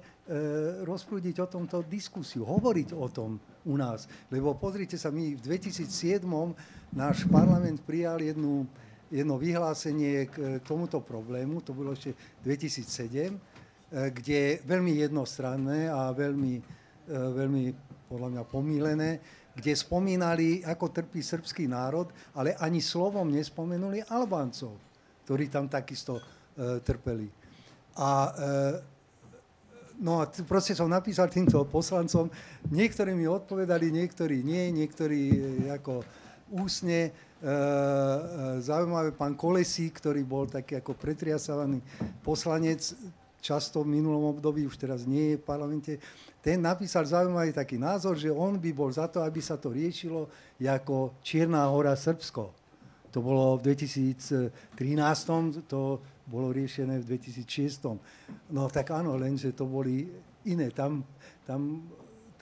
rozprúdiť 0.86 1.36
o 1.46 1.48
tomto 1.50 1.86
diskusiu, 1.86 2.46
hovoriť 2.46 2.98
o 2.98 3.06
tom 3.10 3.38
u 3.66 3.76
nás. 3.78 4.10
Lebo 4.30 4.58
pozrite 4.58 4.98
sa, 4.98 5.14
my 5.14 5.38
v 5.38 5.42
2007 5.42 6.26
náš 6.94 7.26
parlament 7.30 7.82
prijal 7.86 8.22
jednu 8.22 8.66
jedno 9.14 9.38
vyhlásenie 9.38 10.26
k 10.26 10.36
tomuto 10.66 10.98
problému, 10.98 11.62
to 11.62 11.78
bolo 11.78 11.94
ešte 11.94 12.18
2007, 12.42 13.30
e, 13.30 13.38
kde 14.10 14.58
veľmi 14.66 14.98
jednostranné 15.06 15.86
a 15.94 16.10
veľmi, 16.10 16.54
e, 16.58 16.64
veľmi 17.14 17.64
podľa 18.10 18.30
mňa 18.34 18.44
pomílené, 18.50 19.22
kde 19.54 19.78
spomínali, 19.78 20.66
ako 20.66 20.90
trpí 20.90 21.22
srbský 21.22 21.70
národ, 21.70 22.10
ale 22.34 22.58
ani 22.58 22.82
slovom 22.82 23.30
nespomenuli 23.30 24.02
Albáncov, 24.10 24.74
ktorí 25.30 25.46
tam 25.54 25.70
takisto 25.70 26.18
e, 26.18 26.82
trpeli. 26.82 27.30
A 27.94 28.34
No 30.02 30.18
a 30.18 30.26
proste 30.26 30.74
som 30.74 30.90
napísal 30.90 31.30
týmto 31.30 31.62
poslancom, 31.70 32.26
niektorí 32.74 33.14
mi 33.14 33.30
odpovedali, 33.30 33.94
niektorí 33.94 34.42
nie, 34.42 34.74
niektorí 34.74 35.22
ako 35.70 36.02
úsne. 36.50 37.14
E, 37.44 37.46
e, 37.46 38.62
zaujímavé, 38.64 39.12
pán 39.12 39.36
Kolesí, 39.36 39.92
ktorý 39.92 40.24
bol 40.24 40.48
taký 40.48 40.80
ako 40.80 40.96
pretriasavaný 40.96 41.84
poslanec, 42.24 42.96
často 43.44 43.84
v 43.84 44.00
minulom 44.00 44.32
období, 44.32 44.64
už 44.64 44.80
teraz 44.80 45.04
nie 45.04 45.36
je 45.36 45.38
v 45.38 45.44
parlamente, 45.44 46.00
ten 46.40 46.64
napísal 46.64 47.04
zaujímavý 47.04 47.52
taký 47.52 47.76
názor, 47.76 48.16
že 48.16 48.32
on 48.32 48.56
by 48.56 48.72
bol 48.72 48.88
za 48.88 49.12
to, 49.12 49.20
aby 49.20 49.44
sa 49.44 49.60
to 49.60 49.76
riešilo 49.76 50.32
ako 50.64 51.20
Čierna 51.20 51.68
hora 51.68 52.00
Srbsko. 52.00 52.56
To 53.12 53.20
bolo 53.20 53.60
v 53.60 53.76
2013, 53.76 54.48
to 55.68 56.00
bolo 56.24 56.48
riešené 56.56 57.04
v 57.04 57.20
2006. 57.20 57.92
No 58.56 58.72
tak 58.72 58.96
áno, 58.96 59.20
lenže 59.20 59.52
to 59.52 59.68
boli 59.68 60.08
iné. 60.48 60.72
Tam, 60.72 61.04
tam 61.44 61.84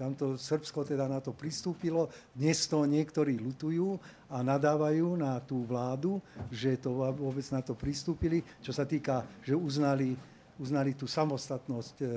Tamto 0.01 0.33
Srbsko 0.33 0.81
teda 0.81 1.05
na 1.05 1.21
to 1.21 1.29
pristúpilo. 1.29 2.09
Dnes 2.33 2.65
to 2.65 2.89
niektorí 2.89 3.37
lutujú 3.37 4.01
a 4.33 4.41
nadávajú 4.41 5.13
na 5.13 5.37
tú 5.45 5.61
vládu, 5.61 6.17
že 6.49 6.73
to 6.81 7.05
vôbec 7.13 7.45
na 7.53 7.61
to 7.61 7.77
pristúpili. 7.77 8.41
Čo 8.65 8.73
sa 8.73 8.89
týka, 8.89 9.21
že 9.45 9.53
uznali, 9.53 10.17
uznali 10.57 10.97
tú 10.97 11.05
samostatnosť 11.05 11.95
e, 12.01 12.05
e, 12.09 12.11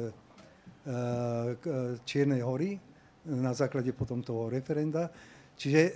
Čiernej 2.08 2.40
hory 2.40 2.80
na 3.28 3.52
základe 3.52 3.92
potom 3.92 4.24
toho 4.24 4.48
referenda. 4.48 5.12
Čiže 5.52 5.80
e, 5.84 5.92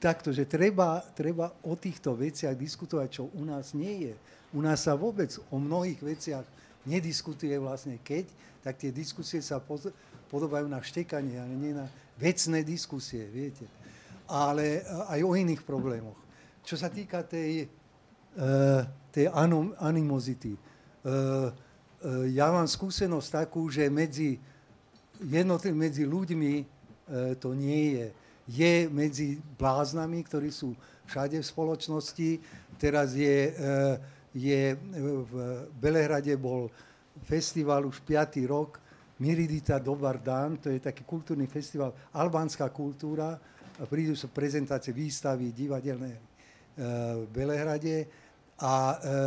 takto, 0.00 0.32
že 0.32 0.48
treba, 0.48 1.04
treba 1.12 1.52
o 1.68 1.76
týchto 1.76 2.16
veciach 2.16 2.56
diskutovať, 2.56 3.08
čo 3.12 3.28
u 3.36 3.44
nás 3.44 3.76
nie 3.76 4.08
je. 4.08 4.14
U 4.56 4.64
nás 4.64 4.80
sa 4.88 4.96
vôbec 4.96 5.28
o 5.52 5.60
mnohých 5.60 6.00
veciach 6.00 6.46
nediskutuje 6.88 7.52
vlastne 7.60 8.00
keď, 8.00 8.32
tak 8.64 8.80
tie 8.80 8.88
diskusie 8.88 9.44
sa 9.44 9.60
podobajú 10.34 10.66
na 10.66 10.82
štekanie, 10.82 11.38
ale 11.38 11.54
nie 11.54 11.70
na 11.70 11.86
vecné 12.18 12.66
diskusie, 12.66 13.22
viete. 13.30 13.70
Ale 14.26 14.82
aj 15.06 15.22
o 15.22 15.38
iných 15.38 15.62
problémoch. 15.62 16.18
Čo 16.66 16.74
sa 16.74 16.90
týka 16.90 17.22
tej, 17.22 17.70
uh, 17.70 18.82
tej 19.14 19.30
animozity, 19.78 20.58
uh, 20.58 21.54
ja 22.34 22.50
mám 22.50 22.66
skúsenosť 22.66 23.46
takú, 23.46 23.70
že 23.70 23.86
medzi, 23.86 24.36
jednotl- 25.22 25.72
medzi 25.72 26.04
ľuďmi 26.04 26.74
to 27.40 27.56
nie 27.56 27.96
je. 27.96 28.06
Je 28.44 28.74
medzi 28.92 29.40
bláznami, 29.56 30.20
ktorí 30.24 30.52
sú 30.52 30.76
všade 31.08 31.40
v 31.40 31.48
spoločnosti. 31.48 32.44
Teraz 32.76 33.16
je, 33.16 33.52
je 34.36 34.76
v 35.24 35.32
Belehrade 35.80 36.36
bol 36.36 36.68
festival 37.24 37.88
už 37.88 38.04
5. 38.04 38.44
rok 38.44 38.83
Miridita 39.22 39.78
Dobar 39.78 40.18
Dan, 40.18 40.58
to 40.58 40.70
je 40.70 40.82
taký 40.82 41.06
kultúrny 41.06 41.46
festival, 41.46 41.94
albánska 42.10 42.66
kultúra, 42.74 43.38
prídu 43.86 44.18
sa 44.18 44.26
prezentácie, 44.26 44.90
výstavy 44.90 45.54
divadelné 45.54 46.12
e, 46.14 46.20
v 47.22 47.26
Belehrade. 47.30 48.06
A 48.58 48.74
e, 48.74 48.94
e, 48.94 49.18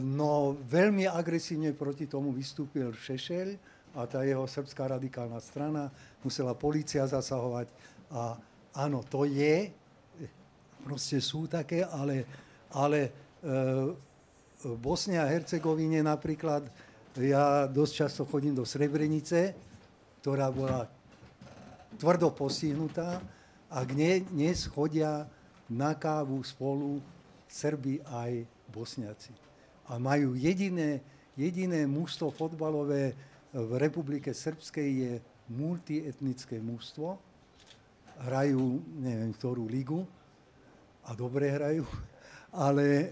no, 0.00 0.56
veľmi 0.64 1.04
agresívne 1.08 1.76
proti 1.76 2.08
tomu 2.08 2.32
vystúpil 2.32 2.92
Šešeľ 2.92 3.48
a 3.96 4.08
tá 4.08 4.24
jeho 4.24 4.44
srbská 4.48 4.96
radikálna 4.96 5.40
strana, 5.44 5.92
musela 6.24 6.56
policia 6.56 7.04
zasahovať. 7.04 7.68
A 8.12 8.36
áno, 8.76 9.04
to 9.04 9.28
je, 9.28 9.72
proste 10.82 11.20
sú 11.20 11.46
také, 11.46 11.86
ale, 11.86 12.26
ale 12.74 13.12
v 14.58 14.74
Bosne 14.80 15.20
a 15.20 15.30
Hercegovine 15.30 16.02
napríklad 16.02 16.66
ja 17.22 17.70
dosť 17.70 17.92
často 17.94 18.22
chodím 18.26 18.58
do 18.58 18.66
Srebrenice, 18.66 19.54
ktorá 20.18 20.50
bola 20.50 20.90
tvrdo 21.94 22.34
postihnutá 22.34 23.22
a 23.70 23.78
dnes 23.86 24.66
chodia 24.66 25.22
na 25.70 25.94
kávu 25.94 26.42
spolu 26.42 26.98
Srbi 27.46 28.02
aj 28.02 28.42
Bosniaci. 28.66 29.30
A 29.86 30.02
majú 30.02 30.34
jediné, 30.34 30.98
jediné 31.38 31.86
mužstvo 31.86 32.34
fotbalové 32.34 33.14
v 33.54 33.72
Republike 33.78 34.34
Srbskej 34.34 34.88
je 34.90 35.12
multietnické 35.54 36.58
mužstvo. 36.58 37.14
Hrajú, 38.26 38.82
neviem, 38.98 39.30
ktorú 39.30 39.70
ligu 39.70 40.02
a 41.06 41.14
dobre 41.14 41.46
hrajú, 41.52 41.86
ale 42.50 42.86
e, 42.86 43.06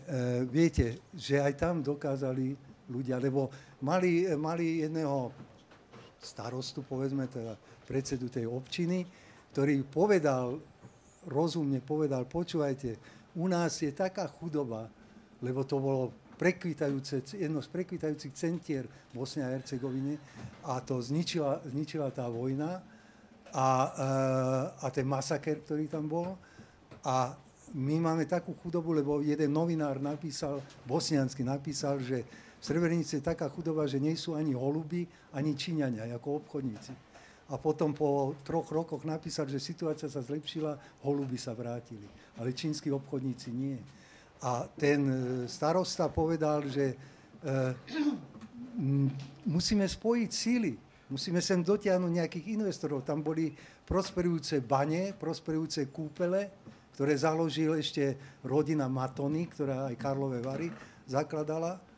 viete, 0.46 0.98
že 1.14 1.38
aj 1.38 1.55
tam 1.55 1.82
dokázali 1.82 2.55
ľudia, 2.90 3.18
lebo 3.18 3.50
mali, 3.82 4.30
mali 4.38 4.86
jedného 4.86 5.34
starostu, 6.22 6.86
povedzme 6.86 7.26
teda 7.26 7.58
predsedu 7.84 8.30
tej 8.30 8.46
občiny, 8.46 9.04
ktorý 9.52 9.84
povedal, 9.84 10.56
rozumne 11.28 11.82
povedal, 11.82 12.24
počúvajte, 12.24 12.96
u 13.36 13.50
nás 13.50 13.82
je 13.82 13.90
taká 13.92 14.30
chudoba, 14.38 14.86
lebo 15.42 15.66
to 15.66 15.76
bolo 15.82 16.14
prekvitajúce, 16.38 17.38
jedno 17.38 17.62
z 17.62 17.68
prekvitajúcich 17.70 18.34
centier 18.34 18.84
Bosne 19.14 19.46
a 19.46 19.52
Hercegovine 19.52 20.18
a 20.66 20.82
to 20.82 20.98
zničila, 20.98 21.62
zničila 21.68 22.10
tá 22.10 22.26
vojna 22.26 22.82
a, 23.52 23.68
e, 23.92 24.10
a 24.82 24.86
ten 24.90 25.06
masaker, 25.06 25.62
ktorý 25.62 25.86
tam 25.86 26.08
bol. 26.08 26.34
A 27.06 27.36
my 27.76 27.96
máme 28.00 28.24
takú 28.26 28.56
chudobu, 28.58 28.92
lebo 28.96 29.20
jeden 29.22 29.52
novinár 29.52 30.02
napísal, 30.02 30.60
bosniansky 30.88 31.44
napísal, 31.44 32.00
že 32.02 32.24
v 32.62 32.70
Srebrenici 32.70 33.18
je 33.18 33.26
taká 33.26 33.50
chudoba, 33.50 33.90
že 33.90 33.98
nie 33.98 34.14
sú 34.14 34.38
ani 34.38 34.54
holuby, 34.54 35.02
ani 35.34 35.58
Číňania, 35.58 36.06
ako 36.14 36.46
obchodníci. 36.46 36.94
A 37.50 37.58
potom 37.58 37.90
po 37.90 38.38
troch 38.46 38.70
rokoch 38.70 39.02
napísal, 39.02 39.50
že 39.50 39.58
situácia 39.58 40.06
sa 40.06 40.22
zlepšila, 40.22 41.02
holuby 41.02 41.34
sa 41.34 41.58
vrátili. 41.58 42.06
Ale 42.38 42.54
čínsky 42.54 42.86
obchodníci 42.94 43.50
nie. 43.50 43.82
A 44.46 44.62
ten 44.78 45.00
e, 45.10 45.14
starosta 45.50 46.06
povedal, 46.06 46.70
že 46.70 46.94
e, 46.94 46.96
musíme 49.42 49.82
spojiť 49.82 50.30
síly, 50.30 50.78
musíme 51.10 51.42
sem 51.42 51.66
dotiahnuť 51.66 52.12
nejakých 52.14 52.46
investorov. 52.62 53.02
Tam 53.02 53.26
boli 53.26 53.50
prosperujúce 53.82 54.62
bane, 54.62 55.18
prosperujúce 55.18 55.90
kúpele, 55.90 56.46
ktoré 56.94 57.18
založil 57.18 57.74
ešte 57.74 58.38
rodina 58.46 58.86
Matony, 58.86 59.50
ktorá 59.50 59.90
aj 59.90 59.98
Karlové 59.98 60.38
Vary 60.38 60.70
zakladala 61.10 61.91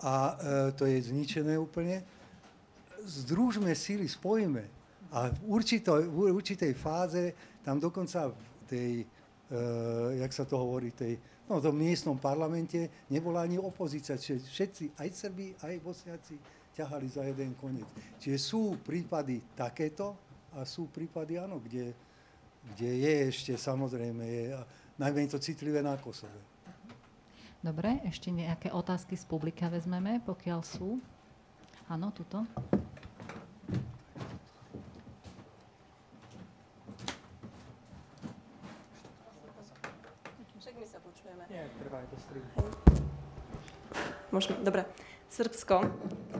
a 0.00 0.14
e, 0.32 0.72
to 0.72 0.88
je 0.88 1.12
zničené 1.12 1.60
úplne. 1.60 2.00
Združme 3.04 3.72
síly, 3.76 4.08
spojíme. 4.08 4.64
A 5.12 5.28
v, 5.28 5.38
určito, 5.60 5.96
v 6.00 6.32
určitej 6.32 6.72
fáze, 6.72 7.34
tam 7.60 7.76
dokonca 7.76 8.32
v 8.32 8.36
tej, 8.64 8.90
e, 9.02 9.06
jak 10.24 10.32
sa 10.32 10.44
to 10.48 10.56
hovorí, 10.56 10.90
tej, 10.96 11.20
no, 11.48 11.60
v 11.60 11.64
tom 11.68 11.76
miestnom 11.76 12.16
parlamente 12.16 12.88
nebola 13.12 13.44
ani 13.44 13.60
opozícia. 13.60 14.16
Čiže 14.16 14.40
všetci, 14.48 14.84
aj 14.96 15.08
Srbi, 15.12 15.46
aj 15.60 15.84
Bosniaci, 15.84 16.36
ťahali 16.72 17.06
za 17.10 17.26
jeden 17.26 17.52
koniec. 17.60 17.86
Čiže 18.16 18.38
sú 18.40 18.80
prípady 18.80 19.42
takéto 19.52 20.16
a 20.56 20.64
sú 20.64 20.88
prípady, 20.88 21.36
áno, 21.36 21.60
kde, 21.60 21.92
kde 22.72 22.90
je 23.04 23.14
ešte 23.28 23.52
samozrejme, 23.58 24.22
je, 24.24 24.44
najmä 24.96 25.28
to 25.28 25.36
citlivé 25.42 25.84
na 25.84 25.98
Kosove. 26.00 26.49
Dobre, 27.60 28.00
ešte 28.08 28.32
nejaké 28.32 28.72
otázky 28.72 29.20
z 29.20 29.28
publika 29.28 29.68
vezmeme, 29.68 30.24
pokiaľ 30.24 30.64
sú. 30.64 30.96
Áno, 31.92 32.08
tuto. 32.08 32.48
Môžeme, 44.32 44.56
dobre. 44.64 44.88
Srbsko. 45.28 45.84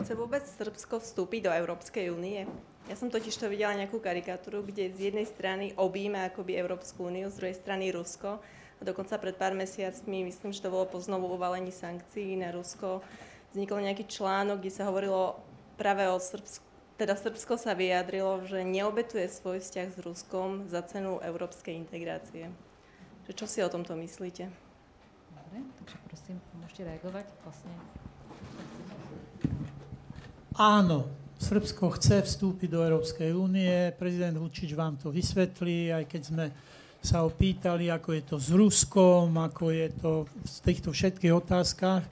Chce 0.01 0.13
vôbec 0.17 0.41
Srbsko 0.49 1.05
vstúpiť 1.05 1.47
do 1.47 1.53
Európskej 1.53 2.09
únie? 2.17 2.49
Ja 2.89 2.97
som 2.97 3.13
totiž 3.13 3.37
to 3.37 3.53
videla 3.53 3.77
nejakú 3.77 4.01
karikatúru, 4.01 4.65
kde 4.65 4.89
z 4.97 5.13
jednej 5.13 5.29
strany 5.29 5.77
objíma 5.77 6.33
akoby 6.33 6.57
Európsku 6.57 7.13
úniu, 7.13 7.29
z 7.29 7.37
druhej 7.45 7.57
strany 7.61 7.93
Rusko 7.93 8.41
a 8.81 8.83
dokonca 8.83 9.21
pred 9.21 9.37
pár 9.37 9.53
mesiacmi, 9.53 10.25
myslím, 10.25 10.57
že 10.57 10.65
to 10.65 10.73
bolo 10.73 10.89
po 10.89 10.97
znovu 10.97 11.29
uvalení 11.37 11.69
sankcií 11.69 12.41
na 12.41 12.49
Rusko, 12.49 13.05
vznikol 13.53 13.85
nejaký 13.85 14.09
článok, 14.09 14.65
kde 14.65 14.73
sa 14.73 14.89
hovorilo 14.89 15.37
práve 15.77 16.09
o 16.09 16.17
Srbsku, 16.17 16.65
teda 16.97 17.17
Srbsko 17.17 17.57
sa 17.57 17.73
vyjadrilo, 17.73 18.45
že 18.45 18.61
neobetuje 18.61 19.25
svoj 19.29 19.65
vzťah 19.65 19.89
s 19.89 19.99
Ruskom 20.05 20.69
za 20.69 20.85
cenu 20.85 21.17
európskej 21.25 21.73
integrácie. 21.73 22.53
Že 23.25 23.33
čo 23.33 23.47
si 23.49 23.59
o 23.65 23.73
tomto 23.73 23.97
myslíte? 23.97 24.53
Dobre, 25.33 25.65
takže 25.81 25.97
prosím, 26.05 26.37
môžete 26.61 26.85
reagovať 26.85 27.27
vlastne. 27.41 27.73
Áno, 30.61 31.09
Srbsko 31.41 31.97
chce 31.97 32.21
vstúpiť 32.21 32.69
do 32.69 32.85
Európskej 32.85 33.33
únie, 33.33 33.97
prezident 33.97 34.37
Vučič 34.37 34.77
vám 34.77 35.01
to 35.01 35.09
vysvetlí, 35.09 35.89
aj 35.89 36.05
keď 36.05 36.21
sme 36.21 36.45
sa 37.01 37.25
ho 37.25 37.33
pýtali, 37.33 37.89
ako 37.89 38.09
je 38.13 38.23
to 38.23 38.37
s 38.37 38.49
Ruskom, 38.53 39.33
ako 39.41 39.73
je 39.73 39.89
to 39.97 40.13
v 40.29 40.57
týchto 40.65 40.93
všetkých 40.93 41.33
otázkach, 41.33 42.05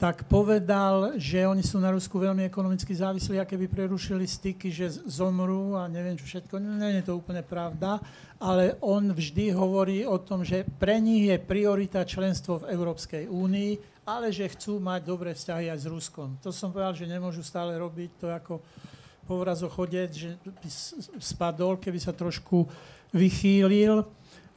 tak 0.00 0.24
povedal, 0.32 1.20
že 1.20 1.44
oni 1.44 1.60
sú 1.60 1.76
na 1.76 1.92
Rusku 1.92 2.16
veľmi 2.16 2.40
ekonomicky 2.48 2.88
závislí 2.96 3.36
a 3.36 3.44
keby 3.44 3.68
prerušili 3.68 4.24
styky, 4.24 4.72
že 4.72 4.88
zomrú 5.04 5.76
a 5.76 5.92
neviem 5.92 6.16
čo 6.16 6.24
všetko. 6.24 6.56
Nie 6.56 7.04
je 7.04 7.12
to 7.12 7.20
úplne 7.20 7.44
pravda, 7.44 8.00
ale 8.40 8.80
on 8.80 9.12
vždy 9.12 9.52
hovorí 9.52 10.08
o 10.08 10.16
tom, 10.16 10.40
že 10.40 10.64
pre 10.80 10.96
nich 11.04 11.28
je 11.28 11.36
priorita 11.36 12.00
členstvo 12.08 12.64
v 12.64 12.72
Európskej 12.72 13.28
únii, 13.28 14.00
ale 14.08 14.32
že 14.32 14.48
chcú 14.48 14.80
mať 14.80 15.04
dobré 15.04 15.36
vzťahy 15.36 15.68
aj 15.68 15.84
s 15.84 15.86
Ruskom. 15.92 16.40
To 16.40 16.48
som 16.48 16.72
povedal, 16.72 16.96
že 16.96 17.04
nemôžu 17.04 17.44
stále 17.44 17.76
robiť 17.76 18.10
to 18.16 18.26
ako 18.32 18.64
povrazochodec, 19.30 20.10
že 20.10 20.34
by 20.42 20.68
spadol, 21.22 21.78
keby 21.78 22.02
sa 22.02 22.10
trošku 22.10 22.66
vychýlil, 23.14 24.02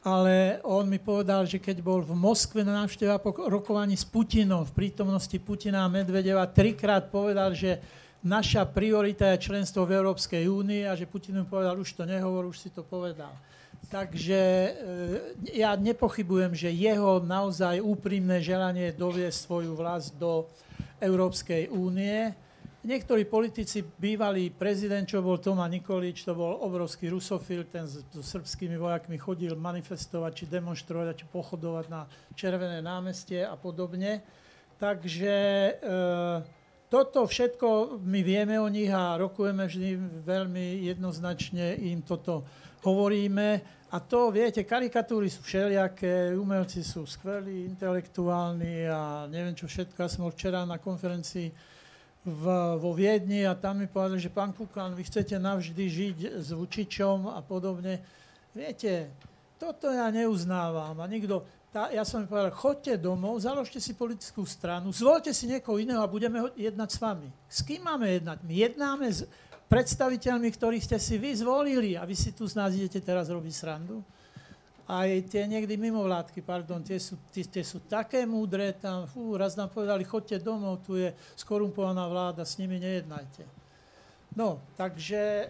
ale 0.02 0.58
on 0.66 0.90
mi 0.90 0.98
povedal, 0.98 1.46
že 1.46 1.62
keď 1.62 1.86
bol 1.86 2.02
v 2.02 2.18
Moskve 2.18 2.66
na 2.66 2.82
návšteva 2.82 3.22
po 3.22 3.32
rokovaní 3.38 3.94
s 3.94 4.04
Putinom, 4.04 4.66
v 4.66 4.74
prítomnosti 4.74 5.38
Putina 5.38 5.86
a 5.86 5.94
Medvedeva, 5.94 6.50
trikrát 6.50 7.08
povedal, 7.08 7.54
že 7.54 7.78
naša 8.26 8.66
priorita 8.66 9.30
je 9.32 9.46
členstvo 9.46 9.86
v 9.86 10.02
Európskej 10.02 10.50
únii 10.50 10.90
a 10.90 10.98
že 10.98 11.08
Putin 11.08 11.40
mu 11.40 11.46
povedal, 11.46 11.78
už 11.78 11.94
to 11.94 12.04
nehovor, 12.04 12.50
už 12.50 12.58
si 12.58 12.70
to 12.74 12.82
povedal. 12.82 13.32
Takže 13.88 14.42
e, 14.42 14.72
ja 15.54 15.78
nepochybujem, 15.78 16.52
že 16.58 16.74
jeho 16.74 17.22
naozaj 17.22 17.78
úprimné 17.84 18.42
želanie 18.42 18.90
je 18.90 19.00
doviesť 19.00 19.38
svoju 19.38 19.78
vlast 19.78 20.18
do 20.18 20.50
Európskej 21.00 21.72
únie 21.72 22.43
Niektorí 22.84 23.24
politici, 23.32 23.80
bývalý 23.80 24.52
prezident, 24.52 25.08
čo 25.08 25.24
bol 25.24 25.40
Toma 25.40 25.64
Nikolič, 25.72 26.28
to 26.28 26.36
bol 26.36 26.60
obrovský 26.68 27.08
rusofil, 27.08 27.64
ten 27.72 27.88
so 27.88 28.04
srbskými 28.20 28.76
vojakmi 28.76 29.16
chodil 29.16 29.56
manifestovať, 29.56 30.32
či 30.36 30.46
demonstrovať, 30.52 31.24
či 31.24 31.26
pochodovať 31.32 31.86
na 31.88 32.04
Červené 32.36 32.84
námestie 32.84 33.40
a 33.48 33.56
podobne. 33.56 34.20
Takže 34.76 35.36
e, 35.40 35.74
toto 36.92 37.24
všetko 37.24 38.04
my 38.04 38.20
vieme 38.20 38.60
o 38.60 38.68
nich 38.68 38.92
a 38.92 39.16
rokujeme 39.16 39.64
vždy 39.64 40.20
veľmi 40.28 40.84
jednoznačne 40.84 41.80
im 41.88 42.04
toto 42.04 42.44
hovoríme. 42.84 43.64
A 43.96 44.04
to, 44.04 44.28
viete, 44.28 44.68
karikatúry 44.68 45.32
sú 45.32 45.40
všelijaké, 45.40 46.36
umelci 46.36 46.84
sú 46.84 47.08
skvelí, 47.08 47.64
intelektuálni 47.64 48.92
a 48.92 49.24
neviem 49.32 49.56
čo 49.56 49.72
všetko. 49.72 50.04
Ja 50.04 50.10
som 50.12 50.28
včera 50.28 50.68
na 50.68 50.84
konferencii 50.84 51.73
v, 52.24 52.44
vo 52.80 52.92
Viedni 52.96 53.44
a 53.44 53.54
tam 53.56 53.84
mi 53.84 53.88
povedali, 53.88 54.20
že 54.20 54.32
pán 54.32 54.56
Kukan, 54.56 54.96
vy 54.96 55.04
chcete 55.04 55.36
navždy 55.36 55.84
žiť 55.84 56.18
s 56.40 56.56
Vučičom 56.56 57.28
a 57.28 57.44
podobne. 57.44 58.00
Viete, 58.56 59.12
toto 59.60 59.92
ja 59.92 60.08
neuznávam 60.08 60.96
a 61.00 61.06
nikto, 61.08 61.44
tá, 61.76 61.92
ja 61.92 62.08
som 62.08 62.24
mi 62.24 62.28
povedal, 62.32 62.56
chodte 62.56 62.96
domov, 62.96 63.44
založte 63.44 63.84
si 63.84 63.92
politickú 63.92 64.48
stranu, 64.48 64.96
zvolte 64.96 65.36
si 65.36 65.52
niekoho 65.52 65.80
iného 65.80 66.00
a 66.00 66.08
budeme 66.08 66.48
jednať 66.56 66.90
s 66.96 66.98
vami. 67.04 67.28
S 67.52 67.60
kým 67.60 67.84
máme 67.84 68.08
jednať? 68.08 68.38
My 68.48 68.54
jednáme 68.56 69.08
s 69.12 69.28
predstaviteľmi, 69.68 70.48
ktorých 70.54 70.86
ste 70.86 70.98
si 71.02 71.20
vy 71.20 71.36
zvolili 71.36 72.00
a 72.00 72.08
vy 72.08 72.16
si 72.16 72.32
tu 72.32 72.48
z 72.48 72.56
nás 72.56 72.72
idete 72.72 73.04
teraz 73.04 73.28
robiť 73.28 73.54
srandu 73.56 74.00
aj 74.94 75.34
tie 75.34 75.50
niekdy 75.50 75.74
mimovládky, 75.74 76.46
pardon, 76.46 76.86
tie 76.86 77.02
sú, 77.02 77.18
tie, 77.34 77.42
tie 77.42 77.66
sú 77.66 77.82
také 77.90 78.30
múdre, 78.30 78.78
tam, 78.78 79.10
fú, 79.10 79.34
raz 79.34 79.58
nám 79.58 79.74
povedali, 79.74 80.06
chodte 80.06 80.38
domov, 80.38 80.86
tu 80.86 80.94
je 81.00 81.10
skorumpovaná 81.34 82.06
vláda, 82.06 82.46
s 82.46 82.62
nimi 82.62 82.78
nejednajte. 82.78 83.44
No, 84.34 84.62
takže 84.78 85.22
e, 85.22 85.46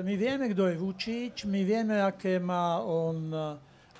my 0.00 0.14
vieme, 0.16 0.48
kto 0.48 0.72
je 0.72 0.80
Vučič, 0.80 1.36
my 1.44 1.60
vieme, 1.68 2.00
aké 2.00 2.40
má 2.40 2.80
on 2.80 3.28
e, 3.28 3.40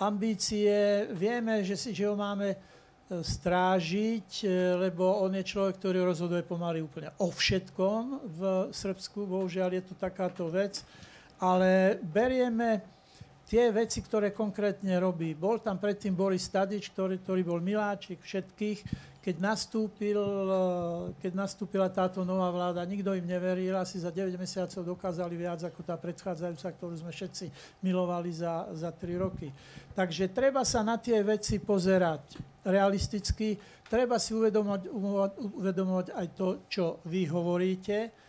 ambície, 0.00 1.04
vieme, 1.12 1.60
že, 1.60 1.76
si, 1.76 1.92
že 1.92 2.08
ho 2.08 2.16
máme 2.16 2.56
e, 2.56 2.58
strážiť, 3.20 4.30
e, 4.44 4.48
lebo 4.88 5.04
on 5.20 5.36
je 5.36 5.44
človek, 5.44 5.76
ktorý 5.76 6.08
rozhoduje 6.08 6.48
pomaly 6.48 6.80
úplne 6.80 7.12
o 7.20 7.28
všetkom 7.28 8.02
v 8.24 8.40
Srbsku, 8.72 9.28
bohužiaľ 9.28 9.68
je 9.76 9.82
to 9.84 9.94
takáto 10.00 10.48
vec, 10.48 10.80
ale 11.36 12.00
berieme 12.00 12.91
tie 13.52 13.68
veci, 13.68 14.00
ktoré 14.00 14.32
konkrétne 14.32 14.96
robí. 14.96 15.36
Bol 15.36 15.60
tam 15.60 15.76
predtým 15.76 16.16
Boris 16.16 16.48
Tadič, 16.48 16.88
ktorý, 16.96 17.20
ktorý 17.20 17.44
bol 17.44 17.60
miláčik 17.60 18.24
všetkých. 18.24 19.12
Keď, 19.20 19.36
nastúpil, 19.38 20.16
eh, 20.16 21.12
keď 21.20 21.32
nastúpila 21.36 21.92
táto 21.92 22.24
nová 22.24 22.48
vláda, 22.48 22.80
nikto 22.88 23.12
im 23.12 23.28
neveril, 23.28 23.76
asi 23.76 24.00
za 24.00 24.08
9 24.08 24.40
mesiacov 24.40 24.96
dokázali 24.96 25.36
viac 25.36 25.60
ako 25.68 25.84
tá 25.84 26.00
predchádzajúca, 26.00 26.68
ktorú 26.80 26.96
sme 26.96 27.12
všetci 27.12 27.52
milovali 27.84 28.32
za, 28.32 28.72
za 28.72 28.88
3 28.88 29.20
roky. 29.20 29.52
Takže 29.92 30.32
treba 30.32 30.64
sa 30.64 30.80
na 30.80 30.96
tie 30.96 31.20
veci 31.20 31.60
pozerať 31.60 32.40
realisticky, 32.64 33.60
treba 33.84 34.16
si 34.16 34.32
uvedomovať, 34.32 34.82
uvedomovať 35.60 36.06
aj 36.16 36.26
to, 36.32 36.48
čo 36.72 37.04
vy 37.04 37.28
hovoríte, 37.28 38.21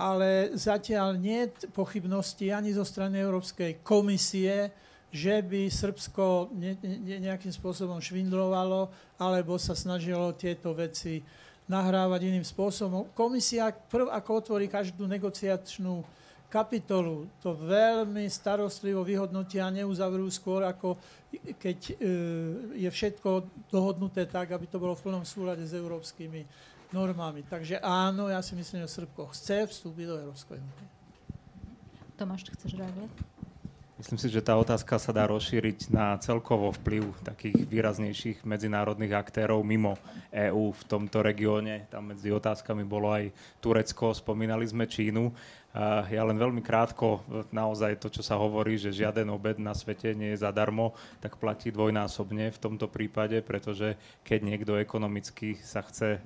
ale 0.00 0.56
zatiaľ 0.56 1.20
nie 1.20 1.44
pochybnosti 1.76 2.48
ani 2.48 2.72
zo 2.72 2.88
strany 2.88 3.20
Európskej 3.20 3.84
komisie, 3.84 4.72
že 5.12 5.44
by 5.44 5.68
Srbsko 5.68 6.48
ne, 6.56 6.72
ne, 6.80 7.20
nejakým 7.20 7.52
spôsobom 7.52 8.00
švindlovalo 8.00 8.88
alebo 9.20 9.60
sa 9.60 9.76
snažilo 9.76 10.32
tieto 10.32 10.72
veci 10.72 11.20
nahrávať 11.68 12.32
iným 12.32 12.46
spôsobom. 12.46 13.12
Komisia 13.12 13.68
prv, 13.70 14.08
ako 14.08 14.30
otvorí 14.40 14.72
každú 14.72 15.04
negociačnú 15.04 16.00
kapitolu, 16.50 17.30
to 17.38 17.54
veľmi 17.54 18.26
starostlivo 18.26 19.06
vyhodnotia 19.06 19.70
a 19.70 19.74
neuzavrú 19.74 20.26
skôr, 20.32 20.66
ako 20.66 20.98
keď 21.62 21.78
e, 21.78 21.92
je 22.74 22.90
všetko 22.90 23.46
dohodnuté 23.70 24.26
tak, 24.26 24.50
aby 24.50 24.66
to 24.66 24.82
bolo 24.82 24.98
v 24.98 25.04
plnom 25.06 25.22
súlade 25.22 25.62
s 25.62 25.70
európskymi 25.78 26.42
normami. 26.90 27.46
Takže 27.46 27.78
áno, 27.82 28.26
ja 28.26 28.42
si 28.42 28.54
myslím, 28.58 28.82
že 28.86 29.00
Srbko 29.00 29.30
chce 29.30 29.66
vstúpiť 29.70 30.06
do 30.10 30.16
Európskej 30.26 30.58
únie. 30.58 30.86
Tomáš, 32.18 32.50
chceš 32.52 32.76
reagovať? 32.76 33.29
Myslím 34.00 34.16
si, 34.16 34.32
že 34.32 34.40
tá 34.40 34.56
otázka 34.56 34.96
sa 34.96 35.12
dá 35.12 35.28
rozšíriť 35.28 35.92
na 35.92 36.16
celkovo 36.24 36.72
vplyv 36.72 37.20
takých 37.20 37.68
výraznejších 37.68 38.48
medzinárodných 38.48 39.12
aktérov 39.12 39.60
mimo 39.60 40.00
EÚ 40.32 40.72
v 40.72 40.82
tomto 40.88 41.20
regióne. 41.20 41.84
Tam 41.92 42.08
medzi 42.08 42.32
otázkami 42.32 42.80
bolo 42.80 43.12
aj 43.12 43.28
Turecko, 43.60 44.16
spomínali 44.16 44.64
sme 44.64 44.88
Čínu. 44.88 45.28
Ja 46.08 46.24
len 46.24 46.40
veľmi 46.40 46.64
krátko, 46.64 47.20
naozaj 47.52 48.00
to, 48.00 48.08
čo 48.08 48.24
sa 48.24 48.40
hovorí, 48.40 48.80
že 48.80 48.88
žiaden 48.88 49.28
obed 49.28 49.60
na 49.60 49.76
svete 49.76 50.16
nie 50.16 50.32
je 50.32 50.48
zadarmo, 50.48 50.96
tak 51.20 51.36
platí 51.36 51.68
dvojnásobne 51.68 52.56
v 52.56 52.58
tomto 52.58 52.88
prípade, 52.88 53.44
pretože 53.44 54.00
keď 54.24 54.40
niekto 54.48 54.80
ekonomicky 54.80 55.60
sa 55.60 55.84
chce 55.84 56.24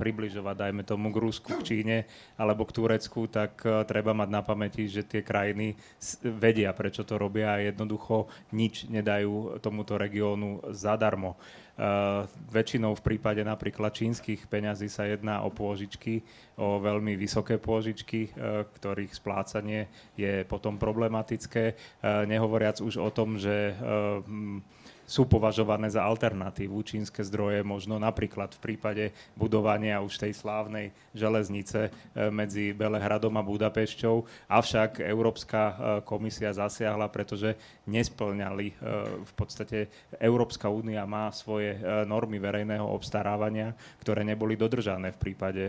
približovať, 0.00 0.56
dajme 0.56 0.82
tomu 0.88 1.12
k 1.12 1.20
Rusku, 1.20 1.52
k 1.60 1.66
Číne 1.68 2.08
alebo 2.40 2.64
k 2.64 2.72
Turecku, 2.72 3.28
tak 3.28 3.60
uh, 3.68 3.84
treba 3.84 4.16
mať 4.16 4.28
na 4.32 4.40
pamäti, 4.40 4.88
že 4.88 5.04
tie 5.04 5.20
krajiny 5.20 5.76
vedia, 6.24 6.72
prečo 6.72 7.04
to 7.04 7.20
robia 7.20 7.52
a 7.52 7.60
jednoducho 7.60 8.32
nič 8.56 8.88
nedajú 8.88 9.60
tomuto 9.60 10.00
regiónu 10.00 10.64
zadarmo. 10.72 11.36
Uh, 11.80 12.28
väčšinou 12.52 12.92
v 12.92 13.04
prípade 13.04 13.40
napríklad 13.40 13.96
čínskych 13.96 14.52
peňazí 14.52 14.92
sa 14.92 15.08
jedná 15.08 15.40
o 15.44 15.48
pôžičky, 15.48 16.20
o 16.60 16.76
veľmi 16.76 17.16
vysoké 17.16 17.56
pôžičky, 17.56 18.32
uh, 18.36 18.68
ktorých 18.68 19.16
splácanie 19.16 19.88
je 20.16 20.44
potom 20.44 20.76
problematické. 20.76 21.76
Uh, 22.04 22.28
nehovoriac 22.28 22.84
už 22.84 23.00
o 23.00 23.08
tom, 23.08 23.40
že 23.40 23.76
uh, 23.76 24.20
sú 25.10 25.26
považované 25.26 25.90
za 25.90 26.06
alternatívu 26.06 26.78
čínske 26.86 27.26
zdroje, 27.26 27.66
možno 27.66 27.98
napríklad 27.98 28.54
v 28.54 28.62
prípade 28.62 29.04
budovania 29.34 29.98
už 29.98 30.22
tej 30.22 30.38
slávnej 30.38 30.94
železnice 31.10 31.90
e, 31.90 32.30
medzi 32.30 32.70
Belehradom 32.70 33.34
a 33.34 33.42
Budapešťou. 33.42 34.22
Avšak 34.46 35.02
Európska 35.02 35.60
e, 35.66 35.74
komisia 36.06 36.54
zasiahla, 36.54 37.10
pretože 37.10 37.58
nesplňali 37.90 38.66
e, 38.70 38.74
v 39.26 39.32
podstate 39.34 39.90
Európska 40.22 40.70
únia 40.70 41.02
má 41.10 41.34
svoje 41.34 41.74
normy 42.06 42.38
verejného 42.38 42.86
obstarávania, 42.86 43.74
ktoré 43.98 44.22
neboli 44.22 44.54
dodržané 44.54 45.10
v 45.16 45.18
prípade 45.18 45.64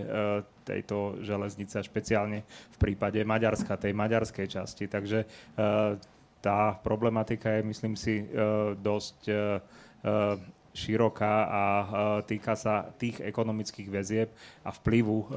tejto 0.68 1.24
železnice, 1.24 1.82
špeciálne 1.82 2.44
v 2.46 2.78
prípade 2.78 3.24
Maďarska, 3.24 3.80
tej 3.80 3.96
maďarskej 3.96 4.48
časti. 4.52 4.86
Takže 4.92 5.26
tá 6.42 6.74
problematika 6.82 7.54
je, 7.54 7.62
myslím 7.64 7.94
si, 7.96 8.26
e, 8.26 8.26
dosť 8.82 9.18
e, 9.30 9.34
e, 9.34 9.40
široká 10.72 11.36
a 11.52 11.64
týka 12.24 12.56
sa 12.56 12.88
tých 12.96 13.20
ekonomických 13.20 13.92
väzieb 13.92 14.32
a 14.64 14.72
vplyvu 14.72 15.28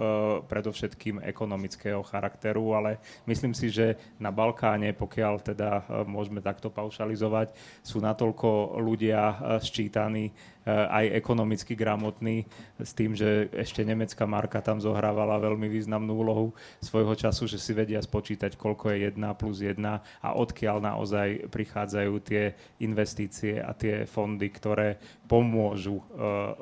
predovšetkým 0.47 1.27
ekonomického 1.27 2.07
charakteru, 2.07 2.71
ale 2.79 3.03
myslím 3.27 3.51
si, 3.51 3.67
že 3.67 3.99
na 4.23 4.31
Balkáne, 4.31 4.95
pokiaľ 4.95 5.35
teda 5.43 5.71
môžeme 6.07 6.39
takto 6.39 6.71
paušalizovať, 6.71 7.51
sú 7.83 7.99
natoľko 7.99 8.79
ľudia 8.79 9.59
sčítaní 9.59 10.31
aj 10.65 11.13
ekonomicky 11.13 11.77
gramotní, 11.77 12.49
s 12.81 12.97
tým, 12.97 13.13
že 13.13 13.53
ešte 13.53 13.85
nemecká 13.85 14.25
marka 14.25 14.65
tam 14.65 14.81
zohrávala 14.81 15.37
veľmi 15.37 15.69
významnú 15.69 16.17
úlohu 16.17 16.47
svojho 16.81 17.13
času, 17.13 17.45
že 17.45 17.61
si 17.61 17.77
vedia 17.77 18.01
spočítať, 18.01 18.57
koľko 18.57 18.97
je 18.97 19.13
1 19.13 19.41
plus 19.41 19.61
1 19.61 19.77
a 19.85 20.29
odkiaľ 20.35 20.81
naozaj 20.81 21.53
prichádzajú 21.53 22.15
tie 22.25 22.57
investície 22.81 23.61
a 23.61 23.77
tie 23.77 24.09
fondy, 24.09 24.49
ktoré 24.49 24.97
pomôžu 25.29 26.01
eh, 26.01 26.03
eh, 26.03 26.53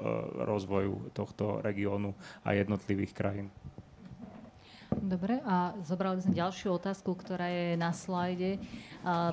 rozvoju 0.47 1.15
tohto 1.15 1.63
regiónu 1.63 2.15
a 2.43 2.59
jednotlivých 2.59 3.13
krajín. 3.15 3.49
Dobre, 5.01 5.41
a 5.47 5.73
zobrali 5.87 6.21
sme 6.21 6.37
ďalšiu 6.37 6.77
otázku, 6.77 7.17
ktorá 7.17 7.49
je 7.49 7.79
na 7.81 7.95
slajde. 7.95 8.61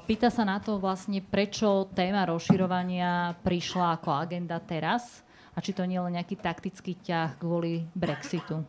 Pýta 0.07 0.31
sa 0.31 0.47
na 0.47 0.61
to 0.63 0.79
vlastne, 0.79 1.19
prečo 1.19 1.91
téma 1.91 2.23
rozširovania 2.29 3.35
prišla 3.43 3.99
ako 3.99 4.09
agenda 4.15 4.55
teraz 4.63 5.25
a 5.55 5.59
či 5.59 5.75
to 5.75 5.83
nie 5.83 5.99
je 5.99 6.05
len 6.07 6.15
nejaký 6.15 6.39
taktický 6.39 6.95
ťah 7.03 7.35
kvôli 7.35 7.83
Brexitu. 7.91 8.63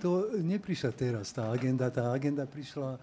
To 0.00 0.32
neprišla 0.40 0.92
teraz 0.92 1.32
tá 1.32 1.48
agenda. 1.48 1.88
Tá 1.88 2.12
agenda 2.12 2.44
prišla 2.44 2.96
e, 2.96 2.98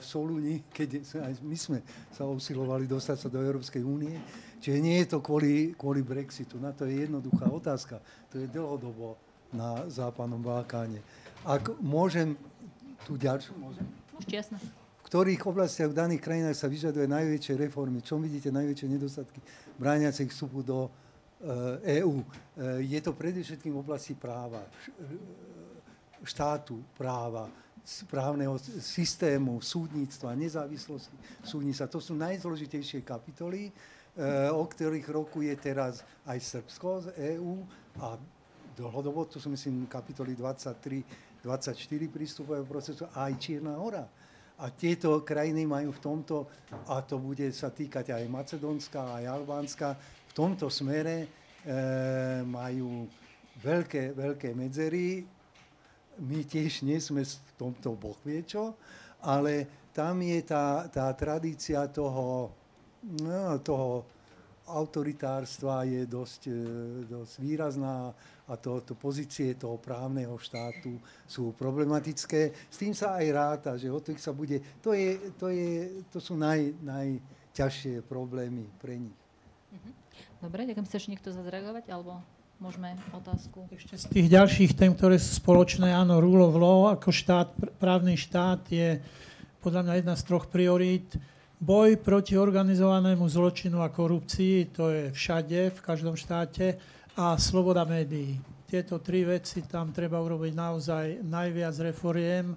v 0.00 0.04
Soluni, 0.04 0.64
keď 0.72 1.04
aj 1.20 1.32
my 1.44 1.56
sme 1.56 1.78
sa 2.08 2.24
usilovali 2.24 2.88
dostať 2.88 3.16
sa 3.16 3.28
do 3.28 3.40
Európskej 3.40 3.84
únie. 3.84 4.16
Čiže 4.60 4.78
nie 4.80 4.96
je 5.04 5.12
to 5.12 5.20
kvôli, 5.20 5.76
kvôli 5.76 6.00
Brexitu. 6.00 6.56
Na 6.56 6.72
to 6.72 6.88
je 6.88 7.04
jednoduchá 7.04 7.48
otázka. 7.48 8.00
To 8.32 8.40
je 8.40 8.48
dlhodobo 8.48 9.20
na 9.52 9.84
Západnom 9.88 10.40
Balkáne. 10.40 11.04
Ak 11.44 11.72
môžem 11.80 12.36
tu 13.08 13.16
ďalšiu, 13.16 13.56
môžem? 13.56 13.86
Môžete, 14.12 14.34
jasné. 14.36 14.58
V 15.00 15.02
ktorých 15.08 15.42
oblastiach 15.48 15.90
v 15.90 15.96
daných 15.96 16.22
krajinách 16.22 16.58
sa 16.58 16.68
vyžaduje 16.68 17.08
najväčšie 17.08 17.54
reformy? 17.56 18.04
Čo 18.04 18.20
vidíte 18.20 18.52
najväčšie 18.52 18.86
nedostatky 18.86 19.40
brániace 19.80 20.28
vstupu 20.28 20.60
do 20.60 20.92
EÚ? 21.82 22.20
E, 22.20 22.26
je 22.84 23.00
to 23.00 23.16
predovšetkým 23.16 23.72
v 23.72 23.82
oblasti 23.82 24.12
práva. 24.12 24.60
štátu 26.20 26.84
práva, 27.00 27.48
správneho 27.80 28.60
systému, 28.76 29.64
súdnictva, 29.64 30.36
nezávislosti 30.36 31.16
súdnictva. 31.40 31.88
To 31.88 31.96
sú 31.96 32.12
najzložitejšie 32.12 33.00
kapitoly, 33.00 33.72
o 34.52 34.64
ktorých 34.68 35.08
rokuje 35.08 35.48
teraz 35.56 36.04
aj 36.28 36.38
Srbsko 36.38 36.90
z 37.00 37.06
EÚ 37.40 37.64
a 38.04 38.20
dlhodobo, 38.76 39.24
to 39.28 39.40
sú 39.40 39.48
myslím 39.52 39.88
kapitoly 39.88 40.36
23, 40.36 41.29
24 41.42 41.76
prístupového 42.08 42.66
procesu, 42.68 43.08
aj 43.16 43.32
Čierna 43.40 43.76
hora. 43.80 44.04
A 44.60 44.68
tieto 44.68 45.24
krajiny 45.24 45.64
majú 45.64 45.96
v 45.96 46.00
tomto, 46.04 46.36
a 46.84 47.00
to 47.00 47.16
bude 47.16 47.48
sa 47.56 47.72
týkať 47.72 48.12
aj 48.12 48.28
Macedónska, 48.28 49.16
aj 49.16 49.24
Albánska, 49.24 49.96
v 50.30 50.32
tomto 50.36 50.68
smere 50.68 51.24
e, 51.24 51.28
majú 52.44 53.08
veľké, 53.64 54.12
veľké 54.12 54.52
medzery. 54.52 55.24
My 56.20 56.44
tiež 56.44 56.84
nie 56.84 57.00
sme 57.00 57.24
v 57.24 57.52
tomto 57.56 57.96
boh 57.96 58.20
vie 58.20 58.44
čo, 58.44 58.76
ale 59.24 59.88
tam 59.96 60.20
je 60.20 60.44
tá, 60.44 60.86
tá 60.92 61.08
tradícia 61.16 61.88
toho, 61.88 62.52
no, 63.24 63.56
toho 63.64 64.04
autoritárstva 64.76 65.82
je 65.84 66.06
dosť, 66.06 66.42
e, 66.46 66.60
dosť 67.10 67.34
výrazná 67.42 68.14
a 68.50 68.52
to, 68.58 68.82
to 68.82 68.98
pozície 68.98 69.54
toho 69.54 69.78
právneho 69.78 70.34
štátu 70.38 70.98
sú 71.26 71.54
problematické. 71.54 72.50
S 72.66 72.76
tým 72.82 72.94
sa 72.94 73.18
aj 73.22 73.26
ráta, 73.30 73.70
že 73.78 73.90
o 73.90 74.02
tých 74.02 74.18
sa 74.18 74.34
bude... 74.34 74.58
To, 74.82 74.90
je, 74.90 75.30
to, 75.38 75.50
je, 75.54 76.02
to 76.10 76.18
sú 76.18 76.34
naj, 76.34 76.74
najťažšie 76.82 78.02
problémy 78.10 78.66
pre 78.82 78.98
nich. 78.98 79.18
Mhm. 79.70 79.90
Dobre, 80.40 80.66
ďakujem. 80.66 80.86
Chceš 80.88 81.04
niekto 81.12 81.30
zazreagovať, 81.30 81.84
alebo 81.92 82.18
môžeme 82.58 82.96
otázku? 83.12 83.68
Ešte 83.72 83.96
z 83.96 84.04
tých 84.08 84.28
ďalších 84.32 84.72
tém, 84.76 84.92
ktoré 84.92 85.16
sú 85.16 85.36
spoločné, 85.38 85.92
áno, 85.92 86.20
rule 86.20 86.44
of 86.44 86.56
law 86.56 86.92
ako 86.92 87.12
štát, 87.12 87.52
právny 87.78 88.16
štát 88.16 88.66
je 88.68 88.98
podľa 89.60 89.84
mňa 89.84 89.94
jedna 90.00 90.14
z 90.16 90.22
troch 90.24 90.46
priorít. 90.48 91.16
Boj 91.60 92.00
proti 92.00 92.40
organizovanému 92.40 93.28
zločinu 93.28 93.84
a 93.84 93.92
korupcii, 93.92 94.72
to 94.72 94.88
je 94.88 95.04
všade, 95.12 95.76
v 95.76 95.80
každom 95.84 96.16
štáte 96.16 96.80
a 97.20 97.36
sloboda 97.36 97.84
médií. 97.84 98.40
Tieto 98.64 98.96
tri 98.96 99.28
veci 99.28 99.60
tam 99.68 99.92
treba 99.92 100.24
urobiť 100.24 100.56
naozaj 100.56 101.20
najviac 101.20 101.76
reforiem 101.84 102.56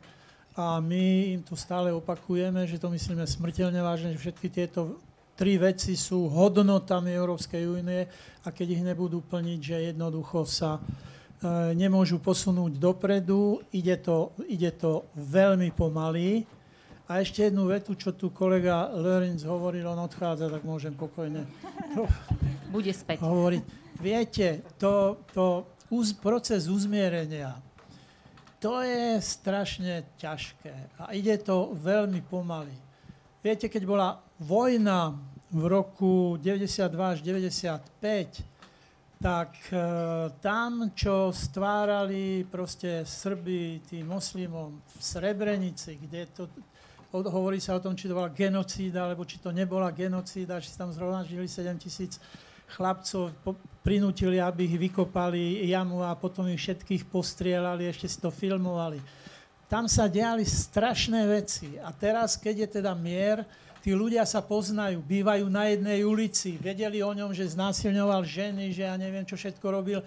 a 0.55 0.79
my 0.79 1.35
im 1.35 1.43
to 1.43 1.51
stále 1.59 1.91
opakujeme, 1.91 2.63
že 2.63 2.79
to 2.79 2.87
myslíme 2.87 3.27
smrteľne 3.27 3.83
vážne, 3.83 4.15
že 4.15 4.23
všetky 4.23 4.47
tieto 4.47 4.95
tri 5.35 5.59
veci 5.59 5.99
sú 5.99 6.31
hodnotami 6.31 7.11
Európskej 7.11 7.63
únie 7.67 8.07
a 8.39 8.47
keď 8.55 8.67
ich 8.71 8.87
nebudú 8.87 9.19
plniť, 9.19 9.59
že 9.59 9.77
jednoducho 9.91 10.47
sa 10.47 10.79
e, 10.79 11.75
nemôžu 11.75 12.23
posunúť 12.23 12.79
dopredu, 12.79 13.67
ide 13.75 13.99
to, 13.99 14.31
ide 14.47 14.71
to 14.79 15.11
veľmi 15.19 15.75
pomaly. 15.75 16.47
A 17.11 17.19
ešte 17.19 17.51
jednu 17.51 17.67
vetu, 17.67 17.99
čo 17.99 18.15
tu 18.15 18.31
kolega 18.31 18.87
Lorenz 18.95 19.43
hovoril, 19.43 19.83
on 19.83 20.07
odchádza, 20.07 20.47
tak 20.47 20.63
môžem 20.63 20.95
pokojne 20.95 21.43
Bude 22.75 22.93
späť. 22.95 23.19
hovoriť 23.19 23.83
Viete, 24.03 24.65
to, 24.81 25.21
to 25.31 25.63
uz, 25.93 26.11
proces 26.17 26.67
uzmierenia, 26.67 27.55
to 28.59 28.83
je 28.83 29.19
strašne 29.23 30.03
ťažké 30.19 30.99
a 30.99 31.15
ide 31.15 31.35
to 31.39 31.75
veľmi 31.77 32.23
pomaly. 32.27 32.73
Viete, 33.43 33.67
keď 33.67 33.83
bola 33.83 34.09
vojna 34.39 35.15
v 35.51 35.63
roku 35.67 36.39
92 36.39 36.89
až 36.99 37.19
95, 37.23 38.43
tak 39.23 39.55
e, 39.71 39.79
tam, 40.43 40.91
čo 40.91 41.31
stvárali 41.31 42.43
proste 42.43 43.07
Srby 43.07 43.87
tým 43.87 44.11
moslimom 44.11 44.83
v 44.83 44.99
Srebrenici, 44.99 45.95
kde 45.95 46.27
to, 46.31 46.43
hovorí 47.13 47.61
sa 47.61 47.77
o 47.77 47.83
tom, 47.83 47.93
či 47.93 48.09
to 48.09 48.17
bola 48.17 48.33
genocída, 48.33 49.05
alebo 49.05 49.21
či 49.21 49.37
to 49.37 49.53
nebola 49.53 49.93
genocída, 49.93 50.57
sa 50.57 50.85
tam 50.85 50.89
zhromaždili 50.89 51.45
7 51.45 51.77
tisíc 51.77 52.17
chlapcov 52.73 53.29
prinútili, 53.85 54.41
aby 54.41 54.65
ich 54.65 54.77
vykopali 54.89 55.69
jamu 55.69 56.01
a 56.01 56.17
potom 56.17 56.49
ich 56.49 56.57
všetkých 56.57 57.05
postrielali, 57.05 57.85
ešte 57.85 58.09
si 58.09 58.17
to 58.17 58.33
filmovali. 58.33 58.97
Tam 59.69 59.85
sa 59.85 60.09
diali 60.09 60.41
strašné 60.41 61.21
veci. 61.29 61.77
A 61.77 61.93
teraz, 61.93 62.33
keď 62.33 62.65
je 62.65 62.67
teda 62.81 62.97
mier, 62.97 63.45
tí 63.85 63.93
ľudia 63.93 64.25
sa 64.25 64.41
poznajú, 64.41 65.03
bývajú 65.05 65.45
na 65.51 65.69
jednej 65.69 66.01
ulici, 66.07 66.57
vedeli 66.57 67.03
o 67.05 67.11
ňom, 67.13 67.35
že 67.35 67.53
znásilňoval 67.53 68.25
ženy, 68.25 68.73
že 68.73 68.89
ja 68.89 68.95
neviem, 68.97 69.25
čo 69.27 69.37
všetko 69.37 69.65
robil. 69.69 69.99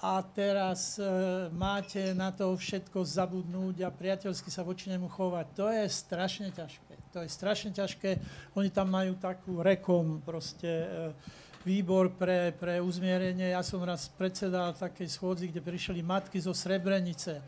A 0.00 0.24
teraz 0.24 0.96
e, 0.96 1.04
máte 1.52 2.16
na 2.16 2.32
to 2.32 2.56
všetko 2.56 3.04
zabudnúť 3.04 3.84
a 3.84 3.92
priateľsky 3.92 4.48
sa 4.48 4.64
voči 4.64 4.88
nemu 4.88 5.08
chovať. 5.12 5.46
To 5.56 5.68
je 5.68 5.84
strašne 5.88 6.48
ťažké. 6.52 6.94
To 7.12 7.20
je 7.20 7.28
strašne 7.28 7.70
ťažké. 7.76 8.16
Oni 8.56 8.72
tam 8.72 8.88
majú 8.92 9.16
takú 9.20 9.60
rekom 9.60 10.24
proste... 10.24 10.88
E, 10.88 11.40
výbor 11.64 12.08
pre, 12.16 12.56
pre 12.56 12.80
uzmierenie. 12.80 13.52
Ja 13.52 13.60
som 13.60 13.84
raz 13.84 14.08
predsedal 14.08 14.72
takej 14.72 15.08
schôdzi, 15.12 15.52
kde 15.52 15.60
prišli 15.60 16.00
matky 16.00 16.40
zo 16.40 16.56
Srebrenice, 16.56 17.44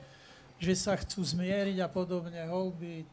že 0.60 0.72
sa 0.76 0.92
chcú 1.00 1.24
zmieriť 1.24 1.80
a 1.80 1.88
podobne, 1.88 2.44
houby. 2.44 3.08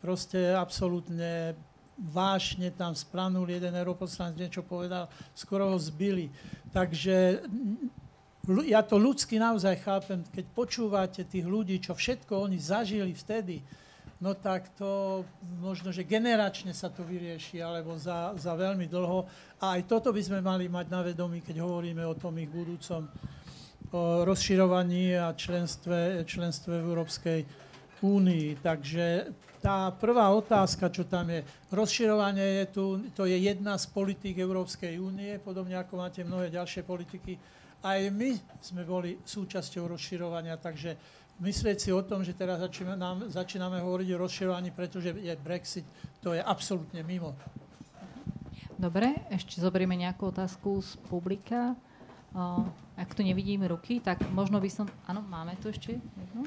Proste 0.00 0.52
absolútne 0.56 1.56
vášne 2.00 2.72
tam 2.72 2.96
spranul 2.96 3.44
jeden 3.48 3.76
europoslanec, 3.76 4.36
niečo 4.36 4.64
povedal, 4.64 5.08
skoro 5.36 5.68
ho 5.72 5.78
zbili. 5.80 6.32
Takže 6.72 7.44
ja 8.64 8.80
to 8.80 8.96
ľudsky 8.96 9.36
naozaj 9.36 9.84
chápem, 9.84 10.24
keď 10.32 10.44
počúvate 10.56 11.22
tých 11.28 11.44
ľudí, 11.44 11.76
čo 11.76 11.92
všetko 11.92 12.48
oni 12.48 12.56
zažili 12.56 13.12
vtedy, 13.12 13.60
no 14.20 14.32
tak 14.36 14.72
to 14.76 15.22
možno, 15.60 15.92
že 15.92 16.08
generačne 16.08 16.72
sa 16.72 16.88
to 16.88 17.04
vyrieši, 17.04 17.60
alebo 17.60 17.96
za, 18.00 18.32
za 18.36 18.52
veľmi 18.56 18.88
dlho. 18.88 19.28
A 19.60 19.76
aj 19.76 19.88
toto 19.88 20.12
by 20.12 20.22
sme 20.24 20.40
mali 20.40 20.68
mať 20.68 20.86
na 20.88 21.00
vedomí, 21.04 21.44
keď 21.44 21.60
hovoríme 21.60 22.04
o 22.04 22.16
tom 22.16 22.36
ich 22.40 22.48
budúcom 22.48 23.08
o 23.90 24.22
rozširovaní 24.22 25.18
a 25.18 25.34
členstve, 25.34 26.22
členstve 26.22 26.78
v 26.78 26.86
Európskej 26.94 27.40
únii. 28.06 28.62
Takže 28.62 29.34
tá 29.60 29.92
prvá 29.92 30.30
otázka, 30.32 30.88
čo 30.88 31.04
tam 31.04 31.28
je, 31.28 31.44
rozširovanie 31.74 32.64
je 32.64 32.66
tu, 32.70 32.84
to 33.12 33.26
je 33.26 33.36
jedna 33.36 33.76
z 33.76 33.84
politík 33.90 34.38
Európskej 34.38 34.96
únie, 34.96 35.36
podobne 35.42 35.76
ako 35.76 36.00
máte 36.00 36.24
mnohé 36.24 36.48
ďalšie 36.48 36.86
politiky. 36.86 37.36
Aj 37.80 38.00
my 38.12 38.36
sme 38.60 38.84
boli 38.84 39.16
súčasťou 39.24 39.88
rozširovania, 39.88 40.60
takže 40.60 41.00
myslieť 41.40 41.76
si 41.80 41.88
o 41.88 42.04
tom, 42.04 42.20
že 42.20 42.36
teraz 42.36 42.60
začíname, 42.60 43.32
začíname 43.32 43.80
hovoriť 43.80 44.08
o 44.12 44.20
rozširovaní, 44.20 44.68
pretože 44.68 45.16
je 45.16 45.32
Brexit, 45.40 45.88
to 46.20 46.36
je 46.36 46.44
absolútne 46.44 47.00
mimo. 47.00 47.32
Dobre, 48.76 49.16
ešte 49.32 49.64
zoberieme 49.64 49.96
nejakú 49.96 50.28
otázku 50.28 50.84
z 50.84 51.00
publika. 51.08 51.72
Uh, 52.36 52.68
ak 53.00 53.16
tu 53.16 53.24
nevidíme 53.24 53.64
ruky, 53.64 54.00
tak 54.00 54.28
možno 54.28 54.60
by 54.60 54.68
som... 54.68 54.84
Áno, 55.08 55.24
máme 55.24 55.56
tu 55.56 55.72
ešte 55.72 55.96
jednu. 55.96 56.44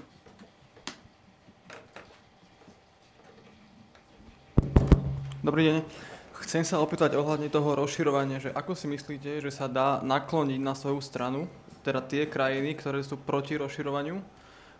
Dobrý 5.41 5.61
deň. 5.65 6.12
Chcem 6.44 6.68
sa 6.68 6.84
opýtať 6.84 7.16
ohľadne 7.16 7.48
toho 7.48 7.74
rozširovania, 7.80 8.44
že 8.44 8.52
ako 8.52 8.76
si 8.76 8.91
myslíte, 8.91 9.39
že 9.39 9.52
sa 9.52 9.72
dá 9.72 10.04
nakloniť 10.04 10.60
na 10.60 10.76
svoju 10.76 11.00
stranu, 11.00 11.48
teda 11.82 12.04
tie 12.04 12.28
krajiny, 12.28 12.76
ktoré 12.76 13.00
sú 13.00 13.16
proti 13.16 13.56
rozširovaniu, 13.56 14.20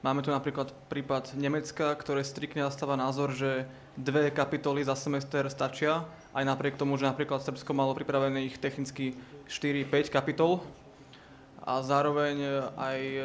Máme 0.04 0.20
tu 0.20 0.36
napríklad 0.36 0.76
prípad 0.92 1.32
Nemecka, 1.40 1.96
ktoré 1.96 2.28
striktne 2.28 2.68
zastáva 2.68 3.00
názor, 3.00 3.32
že 3.32 3.64
dve 3.96 4.36
kapitoly 4.36 4.84
za 4.84 5.00
semester 5.00 5.48
stačia, 5.48 6.04
aj 6.36 6.44
napriek 6.44 6.76
tomu, 6.76 7.00
že 7.00 7.08
napríklad 7.08 7.40
Srbsko 7.40 7.72
malo 7.72 7.96
pripravených 7.96 8.60
technicky 8.60 9.16
4-5 9.48 10.12
kapitol. 10.12 10.60
A 11.64 11.80
zároveň 11.80 12.68
aj 12.76 13.00
e, 13.00 13.24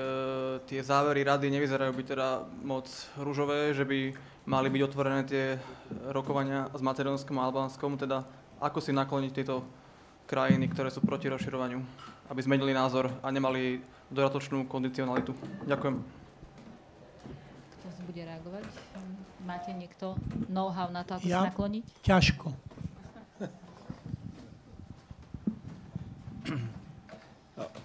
tie 0.70 0.78
závery 0.78 1.26
rady 1.26 1.50
nevyzerajú 1.50 1.90
byť 1.90 2.06
teda 2.14 2.46
moc 2.62 2.86
rúžové, 3.18 3.74
že 3.74 3.82
by 3.82 4.14
mali 4.48 4.72
byť 4.72 4.82
otvorené 4.88 5.20
tie 5.28 5.60
rokovania 6.08 6.72
s 6.72 6.80
Macedónskom 6.80 7.36
a 7.36 7.44
Albánskom, 7.52 8.00
teda 8.00 8.24
ako 8.64 8.80
si 8.80 8.96
nakloniť 8.96 9.32
tieto 9.36 9.60
krajiny, 10.24 10.72
ktoré 10.72 10.88
sú 10.88 11.04
proti 11.04 11.28
rozširovaniu, 11.28 11.84
aby 12.32 12.40
zmenili 12.40 12.72
názor 12.72 13.12
a 13.20 13.28
nemali 13.28 13.84
dodatočnú 14.08 14.64
kondicionalitu. 14.64 15.36
Ďakujem 15.68 16.18
bude 18.08 18.24
reagovať? 18.24 18.64
Máte 19.46 19.70
niekto 19.76 20.18
know-how 20.50 20.90
na 20.90 21.06
to, 21.06 21.20
ako 21.20 21.28
ja, 21.30 21.44
sa 21.44 21.54
nakloniť? 21.54 21.84
Ťažko. 22.02 22.50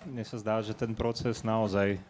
Mne 0.09 0.24
sa 0.26 0.38
zdá, 0.41 0.57
že 0.66 0.74
ten 0.74 0.97
proces 0.97 1.45
naozaj 1.45 2.01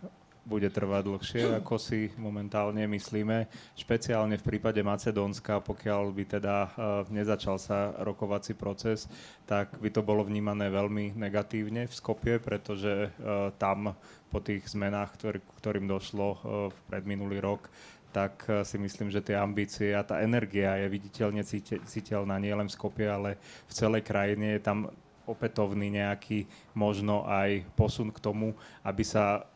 bude 0.44 0.68
trvať 0.68 1.02
dlhšie, 1.08 1.44
ako 1.64 1.80
si 1.80 2.12
momentálne 2.20 2.84
myslíme. 2.84 3.48
Špeciálne 3.80 4.36
v 4.36 4.44
prípade 4.44 4.84
Macedónska, 4.84 5.64
pokiaľ 5.64 6.12
by 6.12 6.24
teda 6.40 6.56
uh, 6.68 6.72
nezačal 7.08 7.56
sa 7.56 7.96
rokovací 8.04 8.52
proces, 8.52 9.08
tak 9.48 9.80
by 9.80 9.88
to 9.88 10.04
bolo 10.04 10.28
vnímané 10.28 10.68
veľmi 10.68 11.16
negatívne 11.16 11.88
v 11.88 11.94
Skopie, 11.96 12.44
pretože 12.44 13.08
uh, 13.08 13.56
tam 13.56 13.96
po 14.28 14.44
tých 14.44 14.68
zmenách, 14.68 15.16
ktorý, 15.16 15.40
ktorým 15.64 15.88
došlo 15.88 16.28
uh, 16.28 16.38
v 16.68 16.78
predminulý 16.92 17.40
rok, 17.40 17.72
tak 18.14 18.46
si 18.62 18.78
myslím, 18.78 19.10
že 19.10 19.26
tie 19.26 19.34
ambície 19.34 19.90
a 19.90 20.06
tá 20.06 20.22
energia 20.22 20.78
je 20.78 20.86
viditeľne 20.86 21.42
citeľná 21.90 22.38
nielen 22.38 22.70
v 22.70 22.76
Skopie, 22.78 23.10
ale 23.10 23.42
v 23.66 23.74
celej 23.74 24.06
krajine. 24.06 24.54
Je 24.54 24.62
tam 24.62 24.94
opätovný 25.26 25.90
nejaký 25.90 26.46
možno 26.78 27.26
aj 27.26 27.66
posun 27.74 28.14
k 28.14 28.22
tomu, 28.22 28.54
aby 28.86 29.02
sa 29.02 29.50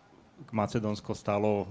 Macedónsko 0.51 1.15
stalo 1.15 1.67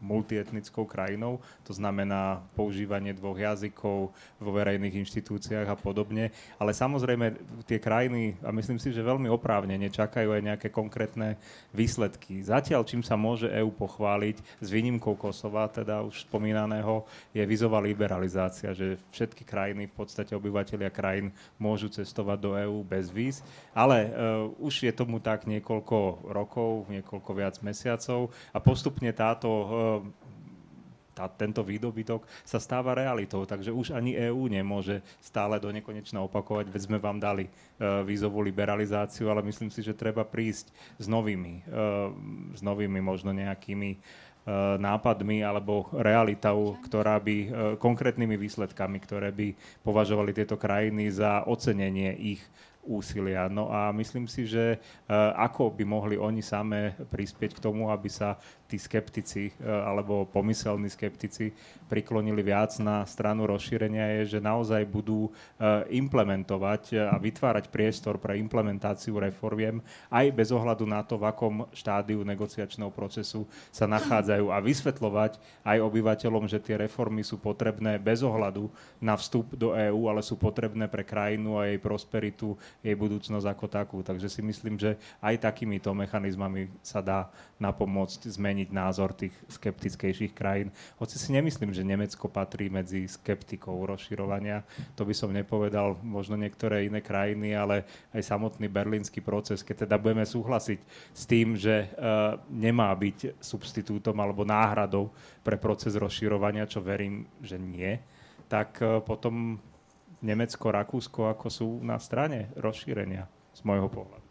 multietnickou 0.00 0.84
krajinou, 0.84 1.40
to 1.64 1.72
znamená 1.72 2.44
používanie 2.52 3.16
dvoch 3.16 3.36
jazykov 3.36 4.12
vo 4.36 4.50
verejných 4.52 5.02
inštitúciách 5.02 5.68
a 5.72 5.76
podobne. 5.76 6.30
Ale 6.60 6.76
samozrejme 6.76 7.32
tie 7.64 7.80
krajiny, 7.80 8.36
a 8.44 8.52
myslím 8.52 8.76
si, 8.76 8.92
že 8.92 9.00
veľmi 9.00 9.26
oprávnene, 9.32 9.88
čakajú 9.88 10.36
aj 10.36 10.42
nejaké 10.44 10.68
konkrétne 10.68 11.40
výsledky. 11.72 12.44
Zatiaľ, 12.44 12.84
čím 12.84 13.00
sa 13.00 13.16
môže 13.16 13.48
EÚ 13.48 13.72
pochváliť, 13.72 14.36
s 14.60 14.68
výnimkou 14.68 15.16
Kosova, 15.16 15.68
teda 15.72 16.04
už 16.04 16.28
spomínaného, 16.28 17.08
je 17.32 17.42
vizová 17.48 17.80
liberalizácia, 17.80 18.76
že 18.76 19.00
všetky 19.12 19.48
krajiny, 19.48 19.88
v 19.88 19.96
podstate 19.96 20.36
obyvateľia 20.36 20.92
krajín, 20.92 21.32
môžu 21.56 21.88
cestovať 21.88 22.38
do 22.40 22.50
EÚ 22.52 22.78
bez 22.84 23.08
víz. 23.08 23.40
Ale 23.72 24.12
uh, 24.12 24.12
už 24.60 24.84
je 24.84 24.92
tomu 24.92 25.24
tak 25.24 25.48
niekoľko 25.48 26.28
rokov, 26.28 26.84
niekoľko 26.92 27.30
viac 27.32 27.56
mesiacov 27.64 28.28
a 28.52 28.58
postupne 28.60 29.08
táto 29.16 29.48
uh, 29.48 29.68
tá, 31.16 31.32
tento 31.32 31.64
výdobytok 31.64 32.28
sa 32.44 32.60
stáva 32.60 32.92
realitou, 32.92 33.48
takže 33.48 33.72
už 33.72 33.96
ani 33.96 34.12
EÚ 34.28 34.52
nemôže 34.52 35.00
stále 35.24 35.56
do 35.56 35.72
nekonečna 35.72 36.20
opakovať, 36.28 36.68
veď 36.68 36.82
sme 36.84 36.98
vám 37.00 37.16
dali 37.16 37.48
uh, 37.48 38.04
vízovú 38.04 38.44
liberalizáciu, 38.44 39.32
ale 39.32 39.40
myslím 39.48 39.72
si, 39.72 39.80
že 39.80 39.96
treba 39.96 40.28
prísť 40.28 40.68
s 41.00 41.08
novými, 41.08 41.64
uh, 41.72 42.12
s 42.52 42.60
novými 42.60 43.00
možno 43.00 43.32
nejakými 43.32 43.96
uh, 43.96 44.76
nápadmi 44.76 45.40
alebo 45.40 45.88
realitou, 45.96 46.76
ktorá 46.84 47.16
by 47.16 47.36
uh, 47.40 47.48
konkrétnymi 47.80 48.36
výsledkami, 48.36 49.00
ktoré 49.00 49.32
by 49.32 49.56
považovali 49.80 50.36
tieto 50.36 50.60
krajiny 50.60 51.08
za 51.08 51.48
ocenenie 51.48 52.12
ich 52.12 52.44
úsilia. 52.86 53.50
No 53.50 53.66
a 53.66 53.90
myslím 53.90 54.30
si, 54.30 54.46
že 54.46 54.78
ako 55.34 55.74
by 55.74 55.82
mohli 55.82 56.14
oni 56.14 56.38
same 56.38 56.94
prispieť 57.10 57.58
k 57.58 57.62
tomu, 57.66 57.90
aby 57.90 58.06
sa 58.06 58.38
tí 58.66 58.76
skeptici 58.76 59.50
e, 59.50 59.66
alebo 59.66 60.26
pomyselní 60.26 60.90
skeptici 60.90 61.54
priklonili 61.86 62.42
viac 62.42 62.74
na 62.82 63.06
stranu 63.06 63.46
rozšírenia 63.46 64.20
je, 64.20 64.36
že 64.36 64.40
naozaj 64.42 64.82
budú 64.90 65.30
e, 65.30 65.30
implementovať 65.94 66.98
a 67.10 67.14
vytvárať 67.16 67.70
priestor 67.70 68.18
pre 68.18 68.36
implementáciu 68.42 69.16
reformiem 69.22 69.78
aj 70.10 70.26
bez 70.34 70.50
ohľadu 70.50 70.84
na 70.84 71.06
to, 71.06 71.14
v 71.16 71.30
akom 71.30 71.54
štádiu 71.70 72.26
negociačného 72.26 72.90
procesu 72.90 73.46
sa 73.70 73.86
nachádzajú 73.86 74.50
a 74.50 74.58
vysvetľovať 74.58 75.38
aj 75.62 75.78
obyvateľom, 75.78 76.50
že 76.50 76.58
tie 76.58 76.74
reformy 76.74 77.22
sú 77.22 77.38
potrebné 77.38 78.02
bez 78.02 78.26
ohľadu 78.26 78.66
na 78.98 79.14
vstup 79.14 79.54
do 79.54 79.72
EÚ, 79.72 80.10
ale 80.10 80.26
sú 80.26 80.34
potrebné 80.34 80.90
pre 80.90 81.06
krajinu 81.06 81.62
a 81.62 81.70
jej 81.70 81.78
prosperitu, 81.78 82.58
jej 82.82 82.98
budúcnosť 82.98 83.46
ako 83.46 83.66
takú. 83.70 83.98
Takže 84.02 84.26
si 84.26 84.42
myslím, 84.42 84.74
že 84.74 84.98
aj 85.22 85.46
takýmito 85.46 85.94
mechanizmami 85.94 86.66
sa 86.82 86.98
dá 86.98 87.30
napomôcť 87.62 88.26
zmeniť 88.26 88.55
zmeniť 88.56 88.72
názor 88.72 89.12
tých 89.12 89.36
skeptickejších 89.52 90.32
krajín. 90.32 90.72
Hoci 90.96 91.20
si 91.20 91.28
nemyslím, 91.28 91.76
že 91.76 91.84
Nemecko 91.84 92.32
patrí 92.32 92.72
medzi 92.72 93.04
skeptikov 93.04 93.84
rozširovania. 93.84 94.64
To 94.96 95.04
by 95.04 95.12
som 95.12 95.28
nepovedal, 95.28 96.00
možno 96.00 96.40
niektoré 96.40 96.88
iné 96.88 97.04
krajiny, 97.04 97.52
ale 97.52 97.84
aj 98.16 98.24
samotný 98.24 98.72
berlínsky 98.72 99.20
proces, 99.20 99.60
keď 99.60 99.84
teda 99.84 100.00
budeme 100.00 100.24
súhlasiť 100.24 100.80
s 101.12 101.22
tým, 101.28 101.52
že 101.52 101.84
uh, 101.84 102.40
nemá 102.48 102.88
byť 102.96 103.44
substitútom 103.44 104.16
alebo 104.16 104.48
náhradou 104.48 105.12
pre 105.44 105.60
proces 105.60 105.92
rozširovania, 105.92 106.64
čo 106.64 106.80
verím, 106.80 107.28
že 107.44 107.60
nie, 107.60 108.00
tak 108.48 108.80
uh, 108.80 109.04
potom 109.04 109.60
Nemecko, 110.24 110.72
Rakúsko 110.72 111.28
ako 111.28 111.46
sú 111.52 111.68
na 111.84 112.00
strane 112.00 112.48
rozšírenia 112.56 113.28
z 113.52 113.60
môjho 113.68 113.92
pohľadu. 113.92 114.25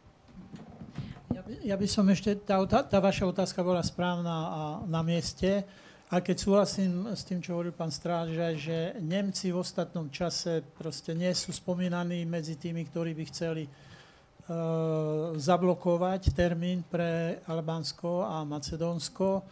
Ja 1.35 1.43
by, 1.43 1.53
ja 1.67 1.75
by 1.75 1.87
som 1.91 2.07
ešte, 2.07 2.31
tá, 2.47 2.55
tá 2.63 3.03
vaša 3.03 3.27
otázka 3.27 3.59
bola 3.59 3.83
správna 3.83 4.31
a 4.31 4.61
na 4.87 5.03
mieste. 5.03 5.67
A 6.07 6.23
keď 6.23 6.35
súhlasím 6.39 7.11
s 7.11 7.27
tým, 7.27 7.43
čo 7.43 7.59
hovoril 7.59 7.75
pán 7.75 7.91
Stráža, 7.91 8.55
že 8.55 8.95
Nemci 9.03 9.51
v 9.51 9.59
ostatnom 9.59 10.07
čase 10.07 10.63
proste 10.63 11.11
nie 11.11 11.27
sú 11.35 11.51
spomínaní 11.51 12.23
medzi 12.23 12.55
tými, 12.55 12.87
ktorí 12.87 13.11
by 13.11 13.23
chceli 13.27 13.67
uh, 13.67 15.35
zablokovať 15.35 16.31
termín 16.31 16.87
pre 16.87 17.43
Albánsko 17.51 18.31
a 18.31 18.47
Macedónsko. 18.47 19.43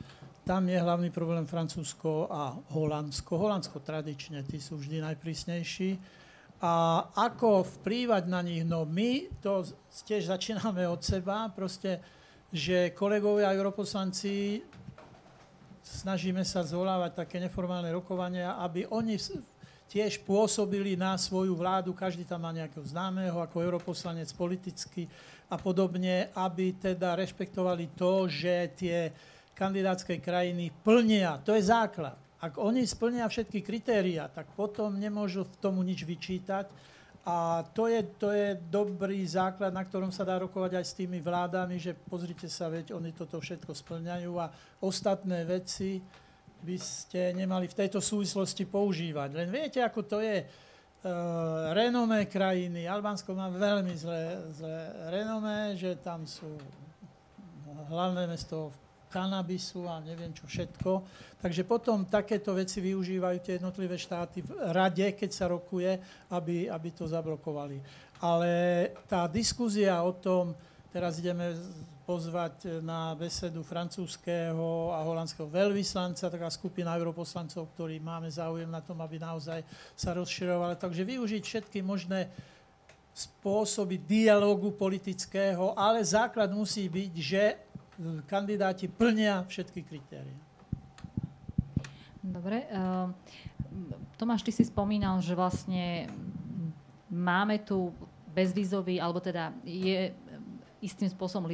Tam 0.47 0.63
je 0.71 0.79
hlavný 0.79 1.11
problém 1.11 1.43
Francúzsko 1.43 2.31
a 2.31 2.55
Holandsko. 2.79 3.35
Holandsko 3.35 3.83
tradične, 3.83 4.39
tí 4.47 4.63
sú 4.63 4.79
vždy 4.79 5.03
najprísnejší 5.03 6.22
a 6.63 7.03
ako 7.11 7.67
vplývať 7.67 8.23
na 8.31 8.39
nich? 8.39 8.63
No 8.63 8.87
my 8.87 9.27
to 9.43 9.67
tiež 10.07 10.31
začíname 10.31 10.87
od 10.87 11.03
seba, 11.03 11.51
proste, 11.51 11.99
že 12.55 12.95
kolegovia 12.95 13.51
europoslanci 13.51 14.63
snažíme 15.83 16.39
sa 16.47 16.63
zvolávať 16.63 17.19
také 17.19 17.43
neformálne 17.43 17.91
rokovania, 17.91 18.55
aby 18.63 18.87
oni 18.87 19.19
tiež 19.91 20.23
pôsobili 20.23 20.95
na 20.95 21.19
svoju 21.19 21.51
vládu, 21.51 21.91
každý 21.91 22.23
tam 22.23 22.47
má 22.47 22.55
nejakého 22.55 22.87
známeho 22.87 23.43
ako 23.43 23.59
europoslanec 23.59 24.31
politicky 24.31 25.11
a 25.51 25.59
podobne, 25.59 26.31
aby 26.31 26.79
teda 26.79 27.19
rešpektovali 27.19 27.91
to, 27.91 28.31
že 28.31 28.71
tie 28.79 29.11
kandidátske 29.51 30.23
krajiny 30.23 30.71
plnia. 30.79 31.43
To 31.43 31.51
je 31.51 31.67
základ. 31.67 32.22
Ak 32.43 32.59
oni 32.59 32.83
splnia 32.83 33.23
všetky 33.31 33.63
kritéria, 33.63 34.27
tak 34.27 34.51
potom 34.51 34.99
nemôžu 34.99 35.47
v 35.47 35.55
tomu 35.63 35.79
nič 35.79 36.03
vyčítať. 36.03 36.67
A 37.23 37.63
to 37.71 37.87
je, 37.87 38.03
to 38.19 38.35
je 38.35 38.59
dobrý 38.67 39.23
základ, 39.23 39.71
na 39.71 39.79
ktorom 39.87 40.11
sa 40.11 40.27
dá 40.27 40.35
rokovať 40.43 40.75
aj 40.75 40.85
s 40.91 40.97
tými 40.99 41.23
vládami, 41.23 41.79
že 41.79 41.95
pozrite 41.95 42.51
sa, 42.51 42.67
veď 42.67 42.99
oni 42.99 43.15
toto 43.15 43.39
všetko 43.39 43.71
splňajú 43.71 44.31
a 44.43 44.51
ostatné 44.83 45.47
veci 45.47 46.03
by 46.67 46.75
ste 46.75 47.31
nemali 47.31 47.71
v 47.71 47.79
tejto 47.79 48.03
súvislosti 48.03 48.67
používať. 48.67 49.39
Len 49.39 49.47
viete, 49.47 49.79
ako 49.79 50.03
to 50.03 50.19
je. 50.19 50.43
Uh, 51.03 51.75
renomé 51.75 52.31
krajiny. 52.31 52.87
Albánsko 52.87 53.35
má 53.35 53.51
veľmi 53.51 53.91
zlé, 53.91 54.39
zlé 54.55 54.87
renomé, 55.11 55.75
že 55.75 55.99
tam 55.99 56.23
sú 56.23 56.47
hlavné 57.91 58.23
mesto 58.23 58.71
v 58.71 58.82
kanabisu 59.13 59.85
a 59.85 60.01
neviem 60.01 60.33
čo 60.33 60.49
všetko. 60.49 61.05
Takže 61.37 61.61
potom 61.69 62.09
takéto 62.09 62.57
veci 62.57 62.81
využívajú 62.81 63.37
tie 63.45 63.61
jednotlivé 63.61 63.93
štáty 64.01 64.41
v 64.41 64.49
rade, 64.73 65.05
keď 65.13 65.29
sa 65.29 65.45
rokuje, 65.53 66.01
aby, 66.33 66.65
aby 66.65 66.89
to 66.89 67.05
zablokovali. 67.05 67.77
Ale 68.17 68.49
tá 69.05 69.29
diskúzia 69.29 70.01
o 70.01 70.17
tom, 70.17 70.57
teraz 70.89 71.21
ideme 71.21 71.53
pozvať 72.03 72.83
na 72.83 73.15
besedu 73.15 73.63
francúzského 73.63 74.91
a 74.91 74.99
holandského 75.07 75.47
veľvyslanca, 75.47 76.27
taká 76.27 76.51
skupina 76.51 76.95
europoslancov, 76.99 77.71
ktorí 77.75 77.99
máme 78.03 78.27
záujem 78.27 78.67
na 78.67 78.83
tom, 78.83 78.99
aby 78.99 79.19
naozaj 79.19 79.63
sa 79.95 80.11
rozširovali. 80.11 80.75
Takže 80.75 81.03
využiť 81.07 81.43
všetky 81.43 81.79
možné 81.79 82.27
spôsoby 83.13 84.01
dialogu 84.01 84.73
politického, 84.73 85.77
ale 85.77 86.01
základ 86.03 86.49
musí 86.51 86.89
byť, 86.89 87.13
že 87.13 87.43
kandidáti 88.25 88.89
plnia 88.89 89.45
všetky 89.45 89.81
kritéria. 89.85 90.37
Dobre. 92.23 92.63
Uh, 92.71 93.11
Tomáš, 94.15 94.47
ty 94.47 94.51
si 94.55 94.63
spomínal, 94.63 95.19
že 95.19 95.35
vlastne 95.35 96.07
máme 97.11 97.59
tu 97.59 97.91
bezvízový, 98.31 98.97
alebo 98.97 99.19
teda 99.19 99.53
je 99.67 100.15
istým 100.83 101.07
spôsobom 101.07 101.47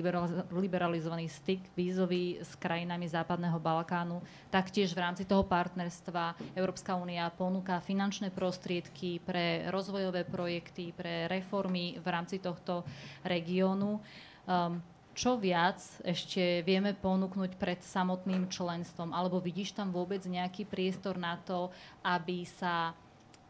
liberalizovaný 0.50 1.30
styk 1.30 1.70
vízový 1.78 2.42
s 2.42 2.58
krajinami 2.58 3.06
Západného 3.06 3.62
Balkánu. 3.62 4.26
Taktiež 4.50 4.98
v 4.98 5.06
rámci 5.06 5.22
toho 5.22 5.46
partnerstva 5.46 6.34
Európska 6.58 6.98
únia 6.98 7.30
ponúka 7.30 7.78
finančné 7.78 8.34
prostriedky 8.34 9.22
pre 9.22 9.70
rozvojové 9.70 10.26
projekty, 10.26 10.98
pre 10.98 11.30
reformy 11.30 12.02
v 12.02 12.08
rámci 12.10 12.42
tohto 12.42 12.82
regiónu. 13.22 14.02
Um, 14.50 14.82
čo 15.20 15.36
viac 15.36 15.84
ešte 16.08 16.64
vieme 16.64 16.96
ponúknuť 16.96 17.60
pred 17.60 17.84
samotným 17.84 18.48
členstvom? 18.48 19.12
Alebo 19.12 19.44
vidíš 19.44 19.76
tam 19.76 19.92
vôbec 19.92 20.24
nejaký 20.24 20.64
priestor 20.64 21.20
na 21.20 21.36
to, 21.44 21.68
aby 22.08 22.48
sa 22.48 22.96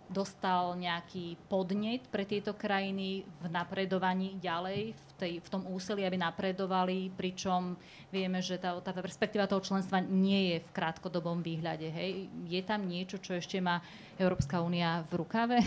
dostal 0.10 0.74
nejaký 0.74 1.38
podnet 1.46 2.02
pre 2.10 2.26
tieto 2.26 2.58
krajiny 2.58 3.22
v 3.22 3.46
napredovaní 3.54 4.42
ďalej 4.42 4.98
v 4.98 5.12
tej, 5.22 5.34
v 5.38 5.48
tom 5.54 5.62
úsilí, 5.70 6.02
aby 6.02 6.18
napredovali, 6.18 7.14
pričom 7.14 7.78
vieme, 8.10 8.42
že 8.42 8.58
tá, 8.58 8.74
tá 8.82 8.90
perspektíva 8.90 9.46
toho 9.46 9.62
členstva 9.62 10.02
nie 10.02 10.58
je 10.58 10.66
v 10.66 10.74
krátkodobom 10.74 11.46
výhľade. 11.46 11.94
Hej. 11.94 12.26
Je 12.50 12.62
tam 12.66 12.90
niečo, 12.90 13.22
čo 13.22 13.38
ešte 13.38 13.62
má 13.62 13.86
Európska 14.18 14.58
únia 14.66 15.06
v 15.14 15.22
rukave? 15.22 15.62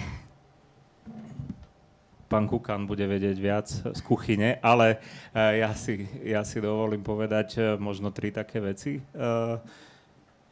Pán 2.32 2.48
Kukan 2.48 2.88
bude 2.88 3.04
vedieť 3.04 3.36
viac 3.36 3.68
z 3.68 4.00
kuchyne, 4.00 4.56
ale 4.64 4.96
eh, 5.36 5.60
ja 5.60 5.76
si, 5.76 6.08
ja 6.24 6.40
si 6.48 6.64
dovolím 6.64 7.04
povedať 7.04 7.48
eh, 7.60 7.64
možno 7.76 8.08
tri 8.08 8.32
také 8.32 8.56
veci. 8.56 9.04
Uh, 9.12 9.60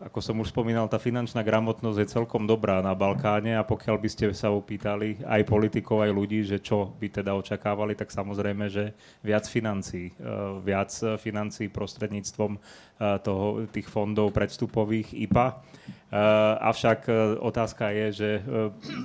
ako 0.00 0.16
som 0.24 0.40
už 0.40 0.48
spomínal, 0.48 0.88
tá 0.88 0.96
finančná 0.96 1.44
gramotnosť 1.44 1.98
je 2.00 2.12
celkom 2.16 2.48
dobrá 2.48 2.80
na 2.80 2.96
Balkáne 2.96 3.52
a 3.52 3.68
pokiaľ 3.68 4.00
by 4.00 4.08
ste 4.08 4.24
sa 4.32 4.48
opýtali 4.48 5.20
aj 5.28 5.44
politikov, 5.44 6.00
aj 6.00 6.16
ľudí, 6.16 6.40
že 6.40 6.56
čo 6.56 6.88
by 6.96 7.20
teda 7.20 7.36
očakávali, 7.36 7.92
tak 7.92 8.08
samozrejme, 8.08 8.72
že 8.72 8.96
viac 9.20 9.44
financí. 9.44 10.16
Viac 10.64 11.20
financí 11.20 11.68
prostredníctvom 11.68 12.56
toho, 13.00 13.64
tých 13.72 13.88
fondov 13.88 14.36
predstupových 14.36 15.16
IPA 15.16 15.46
Eh, 16.10 16.18
avšak 16.58 17.06
eh, 17.06 17.14
otázka 17.38 17.94
je, 17.94 18.06
že 18.10 18.30
eh, 18.34 18.42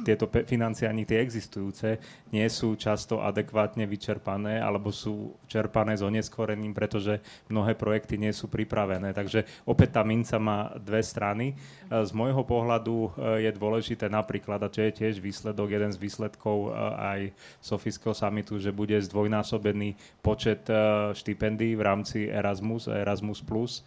tieto 0.02 0.26
financie 0.26 0.90
ani 0.90 1.06
tie 1.06 1.22
existujúce 1.22 2.02
nie 2.34 2.50
sú 2.50 2.74
často 2.74 3.22
adekvátne 3.22 3.86
vyčerpané 3.86 4.58
alebo 4.58 4.90
sú 4.90 5.38
čerpané 5.46 5.94
s 5.94 6.02
oneskorením, 6.02 6.74
pretože 6.74 7.22
mnohé 7.46 7.78
projekty 7.78 8.18
nie 8.18 8.34
sú 8.34 8.50
pripravené. 8.50 9.14
Takže 9.14 9.46
opäť 9.70 10.02
tá 10.02 10.04
minca 10.04 10.42
má 10.42 10.74
dve 10.82 11.06
strany. 11.06 11.54
Z 11.88 12.12
môjho 12.12 12.42
pohľadu 12.44 13.14
je 13.40 13.52
dôležité 13.56 14.12
napríklad, 14.12 14.60
a 14.66 14.74
čo 14.74 14.84
je 14.84 15.06
tiež 15.06 15.24
výsledok, 15.24 15.72
jeden 15.72 15.96
z 15.96 16.02
výsledkov 16.02 16.76
aj 17.00 17.32
Sofijského 17.64 18.12
samitu, 18.12 18.60
že 18.60 18.76
bude 18.76 19.00
zdvojnásobený 19.00 19.96
počet 20.20 20.68
štipendií 21.16 21.78
v 21.78 21.86
rámci 21.86 22.28
Erasmus 22.28 22.92
Erasmus 22.92 23.40
Plus 23.46 23.85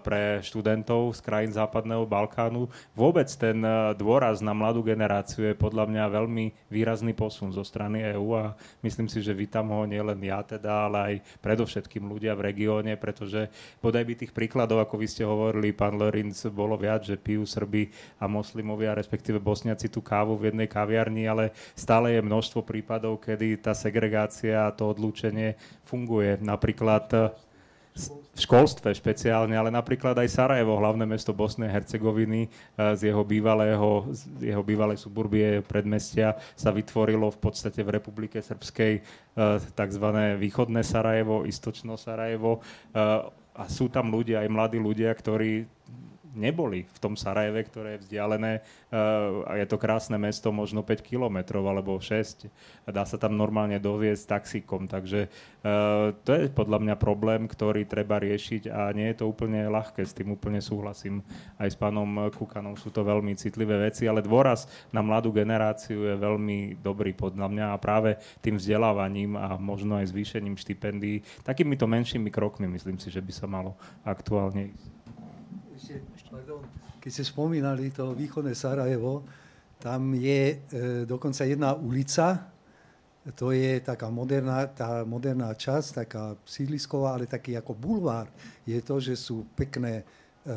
pre 0.00 0.40
študentov 0.40 1.12
z 1.14 1.20
krajín 1.20 1.52
Západného 1.52 2.08
Balkánu 2.08 2.30
Balkánu. 2.30 2.68
Vôbec 2.92 3.28
ten 3.36 3.58
eh, 3.64 3.96
dôraz 3.96 4.44
na 4.44 4.52
mladú 4.52 4.84
generáciu 4.84 5.48
je 5.48 5.54
podľa 5.56 5.88
mňa 5.88 6.04
veľmi 6.14 6.44
výrazný 6.68 7.16
posun 7.16 7.50
zo 7.50 7.64
strany 7.66 8.04
EÚ 8.14 8.28
a 8.36 8.44
myslím 8.84 9.08
si, 9.08 9.18
že 9.24 9.36
vítam 9.36 9.68
ho 9.72 9.82
nielen 9.88 10.20
ja 10.20 10.44
teda, 10.44 10.88
ale 10.88 10.98
aj 10.98 11.14
predovšetkým 11.40 12.04
ľudia 12.04 12.36
v 12.36 12.52
regióne, 12.52 12.92
pretože 13.00 13.48
bodaj 13.80 14.04
by 14.04 14.14
tých 14.14 14.32
príkladov, 14.36 14.84
ako 14.84 14.94
vy 15.00 15.06
ste 15.08 15.24
hovorili, 15.24 15.72
pán 15.72 15.96
Lorinc, 15.96 16.36
bolo 16.52 16.76
viac, 16.76 17.04
že 17.04 17.16
pijú 17.16 17.48
Srby 17.48 17.90
a 18.20 18.28
moslimovia, 18.28 18.96
respektíve 18.96 19.40
Bosniaci 19.40 19.88
tú 19.88 20.04
kávu 20.04 20.36
v 20.36 20.52
jednej 20.52 20.68
kaviarni, 20.68 21.24
ale 21.24 21.56
stále 21.72 22.14
je 22.14 22.22
množstvo 22.22 22.62
prípadov, 22.62 23.20
kedy 23.20 23.64
tá 23.64 23.72
segregácia 23.72 24.68
a 24.68 24.74
to 24.74 24.92
odlúčenie 24.92 25.56
funguje. 25.88 26.38
Napríklad 26.40 27.06
eh, 27.16 27.49
v 27.90 28.38
školstve 28.38 28.94
špeciálne, 28.94 29.52
ale 29.52 29.68
napríklad 29.68 30.14
aj 30.16 30.30
Sarajevo, 30.30 30.78
hlavné 30.78 31.04
mesto 31.04 31.34
Bosnej 31.34 31.68
a 31.68 31.74
Hercegoviny, 31.74 32.46
e, 32.46 32.48
z 32.96 33.10
jeho, 33.10 33.26
bývalého, 33.26 34.06
z 34.14 34.54
jeho 34.54 34.62
bývalej 34.62 35.02
suburbie 35.02 35.60
predmestia 35.66 36.38
sa 36.54 36.70
vytvorilo 36.70 37.28
v 37.34 37.38
podstate 37.38 37.82
v 37.82 38.00
Republike 38.00 38.38
Srbskej 38.38 38.92
e, 38.96 39.02
tzv. 39.74 40.06
východné 40.38 40.80
Sarajevo, 40.86 41.44
istočno 41.44 41.98
Sarajevo 41.98 42.62
e, 42.94 43.00
a 43.50 43.64
sú 43.66 43.90
tam 43.90 44.14
ľudia, 44.14 44.46
aj 44.46 44.48
mladí 44.48 44.78
ľudia, 44.78 45.10
ktorí 45.10 45.66
neboli 46.34 46.86
v 46.86 46.98
tom 47.02 47.14
Sarajeve, 47.18 47.66
ktoré 47.66 47.88
je 47.96 48.02
vzdialené 48.06 48.62
a 49.46 49.52
je 49.58 49.66
to 49.66 49.76
krásne 49.78 50.18
mesto, 50.18 50.50
možno 50.54 50.82
5 50.82 51.02
kilometrov 51.02 51.66
alebo 51.66 51.98
6. 51.98 52.46
Dá 52.90 53.02
sa 53.06 53.16
tam 53.18 53.34
normálne 53.34 53.78
doviesť 53.78 54.38
taxíkom, 54.38 54.86
takže 54.90 55.30
to 56.22 56.30
je 56.30 56.50
podľa 56.50 56.78
mňa 56.82 56.94
problém, 56.98 57.46
ktorý 57.46 57.86
treba 57.86 58.22
riešiť 58.22 58.70
a 58.70 58.90
nie 58.94 59.10
je 59.10 59.22
to 59.22 59.30
úplne 59.30 59.66
ľahké, 59.70 60.02
s 60.06 60.14
tým 60.14 60.34
úplne 60.34 60.62
súhlasím. 60.62 61.22
Aj 61.58 61.66
s 61.70 61.76
pánom 61.78 62.30
Kukanom 62.34 62.78
sú 62.78 62.90
to 62.94 63.02
veľmi 63.06 63.34
citlivé 63.34 63.90
veci, 63.90 64.06
ale 64.06 64.22
dôraz 64.22 64.70
na 64.94 65.02
mladú 65.02 65.34
generáciu 65.34 66.06
je 66.06 66.16
veľmi 66.18 66.82
dobrý 66.82 67.14
podľa 67.14 67.46
mňa 67.50 67.66
a 67.74 67.80
práve 67.82 68.18
tým 68.40 68.58
vzdelávaním 68.58 69.34
a 69.34 69.58
možno 69.58 69.98
aj 69.98 70.10
zvýšením 70.10 70.58
štipendií, 70.58 71.22
takýmito 71.42 71.86
menšími 71.86 72.30
krokmi 72.30 72.70
myslím 72.70 72.98
si, 72.98 73.10
že 73.10 73.22
by 73.22 73.32
sa 73.34 73.46
malo 73.46 73.74
aktuálne 74.06 74.70
ísť 74.70 74.86
pardon, 76.50 76.66
keď 76.98 77.10
ste 77.14 77.24
spomínali 77.30 77.94
to 77.94 78.10
východné 78.10 78.58
Sarajevo, 78.58 79.22
tam 79.78 80.10
je 80.18 80.42
e, 80.50 80.56
dokonca 81.06 81.46
jedna 81.46 81.78
ulica, 81.78 82.50
to 83.38 83.54
je 83.54 83.78
taká 83.78 84.10
moderná, 84.10 84.66
tá 84.66 85.06
moderná 85.06 85.54
časť, 85.54 86.04
taká 86.04 86.34
sídlisková, 86.42 87.14
ale 87.14 87.30
taký 87.30 87.54
ako 87.54 87.78
bulvár. 87.78 88.26
Je 88.66 88.82
to, 88.82 88.98
že 88.98 89.14
sú 89.14 89.46
pekné 89.54 90.02
e, 90.02 90.04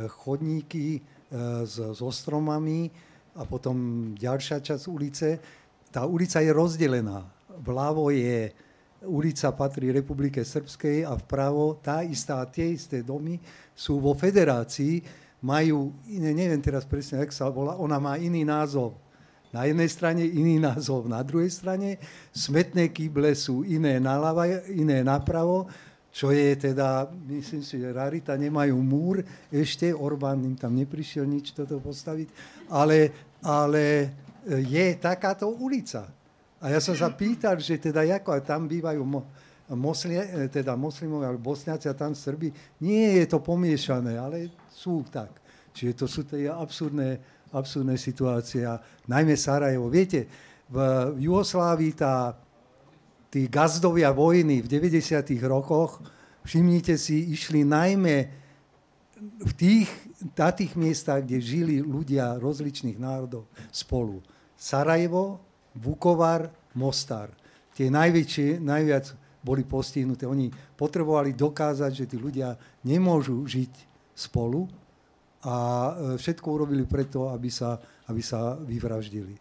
chodníky 0.10 0.98
e, 0.98 1.02
s, 1.62 1.78
so 1.78 2.10
stromami 2.10 2.90
a 3.38 3.46
potom 3.46 4.12
ďalšia 4.18 4.66
časť 4.66 4.84
ulice. 4.90 5.38
Tá 5.94 6.10
ulica 6.10 6.42
je 6.42 6.50
rozdelená. 6.50 7.22
Vľavo 7.62 8.10
je 8.10 8.50
ulica 9.06 9.54
patrí 9.54 9.94
Republike 9.94 10.42
Srbskej 10.42 11.06
a 11.06 11.14
vpravo 11.22 11.78
tá 11.86 12.02
istá, 12.02 12.42
tie 12.50 12.74
isté 12.74 13.06
domy 13.06 13.38
sú 13.78 14.02
vo 14.02 14.18
federácii, 14.18 15.23
majú, 15.44 15.92
iné, 16.08 16.32
neviem 16.32 16.64
teraz 16.64 16.88
presne, 16.88 17.20
jak 17.20 17.36
sa 17.36 17.52
volá, 17.52 17.76
ona 17.76 18.00
má 18.00 18.16
iný 18.16 18.48
názov. 18.48 18.96
Na 19.52 19.68
jednej 19.68 19.92
strane 19.92 20.24
iný 20.24 20.58
názov, 20.58 21.06
na 21.06 21.22
druhej 21.22 21.52
strane 21.52 22.00
smetné 22.32 22.90
kýble 22.90 23.36
sú 23.36 23.62
iné 23.68 24.00
naľava, 24.00 24.48
iné 24.72 25.04
napravo, 25.04 25.68
čo 26.10 26.32
je 26.32 26.58
teda, 26.58 27.12
myslím 27.28 27.62
si, 27.62 27.78
že 27.78 27.90
rarita, 27.92 28.40
nemajú 28.40 28.78
múr 28.80 29.22
ešte, 29.52 29.92
Orbán 29.92 30.42
im 30.46 30.56
tam 30.56 30.74
neprišiel 30.74 31.28
nič 31.28 31.52
toto 31.52 31.78
postaviť, 31.78 32.30
ale, 32.72 33.12
ale 33.44 34.14
je 34.48 34.86
takáto 34.98 35.50
ulica. 35.50 36.08
A 36.64 36.72
ja 36.72 36.80
som 36.80 36.96
sa 36.96 37.12
pýtal, 37.12 37.60
že 37.60 37.76
teda 37.76 38.08
ako 38.08 38.40
tam 38.40 38.72
bývajú 38.72 39.04
mo, 39.04 39.28
moslie, 39.76 40.22
teda 40.48 40.80
moslimovia 40.80 41.34
alebo 41.34 41.52
bosniaci 41.52 41.92
a 41.92 41.98
tam 41.98 42.16
Srbi, 42.16 42.54
nie 42.80 43.20
je 43.20 43.26
to 43.28 43.44
pomiešané, 43.44 44.16
ale 44.16 44.54
sú 44.74 45.06
tak. 45.08 45.30
Čiže 45.74 45.94
to 45.94 46.06
sú 46.10 46.22
tie 46.26 46.50
absurdné, 46.50 47.18
absurdné 47.54 47.98
situácie. 47.98 48.66
Najmä 49.10 49.38
Sarajevo. 49.38 49.90
Viete, 49.90 50.26
v 50.70 50.78
Jugoslávii 51.22 51.94
tá, 51.94 52.34
tí 53.30 53.46
gazdovia 53.46 54.10
vojny 54.10 54.66
v 54.66 54.68
90. 54.70 55.22
rokoch, 55.46 56.02
všimnite 56.46 56.98
si, 56.98 57.34
išli 57.34 57.62
najmä 57.62 58.18
v 59.24 59.52
tých, 59.56 59.90
na 60.36 60.50
tých 60.52 60.74
miestach, 60.76 61.24
kde 61.24 61.38
žili 61.40 61.78
ľudia 61.80 62.38
rozličných 62.42 62.98
národov 62.98 63.50
spolu. 63.70 64.20
Sarajevo, 64.58 65.42
Vukovar, 65.74 66.54
Mostar. 66.78 67.34
Tie 67.74 67.90
najväčšie, 67.90 68.62
najviac 68.62 69.14
boli 69.42 69.66
postihnuté. 69.66 70.30
Oni 70.30 70.54
potrebovali 70.78 71.34
dokázať, 71.34 71.92
že 71.92 72.06
tí 72.06 72.18
ľudia 72.22 72.56
nemôžu 72.86 73.42
žiť 73.44 73.93
spolu 74.14 74.70
a 75.44 75.56
e, 75.56 75.92
všetko 76.16 76.48
urobili 76.48 76.88
preto, 76.88 77.30
aby 77.34 77.52
sa, 77.52 77.78
aby 78.08 78.22
sa 78.24 78.56
vyvraždili. 78.56 79.36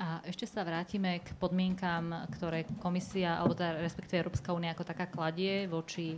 A 0.00 0.24
ešte 0.24 0.48
sa 0.48 0.64
vrátime 0.64 1.20
k 1.20 1.36
podmienkám, 1.36 2.32
ktoré 2.32 2.64
komisia, 2.80 3.36
alebo 3.36 3.52
teda 3.52 3.84
respektíve 3.84 4.24
Európska 4.24 4.56
únia 4.56 4.72
ako 4.72 4.88
taká 4.88 5.04
kladie 5.04 5.68
voči 5.68 6.16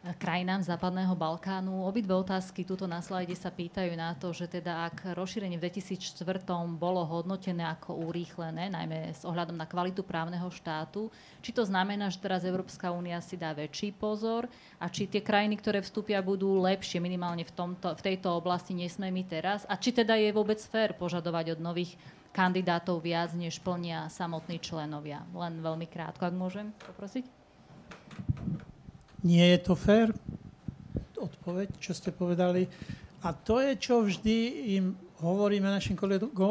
krajinám 0.00 0.64
Západného 0.64 1.12
Balkánu. 1.12 1.84
Obidve 1.84 2.16
otázky 2.16 2.64
tuto 2.64 2.88
na 2.88 3.04
slajde 3.04 3.36
sa 3.36 3.52
pýtajú 3.52 3.92
na 3.92 4.16
to, 4.16 4.32
že 4.32 4.48
teda 4.48 4.88
ak 4.88 5.12
rozšírenie 5.12 5.60
v 5.60 5.68
2004 5.68 6.24
bolo 6.72 7.04
hodnotené 7.04 7.68
ako 7.68 8.08
urýchlené, 8.08 8.72
najmä 8.72 9.12
s 9.12 9.28
ohľadom 9.28 9.60
na 9.60 9.68
kvalitu 9.68 10.00
právneho 10.00 10.48
štátu, 10.48 11.12
či 11.44 11.52
to 11.52 11.68
znamená, 11.68 12.08
že 12.08 12.16
teraz 12.16 12.48
Európska 12.48 12.88
únia 12.88 13.20
si 13.20 13.36
dá 13.36 13.52
väčší 13.52 13.92
pozor 13.92 14.48
a 14.80 14.88
či 14.88 15.04
tie 15.04 15.20
krajiny, 15.20 15.60
ktoré 15.60 15.84
vstúpia, 15.84 16.24
budú 16.24 16.64
lepšie 16.64 16.96
minimálne 16.96 17.44
v, 17.44 17.52
tomto, 17.52 17.92
v 17.92 18.00
tejto 18.00 18.32
oblasti, 18.40 18.72
nesme 18.72 19.12
my 19.12 19.22
teraz. 19.28 19.68
A 19.68 19.76
či 19.76 19.92
teda 19.92 20.16
je 20.16 20.32
vôbec 20.32 20.58
fér 20.64 20.96
požadovať 20.96 21.56
od 21.56 21.60
nových 21.60 21.92
kandidátov 22.32 23.04
viac, 23.04 23.36
než 23.36 23.60
plnia 23.60 24.08
samotní 24.08 24.64
členovia. 24.64 25.28
Len 25.36 25.60
veľmi 25.60 25.84
krátko, 25.84 26.24
ak 26.24 26.34
môžem 26.34 26.72
poprosiť. 26.88 27.40
Nie 29.20 29.56
je 29.56 29.58
to 29.60 29.74
fér? 29.76 30.12
Odpoveď, 31.20 31.76
čo 31.76 31.92
ste 31.92 32.08
povedali. 32.08 32.64
A 33.20 33.36
to 33.36 33.60
je, 33.60 33.76
čo 33.76 34.00
vždy 34.00 34.36
im 34.80 34.96
hovoríme 35.20 35.68
našim 35.68 35.92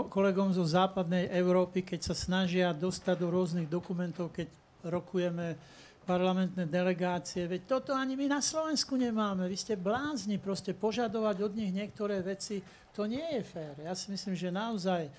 kolegom 0.05 0.53
zo 0.53 0.61
západnej 0.61 1.33
Európy, 1.33 1.81
keď 1.81 2.13
sa 2.13 2.15
snažia 2.15 2.69
dostať 2.69 3.17
do 3.17 3.33
rôznych 3.33 3.65
dokumentov, 3.65 4.29
keď 4.29 4.45
rokujeme 4.85 5.57
parlamentné 6.05 6.69
delegácie. 6.69 7.49
Veď 7.49 7.65
toto 7.65 7.97
ani 7.97 8.13
my 8.13 8.29
na 8.29 8.41
Slovensku 8.41 8.97
nemáme. 8.97 9.49
Vy 9.49 9.57
ste 9.57 9.73
blázni 9.73 10.37
proste 10.37 10.73
požadovať 10.73 11.41
od 11.45 11.53
nich 11.57 11.73
niektoré 11.73 12.21
veci. 12.21 12.61
To 12.93 13.09
nie 13.09 13.25
je 13.37 13.41
fér. 13.45 13.73
Ja 13.85 13.93
si 13.97 14.13
myslím, 14.13 14.33
že 14.37 14.53
naozaj 14.53 15.09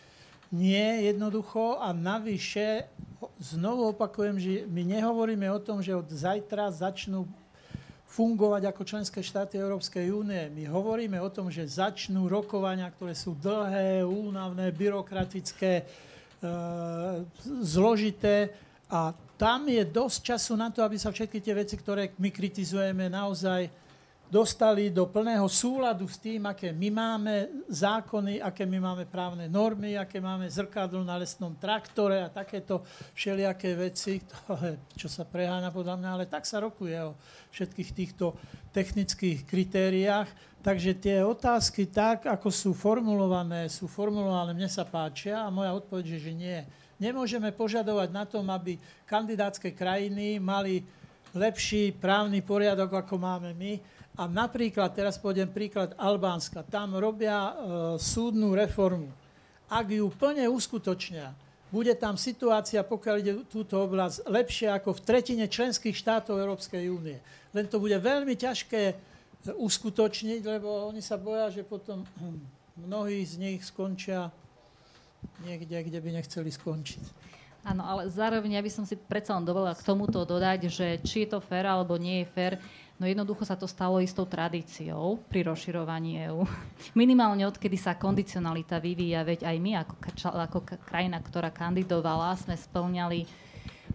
nie 0.50 1.06
jednoducho 1.06 1.78
a 1.78 1.94
navyše 1.94 2.90
znovu 3.38 3.94
opakujem, 3.94 4.36
že 4.38 4.52
my 4.66 4.82
nehovoríme 4.82 5.46
o 5.50 5.62
tom, 5.62 5.78
že 5.78 5.94
od 5.94 6.10
zajtra 6.10 6.74
začnú 6.74 7.26
fungovať 8.10 8.66
ako 8.66 8.82
členské 8.82 9.22
štáty 9.22 9.54
Európskej 9.62 10.10
únie. 10.10 10.50
My 10.50 10.66
hovoríme 10.66 11.22
o 11.22 11.30
tom, 11.30 11.46
že 11.46 11.62
začnú 11.62 12.26
rokovania, 12.26 12.90
ktoré 12.90 13.14
sú 13.14 13.38
dlhé, 13.38 14.02
únavné, 14.02 14.74
byrokratické, 14.74 15.72
e, 15.78 15.84
zložité 17.62 18.50
a 18.90 19.14
tam 19.38 19.70
je 19.70 19.86
dosť 19.86 20.18
času 20.34 20.58
na 20.58 20.74
to, 20.74 20.82
aby 20.82 20.98
sa 20.98 21.14
všetky 21.14 21.38
tie 21.38 21.54
veci, 21.54 21.78
ktoré 21.78 22.10
my 22.18 22.34
kritizujeme, 22.34 23.06
naozaj 23.06 23.70
dostali 24.30 24.94
do 24.94 25.10
plného 25.10 25.44
súladu 25.50 26.06
s 26.06 26.14
tým, 26.22 26.46
aké 26.46 26.70
my 26.70 26.88
máme 26.94 27.34
zákony, 27.66 28.38
aké 28.38 28.62
my 28.62 28.78
máme 28.78 29.04
právne 29.10 29.50
normy, 29.50 29.98
aké 29.98 30.22
máme 30.22 30.46
zrkadlo 30.46 31.02
na 31.02 31.18
lesnom 31.18 31.58
traktore 31.58 32.22
a 32.22 32.30
takéto 32.30 32.86
všelijaké 33.12 33.74
veci, 33.74 34.22
čo 34.94 35.10
sa 35.10 35.26
preháňa 35.26 35.74
podľa 35.74 35.98
mňa, 35.98 36.10
ale 36.14 36.24
tak 36.30 36.46
sa 36.46 36.62
rokuje 36.62 36.94
o 37.02 37.18
všetkých 37.50 37.90
týchto 37.90 38.38
technických 38.70 39.42
kritériách. 39.42 40.30
Takže 40.62 40.94
tie 40.94 41.26
otázky 41.26 41.90
tak, 41.90 42.30
ako 42.30 42.48
sú 42.54 42.70
formulované, 42.70 43.66
sú 43.66 43.90
formulované, 43.90 44.54
mne 44.54 44.70
sa 44.70 44.86
páčia 44.86 45.42
a 45.42 45.50
moja 45.50 45.74
odpoveď 45.74 46.06
je, 46.06 46.18
že 46.30 46.32
nie. 46.38 46.58
Nemôžeme 47.02 47.50
požadovať 47.50 48.08
na 48.14 48.28
tom, 48.28 48.46
aby 48.52 48.78
kandidátske 49.08 49.72
krajiny 49.72 50.36
mali 50.38 50.84
lepší 51.32 51.96
právny 51.96 52.44
poriadok, 52.44 52.92
ako 52.92 53.16
máme 53.16 53.56
my, 53.56 53.80
a 54.18 54.26
napríklad, 54.26 54.90
teraz 54.92 55.16
pôjdem 55.16 55.46
príklad 55.46 55.94
Albánska, 55.94 56.66
tam 56.66 56.98
robia 56.98 57.36
e, 57.36 57.52
súdnu 57.96 58.52
reformu. 58.58 59.08
Ak 59.70 59.86
ju 59.86 60.10
plne 60.10 60.50
uskutočnia, 60.50 61.30
bude 61.70 61.94
tam 61.94 62.18
situácia, 62.18 62.82
pokiaľ 62.82 63.16
ide 63.22 63.34
túto 63.46 63.78
oblasť, 63.78 64.26
lepšia 64.26 64.74
ako 64.74 64.98
v 64.98 65.04
tretine 65.06 65.46
členských 65.46 65.94
štátov 65.94 66.42
Európskej 66.42 66.90
únie. 66.90 67.22
Len 67.54 67.70
to 67.70 67.78
bude 67.78 67.94
veľmi 67.94 68.34
ťažké 68.34 68.82
e, 68.90 68.94
uskutočniť, 69.54 70.42
lebo 70.42 70.90
oni 70.90 70.98
sa 70.98 71.14
boja, 71.14 71.46
že 71.54 71.62
potom 71.62 72.02
hm, 72.02 72.42
mnohí 72.90 73.22
z 73.22 73.38
nich 73.38 73.62
skončia 73.62 74.34
niekde, 75.46 75.86
kde 75.86 75.98
by 76.02 76.10
nechceli 76.18 76.50
skončiť. 76.50 77.30
Áno, 77.60 77.84
ale 77.84 78.08
zároveň 78.08 78.56
ja 78.56 78.62
by 78.64 78.72
som 78.72 78.84
si 78.88 78.96
predsa 78.96 79.36
len 79.36 79.44
dovolila 79.44 79.76
k 79.76 79.84
tomuto 79.84 80.24
dodať, 80.24 80.72
že 80.72 80.86
či 81.04 81.28
je 81.28 81.36
to 81.36 81.44
fér 81.44 81.68
alebo 81.68 82.00
nie 82.00 82.24
je 82.24 82.26
fér, 82.32 82.52
No 83.00 83.08
jednoducho 83.08 83.48
sa 83.48 83.56
to 83.56 83.64
stalo 83.64 83.96
istou 84.04 84.28
tradíciou 84.28 85.24
pri 85.32 85.48
rozširovaní 85.48 86.20
EÚ. 86.28 86.44
Minimálne 87.00 87.48
odkedy 87.48 87.80
sa 87.80 87.96
kondicionalita 87.96 88.76
vyvíja, 88.76 89.24
veď 89.24 89.48
aj 89.48 89.56
my 89.56 89.70
ako, 89.80 89.94
ako 90.36 90.58
krajina, 90.84 91.16
ktorá 91.16 91.48
kandidovala, 91.48 92.36
sme 92.36 92.60
splňali 92.60 93.24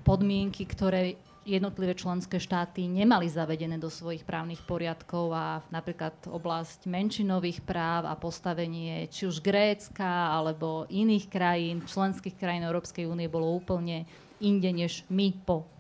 podmienky, 0.02 0.66
ktoré 0.66 1.22
jednotlivé 1.46 1.94
členské 1.94 2.42
štáty 2.42 2.90
nemali 2.90 3.30
zavedené 3.30 3.78
do 3.78 3.94
svojich 3.94 4.26
právnych 4.26 4.66
poriadkov 4.66 5.30
a 5.30 5.62
napríklad 5.70 6.18
oblasť 6.26 6.90
menšinových 6.90 7.62
práv 7.62 8.10
a 8.10 8.18
postavenie 8.18 9.06
či 9.14 9.30
už 9.30 9.46
Grécka 9.46 10.34
alebo 10.34 10.90
iných 10.90 11.30
krajín, 11.30 11.86
členských 11.86 12.34
krajín 12.34 12.66
Európskej 12.66 13.06
únie 13.06 13.30
bolo 13.30 13.54
úplne 13.54 14.10
inde 14.42 14.74
než 14.74 15.06
my 15.14 15.30
po 15.46 15.75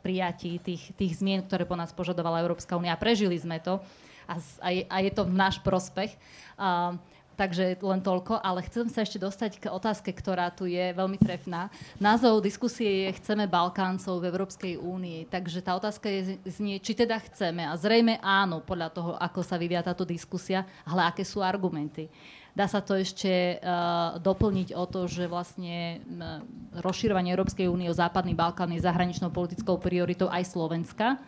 prijatí 0.00 0.58
tých, 0.62 0.94
tých 0.94 1.12
zmien, 1.18 1.44
ktoré 1.44 1.68
po 1.68 1.78
nás 1.78 1.92
požadovala 1.92 2.42
Európska 2.42 2.78
únia. 2.78 2.98
Prežili 2.98 3.36
sme 3.38 3.58
to 3.58 3.82
a, 4.28 4.34
a, 4.60 4.68
je, 4.72 4.82
a 4.86 4.96
je 5.02 5.10
to 5.12 5.22
v 5.24 5.34
náš 5.34 5.56
prospech. 5.64 6.12
Uh, 6.60 6.96
Takže 7.38 7.78
len 7.78 8.02
toľko, 8.02 8.42
ale 8.42 8.66
chcem 8.66 8.90
sa 8.90 9.06
ešte 9.06 9.22
dostať 9.22 9.62
k 9.62 9.64
otázke, 9.70 10.10
ktorá 10.10 10.50
tu 10.50 10.66
je 10.66 10.90
veľmi 10.90 11.22
trefná. 11.22 11.70
Názov 12.02 12.42
diskusie 12.42 13.06
je 13.06 13.14
Chceme 13.22 13.46
Balkáncov 13.46 14.18
v 14.18 14.26
Európskej 14.26 14.74
únii. 14.74 15.30
Takže 15.30 15.62
tá 15.62 15.78
otázka 15.78 16.10
je, 16.10 16.42
znie, 16.50 16.82
či 16.82 16.98
teda 16.98 17.14
chceme. 17.30 17.62
A 17.62 17.78
zrejme 17.78 18.18
áno, 18.26 18.58
podľa 18.58 18.90
toho, 18.90 19.10
ako 19.14 19.46
sa 19.46 19.54
vyvia 19.54 19.86
táto 19.86 20.02
diskusia, 20.02 20.66
ale 20.82 21.06
aké 21.06 21.22
sú 21.22 21.38
argumenty. 21.38 22.10
Dá 22.58 22.66
sa 22.66 22.82
to 22.82 22.98
ešte 22.98 23.62
uh, 23.62 24.18
doplniť 24.18 24.74
o 24.74 24.82
to, 24.90 25.06
že 25.06 25.30
vlastne 25.30 26.02
uh, 26.02 26.42
rozširovanie 26.82 27.30
Európskej 27.30 27.70
únie 27.70 27.86
o 27.86 27.94
Západný 27.94 28.34
Balkán 28.34 28.74
je 28.74 28.82
zahraničnou 28.82 29.30
politickou 29.30 29.78
prioritou 29.78 30.26
aj 30.26 30.58
Slovenska. 30.58 31.22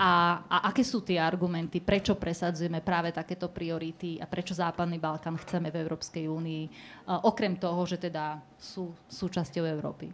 A, 0.00 0.40
a 0.48 0.72
aké 0.72 0.80
sú 0.80 1.04
tie 1.04 1.20
argumenty, 1.20 1.84
prečo 1.84 2.16
presadzujeme 2.16 2.80
práve 2.80 3.12
takéto 3.12 3.52
priority 3.52 4.16
a 4.16 4.24
prečo 4.24 4.56
Západný 4.56 4.96
Balkán 4.96 5.36
chceme 5.36 5.68
v 5.68 5.84
Európskej 5.84 6.32
únii, 6.32 6.64
uh, 7.12 7.28
okrem 7.28 7.60
toho, 7.60 7.84
že 7.84 8.00
teda 8.00 8.40
sú 8.56 8.88
súčasťou 9.12 9.68
Európy? 9.68 10.08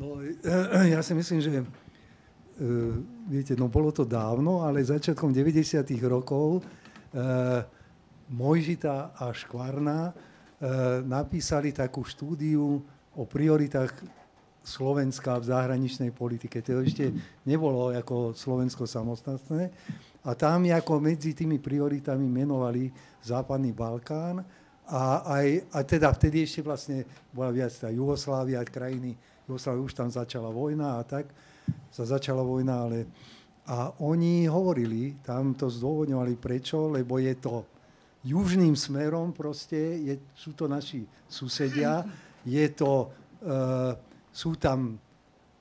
No, 0.00 0.16
ja 0.80 1.04
si 1.04 1.12
myslím, 1.12 1.38
že 1.44 1.60
viete, 3.26 3.58
no 3.58 3.66
bolo 3.66 3.90
to 3.90 4.06
dávno, 4.06 4.62
ale 4.62 4.86
začiatkom 4.86 5.34
90. 5.34 5.82
rokov 6.06 6.60
e, 6.60 6.62
Mojžita 8.30 9.18
a 9.18 9.34
Škvarna 9.34 10.10
e, 10.10 10.12
napísali 11.02 11.74
takú 11.74 12.06
štúdiu 12.06 12.78
o 13.14 13.22
prioritách 13.26 13.90
Slovenska 14.64 15.36
v 15.42 15.50
zahraničnej 15.50 16.10
politike. 16.14 16.64
To 16.64 16.80
ešte 16.80 17.12
nebolo 17.44 17.92
ako 17.92 18.32
Slovensko 18.32 18.88
samostatné. 18.88 19.68
A 20.24 20.32
tam 20.32 20.64
ako 20.64 21.04
medzi 21.04 21.36
tými 21.36 21.60
prioritami 21.60 22.24
menovali 22.24 22.88
Západný 23.20 23.76
Balkán 23.76 24.40
a, 24.88 25.20
aj, 25.36 25.68
a 25.68 25.78
teda 25.84 26.08
vtedy 26.16 26.48
ešte 26.48 26.64
vlastne 26.64 27.04
bola 27.28 27.52
viac 27.52 27.72
tá 27.76 27.92
Jugoslávia, 27.92 28.64
krajiny, 28.64 29.16
Jugoslávia 29.44 29.84
už 29.84 29.92
tam 29.92 30.08
začala 30.08 30.48
vojna 30.48 30.96
a 30.96 31.04
tak 31.04 31.28
sa 31.90 32.02
začala 32.04 32.42
vojna, 32.42 32.74
ale 32.84 32.98
a 33.64 33.88
oni 34.04 34.44
hovorili, 34.44 35.24
tam 35.24 35.56
to 35.56 35.72
zdôvodňovali 35.72 36.36
prečo, 36.36 36.92
lebo 36.92 37.16
je 37.16 37.32
to 37.40 37.64
južným 38.24 38.76
smerom 38.76 39.32
proste, 39.32 40.04
je, 40.04 40.14
sú 40.36 40.52
to 40.52 40.68
naši 40.68 41.04
susedia, 41.24 42.04
je 42.44 42.66
to, 42.76 43.08
e, 43.40 43.56
sú 44.28 44.60
tam 44.60 45.00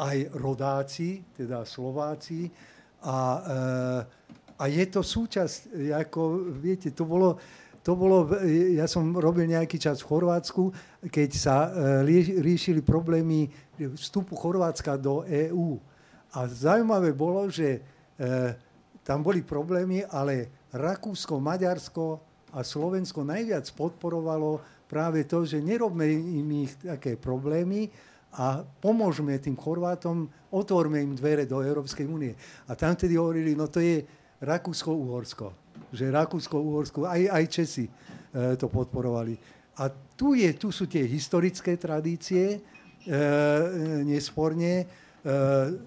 aj 0.03 0.35
rodáci, 0.35 1.23
teda 1.31 1.63
Slováci 1.63 2.51
a, 3.07 3.19
e, 3.39 3.59
a 4.59 4.63
je 4.67 4.85
to 4.91 4.99
súčasť, 4.99 5.71
ako 5.95 6.51
viete, 6.59 6.91
to 6.91 7.07
bolo, 7.07 7.39
to 7.79 7.95
bolo, 7.95 8.27
ja 8.75 8.87
som 8.87 9.15
robil 9.15 9.47
nejaký 9.47 9.79
čas 9.79 10.03
v 10.03 10.11
Chorvátsku, 10.11 10.63
keď 11.07 11.29
sa 11.35 11.57
riešili 12.39 12.83
problémy 12.83 13.47
vstupu 13.79 14.35
Chorvátska 14.35 14.99
do 14.99 15.23
EÚ 15.23 15.92
a 16.33 16.49
zaujímavé 16.49 17.13
bolo, 17.13 17.45
že 17.49 17.77
e, 17.77 17.79
tam 19.05 19.21
boli 19.21 19.45
problémy, 19.45 20.01
ale 20.09 20.49
Rakúsko, 20.73 21.37
Maďarsko 21.37 22.17
a 22.53 22.65
Slovensko 22.65 23.21
najviac 23.21 23.69
podporovalo 23.77 24.57
práve 24.89 25.25
to, 25.29 25.45
že 25.45 25.61
nerobme 25.61 26.09
im 26.09 26.65
ich 26.65 26.73
také 26.81 27.17
problémy 27.17 27.89
a 28.33 28.65
pomôžeme 28.65 29.37
tým 29.37 29.53
Chorvátom, 29.53 30.25
otvorme 30.49 31.01
im 31.05 31.13
dvere 31.13 31.45
do 31.45 31.61
Európskej 31.61 32.09
únie. 32.09 32.33
A 32.65 32.73
tam 32.73 32.97
tedy 32.97 33.13
hovorili, 33.13 33.53
no 33.53 33.69
to 33.69 33.77
je 33.77 34.01
Rakúsko-Uhorsko. 34.41 35.53
Že 35.93 36.09
Rakúsko-Uhorsko, 36.09 37.05
aj, 37.05 37.21
aj 37.29 37.45
Česi 37.53 37.85
e, 37.85 37.91
to 38.57 38.65
podporovali. 38.73 39.37
A 39.77 39.89
tu, 40.17 40.33
je, 40.33 40.49
tu 40.57 40.73
sú 40.73 40.89
tie 40.89 41.05
historické 41.05 41.77
tradície, 41.77 42.57
e, 42.57 42.59
e 43.05 43.13
nesporne, 44.01 45.02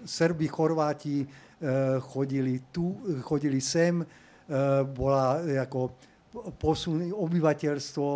Srbi, 0.05 0.47
Chorváti 0.47 1.21
eh, 1.21 1.27
chodili 1.99 2.61
tu, 2.71 2.97
chodili 3.21 3.61
sem, 3.61 4.01
eh, 4.01 4.07
bola 4.83 5.41
ako 5.61 5.93
posun 6.57 7.09
obyvateľstvo, 7.13 8.09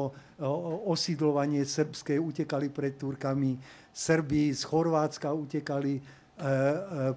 osídlovanie 0.89 1.65
srbské, 1.65 2.17
utekali 2.21 2.69
pred 2.69 2.97
Turkami, 2.97 3.57
Srbi 3.93 4.53
z 4.53 4.61
Chorvátska 4.61 5.33
utekali 5.33 6.01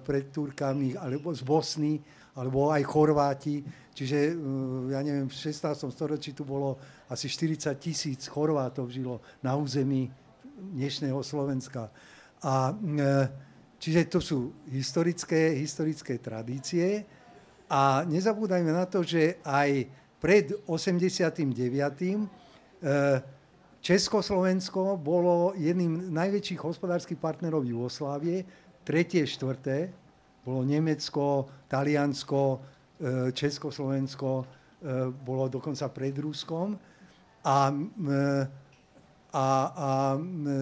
pred 0.01 0.25
Turkami, 0.29 0.93
alebo 0.97 1.33
z 1.33 1.41
Bosny, 1.41 1.97
alebo 2.37 2.69
aj 2.69 2.85
Chorváti. 2.85 3.65
Čiže, 3.93 4.37
ja 4.93 5.01
neviem, 5.01 5.29
v 5.29 5.33
16. 5.33 5.89
storočí 5.93 6.33
tu 6.33 6.45
bolo 6.45 6.77
asi 7.09 7.29
40 7.29 7.73
tisíc 7.77 8.25
Chorvátov 8.29 8.89
žilo 8.89 9.21
na 9.41 9.53
území 9.57 10.09
dnešného 10.57 11.21
Slovenska. 11.21 11.89
A 12.43 12.73
e, 12.73 13.44
Čiže 13.85 14.09
to 14.09 14.17
sú 14.17 14.49
historické, 14.73 15.61
historické 15.61 16.17
tradície 16.17 17.05
a 17.69 18.01
nezabúdajme 18.09 18.73
na 18.73 18.89
to, 18.89 19.05
že 19.05 19.37
aj 19.45 19.85
pred 20.17 20.49
89. 20.65 21.53
Eh, 22.81 23.21
Československo 23.85 24.97
bolo 24.97 25.53
jedným 25.53 26.09
najväčších 26.09 26.65
hospodárskych 26.65 27.21
partnerov 27.21 27.61
Jugoslávie, 27.61 28.41
tretie, 28.81 29.21
štvrté, 29.21 29.93
bolo 30.41 30.65
Nemecko, 30.65 31.45
Taliansko, 31.69 32.41
eh, 32.57 33.29
Československo, 33.37 34.29
eh, 34.41 35.13
bolo 35.13 35.45
dokonca 35.45 35.93
pred 35.93 36.17
Ruskom. 36.17 36.73
A, 37.45 37.69
a, 39.35 39.47
a 39.75 39.89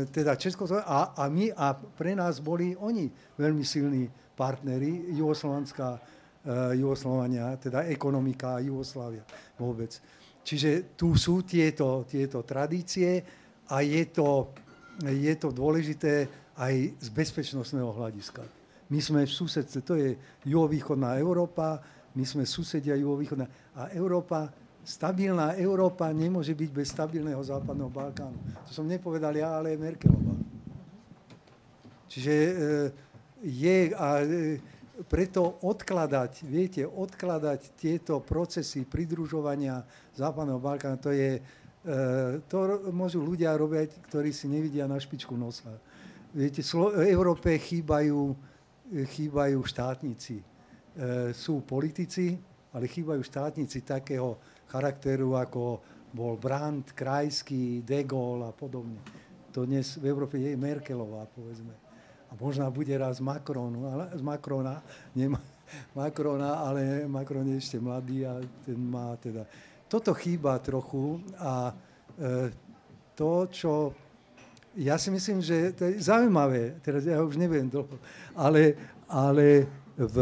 teda 0.09 0.33
Česko, 0.33 0.65
a, 0.65 1.13
a 1.13 1.23
my, 1.29 1.53
a 1.53 1.77
pre 1.77 2.17
nás 2.17 2.41
boli 2.41 2.73
oni 2.73 3.05
veľmi 3.37 3.61
silní 3.61 4.09
partneri, 4.33 5.13
Jugoslovanská, 5.13 5.89
uh, 5.93 6.73
Jugoslovania, 6.73 7.53
teda 7.61 7.85
ekonomika 7.85 8.57
Jugoslávia 8.65 9.21
vôbec. 9.61 9.93
Čiže 10.41 10.97
tu 10.97 11.13
sú 11.13 11.45
tieto, 11.45 12.03
tieto 12.09 12.41
tradície 12.41 13.21
a 13.69 13.85
je 13.85 14.09
to, 14.09 14.49
je 15.05 15.33
to 15.37 15.53
dôležité 15.53 16.27
aj 16.57 16.97
z 16.97 17.07
bezpečnostného 17.13 17.93
hľadiska. 17.93 18.41
My 18.89 18.99
sme 18.99 19.23
v 19.23 19.31
susedce, 19.31 19.85
to 19.85 19.95
je 19.95 20.17
juhovýchodná 20.49 21.15
Európa, 21.21 21.77
my 22.17 22.25
sme 22.25 22.43
susedia 22.45 22.97
juhovýchodná 22.97 23.45
a 23.77 23.89
Európa 23.93 24.49
stabilná 24.83 25.55
Európa 25.55 26.11
nemôže 26.11 26.51
byť 26.51 26.69
bez 26.69 26.91
stabilného 26.91 27.39
západného 27.39 27.87
Balkánu. 27.87 28.35
To 28.67 28.71
som 28.71 28.85
nepovedal 28.85 29.31
ja, 29.31 29.55
ale 29.55 29.79
Merkelová. 29.79 30.35
Čiže 32.11 32.33
e, 32.35 32.53
je 33.41 33.77
a 33.95 34.21
e, 34.21 34.59
preto 35.09 35.57
odkladať, 35.65 36.45
viete, 36.45 36.85
odkladať 36.85 37.73
tieto 37.73 38.21
procesy 38.21 38.85
pridružovania 38.85 39.81
západného 40.13 40.61
Balkánu, 40.61 41.01
to 41.01 41.09
je, 41.09 41.39
e, 41.39 41.41
to 42.45 42.91
môžu 42.93 43.23
ľudia 43.23 43.55
robiť, 43.57 44.03
ktorí 44.05 44.29
si 44.29 44.45
nevidia 44.45 44.85
na 44.85 45.01
špičku 45.01 45.33
nosa. 45.33 45.73
Viete, 46.33 46.61
Európe 47.09 47.55
chýbajú, 47.57 48.33
chýbajú 48.89 49.59
štátnici. 49.61 50.41
Sú 51.29 51.61
politici, 51.61 52.33
ale 52.73 52.89
chýbajú 52.89 53.21
štátnici 53.21 53.85
takého, 53.85 54.41
charakteru, 54.73 55.37
ako 55.37 55.77
bol 56.09 56.33
Brandt, 56.41 56.97
Krajský, 56.97 57.85
De 57.85 58.01
Gaulle 58.01 58.49
a 58.49 58.53
podobne. 58.53 58.97
To 59.53 59.69
dnes 59.69 60.01
v 60.01 60.09
Európe 60.09 60.41
je 60.41 60.57
Merkelová, 60.57 61.29
povedzme. 61.29 61.77
A 62.29 62.33
možná 62.33 62.65
bude 62.73 62.89
raz 62.97 63.21
Macron, 63.21 63.69
ale, 63.85 64.09
z 64.17 64.21
Macrona, 64.25 64.81
nie 65.13 65.29
Macrona, 65.93 66.65
ale 66.65 67.05
Macron 67.05 67.45
je 67.53 67.61
ešte 67.61 67.77
mladý 67.77 68.25
a 68.25 68.41
ten 68.65 68.77
má 68.81 69.13
teda... 69.21 69.45
Toto 69.85 70.09
chýba 70.17 70.57
trochu 70.57 71.21
a 71.37 71.69
e, 72.17 72.49
to, 73.13 73.45
čo... 73.53 73.93
Ja 74.73 74.97
si 74.97 75.13
myslím, 75.13 75.37
že 75.37 75.69
to 75.77 75.85
je 75.85 76.01
zaujímavé, 76.01 76.81
teraz 76.81 77.05
ja 77.05 77.21
už 77.21 77.37
neviem 77.37 77.69
dlho, 77.69 77.93
ale, 78.33 78.73
ale 79.05 79.69
v, 79.93 80.17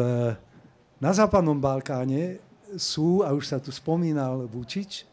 na 1.00 1.16
západnom 1.16 1.56
Balkáne 1.56 2.51
sú, 2.78 3.24
a 3.26 3.34
už 3.34 3.44
sa 3.48 3.58
tu 3.58 3.72
spomínal 3.72 4.48
Vučič, 4.48 5.08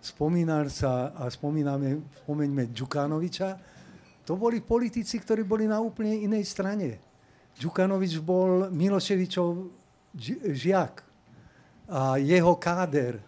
spomínal 0.00 0.70
sa 0.70 1.12
a 1.16 1.26
spomíname, 1.26 2.04
spomeňme 2.22 2.70
Đukanoviča, 2.70 3.58
to 4.26 4.34
boli 4.34 4.58
politici, 4.62 5.22
ktorí 5.22 5.46
boli 5.46 5.70
na 5.70 5.78
úplne 5.78 6.18
inej 6.18 6.50
strane. 6.50 6.98
Đukanovič 7.56 8.18
bol 8.20 8.68
Miloševičov 8.68 9.48
žiak 10.52 11.06
a 11.86 12.18
jeho 12.18 12.58
káder, 12.58 13.22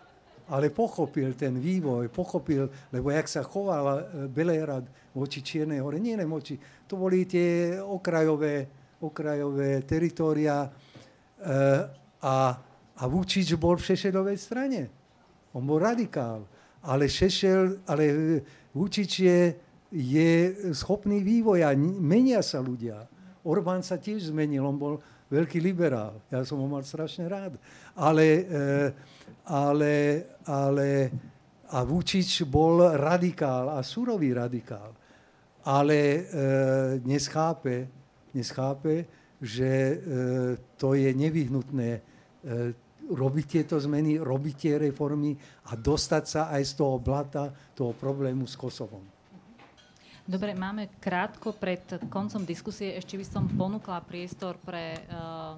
ale 0.49 0.73
pochopil 0.73 1.37
ten 1.37 1.61
vývoj, 1.61 2.09
pochopil, 2.09 2.67
lebo 2.91 3.13
jak 3.13 3.29
sa 3.29 3.45
choval 3.45 3.85
eh, 3.85 4.03
Belehrad 4.27 4.89
voči 5.13 5.45
Čiernej 5.45 5.83
hore, 5.85 6.01
nie 6.01 6.17
len 6.17 6.29
voči, 6.29 6.59
to 6.89 6.97
boli 6.97 7.29
tie 7.29 7.77
okrajové, 7.79 8.67
okrajové 9.03 9.83
teritória 9.83 10.63
e, 10.63 10.69
a 12.23 12.35
a 12.99 13.07
Vučić 13.07 13.55
bol 13.55 13.79
v 13.79 13.87
Šešelovej 13.95 14.39
strane. 14.39 14.81
On 15.55 15.63
bol 15.63 15.79
radikál. 15.79 16.43
Ale, 16.83 17.07
Šešel, 17.07 17.87
ale 17.87 18.05
Vučić 18.75 19.11
je, 19.23 19.41
je 19.95 20.31
schopný 20.75 21.23
vývoja. 21.23 21.75
Menia 21.79 22.43
sa 22.43 22.59
ľudia. 22.59 23.07
Orbán 23.47 23.87
sa 23.87 23.97
tiež 23.97 24.35
zmenil. 24.35 24.67
On 24.67 24.75
bol 24.75 24.99
veľký 25.31 25.63
liberál. 25.63 26.19
Ja 26.29 26.43
som 26.43 26.59
ho 26.59 26.67
mal 26.67 26.83
strašne 26.83 27.31
rád. 27.31 27.55
Ale, 27.95 28.27
eh, 28.45 28.89
ale, 29.47 29.95
ale 30.43 30.89
a 31.69 31.85
Vučić 31.85 32.49
bol 32.49 32.97
radikál 32.97 33.77
a 33.77 33.83
surový 33.85 34.33
radikál. 34.33 34.97
Ale 35.69 35.95
e, 35.95 36.21
dnes 37.05 37.29
chápe, 37.29 37.89
dnes 38.33 38.49
chápe, 38.49 39.05
že 39.37 39.69
e, 39.69 39.97
to 40.81 40.97
je 40.97 41.13
nevyhnutné 41.13 41.91
e, 41.93 42.01
robiť 43.09 43.47
tieto 43.49 43.81
zmeny, 43.81 44.21
robiť 44.21 44.55
tie 44.55 44.75
reformy 44.77 45.33
a 45.69 45.77
dostať 45.77 46.25
sa 46.29 46.43
aj 46.53 46.63
z 46.69 46.73
toho 46.77 46.97
blata, 47.01 47.51
toho 47.73 47.97
problému 47.97 48.45
s 48.45 48.55
Kosovom. 48.55 49.03
Dobre, 50.29 50.53
máme 50.53 50.93
krátko 51.01 51.57
pred 51.57 51.81
koncom 52.13 52.45
diskusie. 52.45 53.01
Ešte 53.01 53.17
by 53.17 53.25
som 53.25 53.49
ponúkla 53.49 54.05
priestor 54.05 54.61
pre 54.61 55.01
uh, 55.09 55.57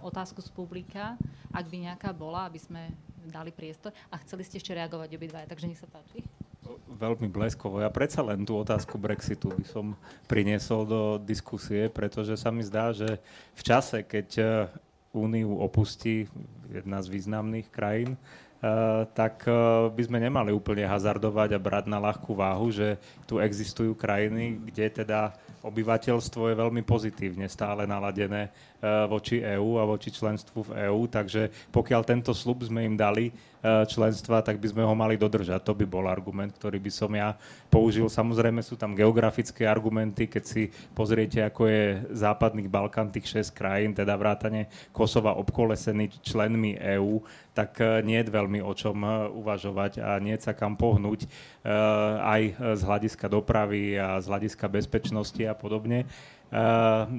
otázku 0.00 0.40
z 0.40 0.48
publika, 0.56 1.20
ak 1.52 1.68
by 1.68 1.92
nejaká 1.92 2.16
bola, 2.16 2.48
aby 2.48 2.56
sme 2.56 2.88
dali 3.28 3.52
priestor. 3.52 3.92
A 4.08 4.16
chceli 4.24 4.48
ste 4.48 4.56
ešte 4.56 4.72
reagovať 4.72 5.20
obidva, 5.20 5.44
takže 5.44 5.68
nech 5.68 5.76
sa 5.76 5.84
páči. 5.84 6.24
Veľmi 6.96 7.28
bleskovo. 7.28 7.84
Ja 7.84 7.92
predsa 7.92 8.24
len 8.24 8.48
tú 8.48 8.56
otázku 8.56 8.96
Brexitu 8.96 9.52
by 9.52 9.66
som 9.68 9.92
priniesol 10.24 10.88
do 10.88 11.02
diskusie, 11.20 11.92
pretože 11.92 12.40
sa 12.40 12.48
mi 12.48 12.64
zdá, 12.64 12.96
že 12.96 13.20
v 13.52 13.62
čase, 13.62 14.00
keď 14.00 14.28
úniu 15.12 15.60
opustí 15.60 16.28
jedna 16.70 16.98
z 17.02 17.06
významných 17.12 17.68
krajín, 17.70 18.18
Uh, 18.56 19.04
tak 19.12 19.44
uh, 19.44 19.92
by 19.92 20.00
sme 20.00 20.16
nemali 20.16 20.48
úplne 20.48 20.88
hazardovať 20.88 21.52
a 21.52 21.60
brať 21.60 21.92
na 21.92 22.00
ľahkú 22.00 22.32
váhu, 22.32 22.72
že 22.72 22.96
tu 23.28 23.36
existujú 23.36 23.92
krajiny, 23.92 24.56
kde 24.72 25.04
teda 25.04 25.36
obyvateľstvo 25.60 26.48
je 26.48 26.56
veľmi 26.64 26.80
pozitívne 26.80 27.52
stále 27.52 27.84
naladené 27.84 28.48
uh, 28.48 29.04
voči 29.12 29.44
EÚ 29.44 29.76
a 29.76 29.84
voči 29.84 30.08
členstvu 30.08 30.72
v 30.72 30.88
EÚ, 30.88 31.04
takže 31.04 31.52
pokiaľ 31.68 32.00
tento 32.08 32.32
slub 32.32 32.64
sme 32.64 32.88
im 32.88 32.96
dali, 32.96 33.28
Eh, 33.55 33.55
členstva, 33.64 34.44
tak 34.44 34.60
by 34.62 34.68
sme 34.70 34.82
ho 34.84 34.94
mali 34.94 35.18
dodržať. 35.18 35.62
To 35.66 35.74
by 35.74 35.86
bol 35.88 36.06
argument, 36.06 36.54
ktorý 36.54 36.78
by 36.78 36.92
som 36.92 37.10
ja 37.14 37.34
použil. 37.66 38.06
Samozrejme 38.06 38.62
sú 38.62 38.78
tam 38.78 38.94
geografické 38.94 39.66
argumenty, 39.66 40.30
keď 40.30 40.44
si 40.44 40.62
pozriete, 40.94 41.42
ako 41.42 41.66
je 41.66 41.84
západný 42.14 42.68
Balkán, 42.70 43.10
tých 43.10 43.50
6 43.50 43.56
krajín, 43.56 43.92
teda 43.96 44.14
vrátane 44.14 44.70
Kosova 44.92 45.34
obkolesený 45.36 46.22
členmi 46.22 46.78
EÚ, 46.78 47.22
tak 47.56 47.80
eh, 47.80 48.04
nie 48.04 48.20
je 48.20 48.30
veľmi 48.30 48.60
o 48.62 48.72
čom 48.76 48.96
eh, 49.02 49.10
uvažovať 49.32 50.04
a 50.04 50.20
nie 50.22 50.36
sa 50.38 50.52
kam 50.56 50.76
pohnúť 50.76 51.28
aj 51.66 52.42
z 52.78 52.82
hľadiska 52.86 53.26
dopravy 53.26 53.98
a 53.98 54.22
z 54.22 54.30
hľadiska 54.30 54.70
bezpečnosti 54.70 55.42
a 55.42 55.50
podobne. 55.50 56.06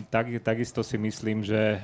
tak, 0.07 0.26
takisto 0.39 0.80
si 0.88 0.95
myslím, 0.95 1.43
že 1.43 1.84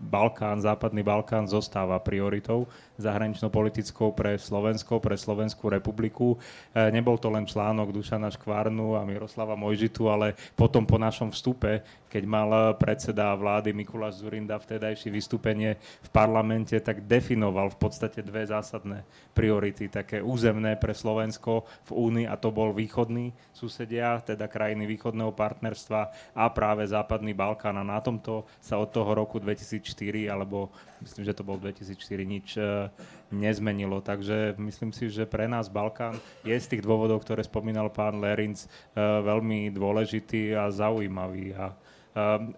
Balkán, 0.00 0.58
západný 0.58 1.06
Balkán 1.06 1.46
zostáva 1.46 2.00
prioritou 2.02 2.66
zahranično-politickou 3.00 4.12
pre 4.12 4.36
Slovensko, 4.36 5.00
pre 5.00 5.16
Slovenskú 5.16 5.72
republiku. 5.72 6.36
E, 6.76 6.92
nebol 6.92 7.16
to 7.16 7.32
len 7.32 7.48
článok 7.48 7.96
Dušana 7.96 8.28
Škvárnu 8.28 8.98
a 8.98 9.06
Miroslava 9.08 9.56
Mojžitu, 9.56 10.12
ale 10.12 10.36
potom 10.52 10.84
po 10.84 11.00
našom 11.00 11.32
vstupe, 11.32 11.80
keď 12.12 12.22
mal 12.28 12.50
predseda 12.76 13.32
vlády 13.32 13.72
Mikuláš 13.72 14.20
Zurinda 14.20 14.60
vtedajší 14.60 15.08
vystúpenie 15.08 15.80
v 15.80 16.08
parlamente, 16.12 16.76
tak 16.82 17.08
definoval 17.08 17.72
v 17.72 17.78
podstate 17.80 18.20
dve 18.20 18.44
zásadné 18.44 19.06
priority, 19.32 19.88
také 19.88 20.20
územné 20.20 20.76
pre 20.76 20.92
Slovensko 20.92 21.64
v 21.88 21.90
Únii 21.96 22.26
a 22.28 22.36
to 22.36 22.52
bol 22.52 22.74
východný 22.76 23.32
susedia, 23.54 24.20
teda 24.20 24.50
krajiny 24.50 24.84
východného 24.84 25.32
partnerstva 25.32 26.34
a 26.36 26.44
práve 26.52 26.84
západný 26.84 27.32
Balkán. 27.32 27.78
A 27.80 27.86
na 27.86 28.02
tomto 28.02 28.44
sa 28.60 28.76
od 28.76 28.90
toho 28.90 29.16
roku 29.16 29.40
2004 29.70 30.26
alebo 30.26 30.74
myslím, 31.02 31.22
že 31.22 31.36
to 31.36 31.46
bol 31.46 31.56
2004, 31.56 31.94
nič 32.26 32.58
e, 32.58 32.90
nezmenilo. 33.30 34.02
Takže 34.02 34.58
myslím 34.58 34.90
si, 34.90 35.06
že 35.06 35.30
pre 35.30 35.46
nás 35.46 35.70
Balkán 35.70 36.18
je 36.42 36.56
z 36.58 36.66
tých 36.66 36.82
dôvodov, 36.82 37.22
ktoré 37.22 37.46
spomínal 37.46 37.88
pán 37.94 38.18
Lerinc, 38.18 38.66
e, 38.66 38.68
veľmi 38.98 39.70
dôležitý 39.70 40.58
a 40.58 40.68
zaujímavý. 40.74 41.54
A 41.54 41.70
e, 41.70 41.74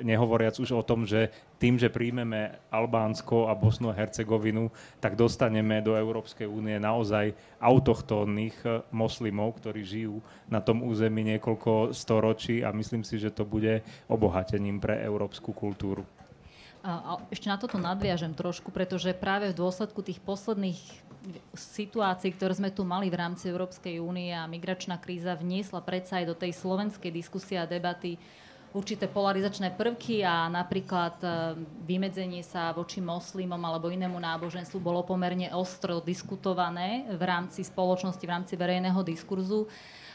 nehovoriac 0.03 0.57
už 0.57 0.73
o 0.73 0.83
tom, 0.83 1.05
že 1.05 1.29
tým, 1.61 1.79
že 1.79 1.93
príjmeme 1.93 2.59
Albánsko 2.75 3.47
a 3.47 3.55
Bosnu 3.55 3.93
a 3.93 3.95
Hercegovinu, 3.95 4.73
tak 4.99 5.15
dostaneme 5.15 5.79
do 5.79 5.95
Európskej 5.95 6.51
únie 6.51 6.75
naozaj 6.83 7.31
autochtónnych 7.63 8.59
moslimov, 8.91 9.63
ktorí 9.63 9.87
žijú 9.87 10.19
na 10.51 10.59
tom 10.59 10.83
území 10.83 11.23
niekoľko 11.23 11.95
storočí 11.95 12.67
a 12.67 12.75
myslím 12.75 13.07
si, 13.07 13.23
že 13.23 13.31
to 13.31 13.47
bude 13.47 13.87
obohatením 14.11 14.83
pre 14.83 14.99
európsku 15.07 15.55
kultúru. 15.55 16.03
A 16.83 17.23
ešte 17.31 17.47
na 17.47 17.59
toto 17.63 17.79
nadviažem 17.79 18.35
trošku, 18.35 18.75
pretože 18.75 19.15
práve 19.15 19.55
v 19.55 19.59
dôsledku 19.59 20.03
tých 20.03 20.19
posledných 20.19 20.83
situácií, 21.55 22.35
ktoré 22.35 22.59
sme 22.59 22.75
tu 22.75 22.83
mali 22.83 23.07
v 23.07 23.19
rámci 23.23 23.47
Európskej 23.47 24.03
únie 24.03 24.35
a 24.35 24.51
migračná 24.51 24.99
kríza 24.99 25.39
vniesla 25.39 25.79
predsa 25.79 26.19
aj 26.19 26.27
do 26.27 26.35
tej 26.35 26.51
slovenskej 26.51 27.15
diskusie 27.15 27.55
a 27.55 27.71
debaty 27.71 28.19
určité 28.73 29.07
polarizačné 29.07 29.77
prvky 29.77 30.25
a 30.25 30.49
napríklad 30.49 31.21
e, 31.21 31.29
vymedzenie 31.85 32.41
sa 32.41 32.73
voči 32.73 33.05
moslimom 33.05 33.61
alebo 33.61 33.93
inému 33.93 34.17
náboženstvu 34.17 34.81
bolo 34.81 35.05
pomerne 35.05 35.53
ostro 35.53 36.01
diskutované 36.01 37.05
v 37.13 37.23
rámci 37.23 37.63
spoločnosti, 37.63 38.25
v 38.25 38.33
rámci 38.33 38.55
verejného 38.57 39.01
diskurzu. 39.05 39.69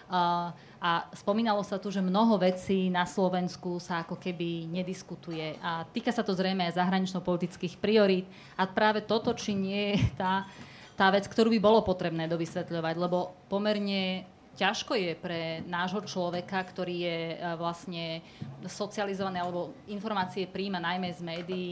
A 0.09 0.91
spomínalo 1.17 1.65
sa 1.65 1.81
tu, 1.81 1.89
že 1.89 2.05
mnoho 2.05 2.37
vecí 2.37 2.87
na 2.87 3.03
Slovensku 3.03 3.81
sa 3.81 4.05
ako 4.05 4.15
keby 4.15 4.69
nediskutuje. 4.69 5.57
A 5.59 5.83
týka 5.89 6.13
sa 6.13 6.21
to 6.21 6.37
zrejme 6.37 6.63
aj 6.69 6.77
zahranično-politických 6.77 7.81
priorít. 7.81 8.29
A 8.55 8.69
práve 8.69 9.01
toto, 9.01 9.33
či 9.33 9.57
nie 9.57 9.97
je 9.97 9.99
tá, 10.15 10.45
tá 10.93 11.09
vec, 11.09 11.25
ktorú 11.25 11.49
by 11.53 11.59
bolo 11.59 11.79
potrebné 11.81 12.29
dovysvetľovať, 12.29 12.95
lebo 12.97 13.33
pomerne 13.49 14.25
ťažko 14.57 14.97
je 14.97 15.13
pre 15.13 15.61
nášho 15.69 16.01
človeka, 16.01 16.57
ktorý 16.65 16.95
je 17.05 17.19
e, 17.33 17.35
vlastne 17.61 18.25
socializovaný 18.65 19.37
alebo 19.37 19.77
informácie 19.85 20.49
príjma 20.49 20.81
najmä 20.81 21.13
z 21.13 21.21
médií, 21.21 21.71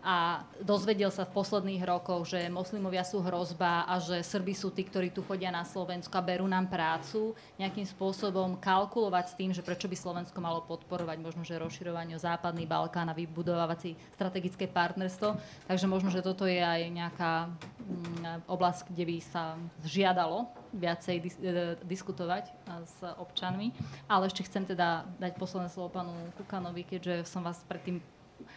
a 0.00 0.48
dozvedel 0.64 1.12
sa 1.12 1.28
v 1.28 1.36
posledných 1.36 1.84
rokoch, 1.84 2.24
že 2.24 2.48
moslimovia 2.48 3.04
sú 3.04 3.20
hrozba 3.20 3.84
a 3.84 4.00
že 4.00 4.24
Srby 4.24 4.56
sú 4.56 4.72
tí, 4.72 4.80
ktorí 4.88 5.12
tu 5.12 5.20
chodia 5.28 5.52
na 5.52 5.60
Slovensku 5.60 6.12
a 6.16 6.24
berú 6.24 6.48
nám 6.48 6.72
prácu, 6.72 7.36
nejakým 7.60 7.84
spôsobom 7.84 8.56
kalkulovať 8.56 9.24
s 9.28 9.36
tým, 9.36 9.50
že 9.52 9.60
prečo 9.60 9.92
by 9.92 9.96
Slovensko 9.96 10.40
malo 10.40 10.64
podporovať 10.64 11.20
možno, 11.20 11.44
že 11.44 11.60
rozširovanie 11.60 12.16
západný 12.16 12.64
Balkán 12.64 13.12
a 13.12 13.14
vybudovávať 13.16 13.78
si 13.80 13.90
strategické 14.16 14.64
partnerstvo. 14.64 15.36
Takže 15.68 15.84
možno, 15.84 16.08
že 16.08 16.24
toto 16.24 16.48
je 16.48 16.64
aj 16.64 16.80
nejaká 16.88 17.32
mm, 17.52 18.48
oblasť, 18.48 18.88
kde 18.88 19.04
by 19.04 19.16
sa 19.20 19.60
žiadalo 19.84 20.48
viacej 20.72 21.16
dis- 21.20 21.40
e, 21.44 21.76
diskutovať 21.84 22.48
s 22.88 22.98
občanmi. 23.20 23.76
Ale 24.08 24.32
ešte 24.32 24.48
chcem 24.48 24.64
teda 24.64 25.04
dať 25.20 25.36
posledné 25.36 25.68
slovo 25.68 25.92
pánu 25.92 26.16
Kukanovi, 26.40 26.88
keďže 26.88 27.28
som 27.28 27.44
vás 27.44 27.60
predtým 27.68 28.00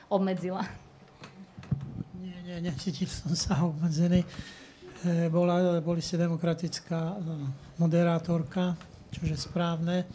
obmedzila 0.07 0.63
nie, 2.23 2.57
necítil 2.63 3.11
som 3.11 3.35
sa 3.35 3.59
obmedzený. 3.67 4.23
E, 4.23 5.27
bola, 5.27 5.83
boli 5.83 5.99
ste 5.99 6.15
demokratická 6.15 7.11
e, 7.11 7.17
moderátorka, 7.75 8.79
čo 9.11 9.27
je 9.27 9.35
správne. 9.35 10.07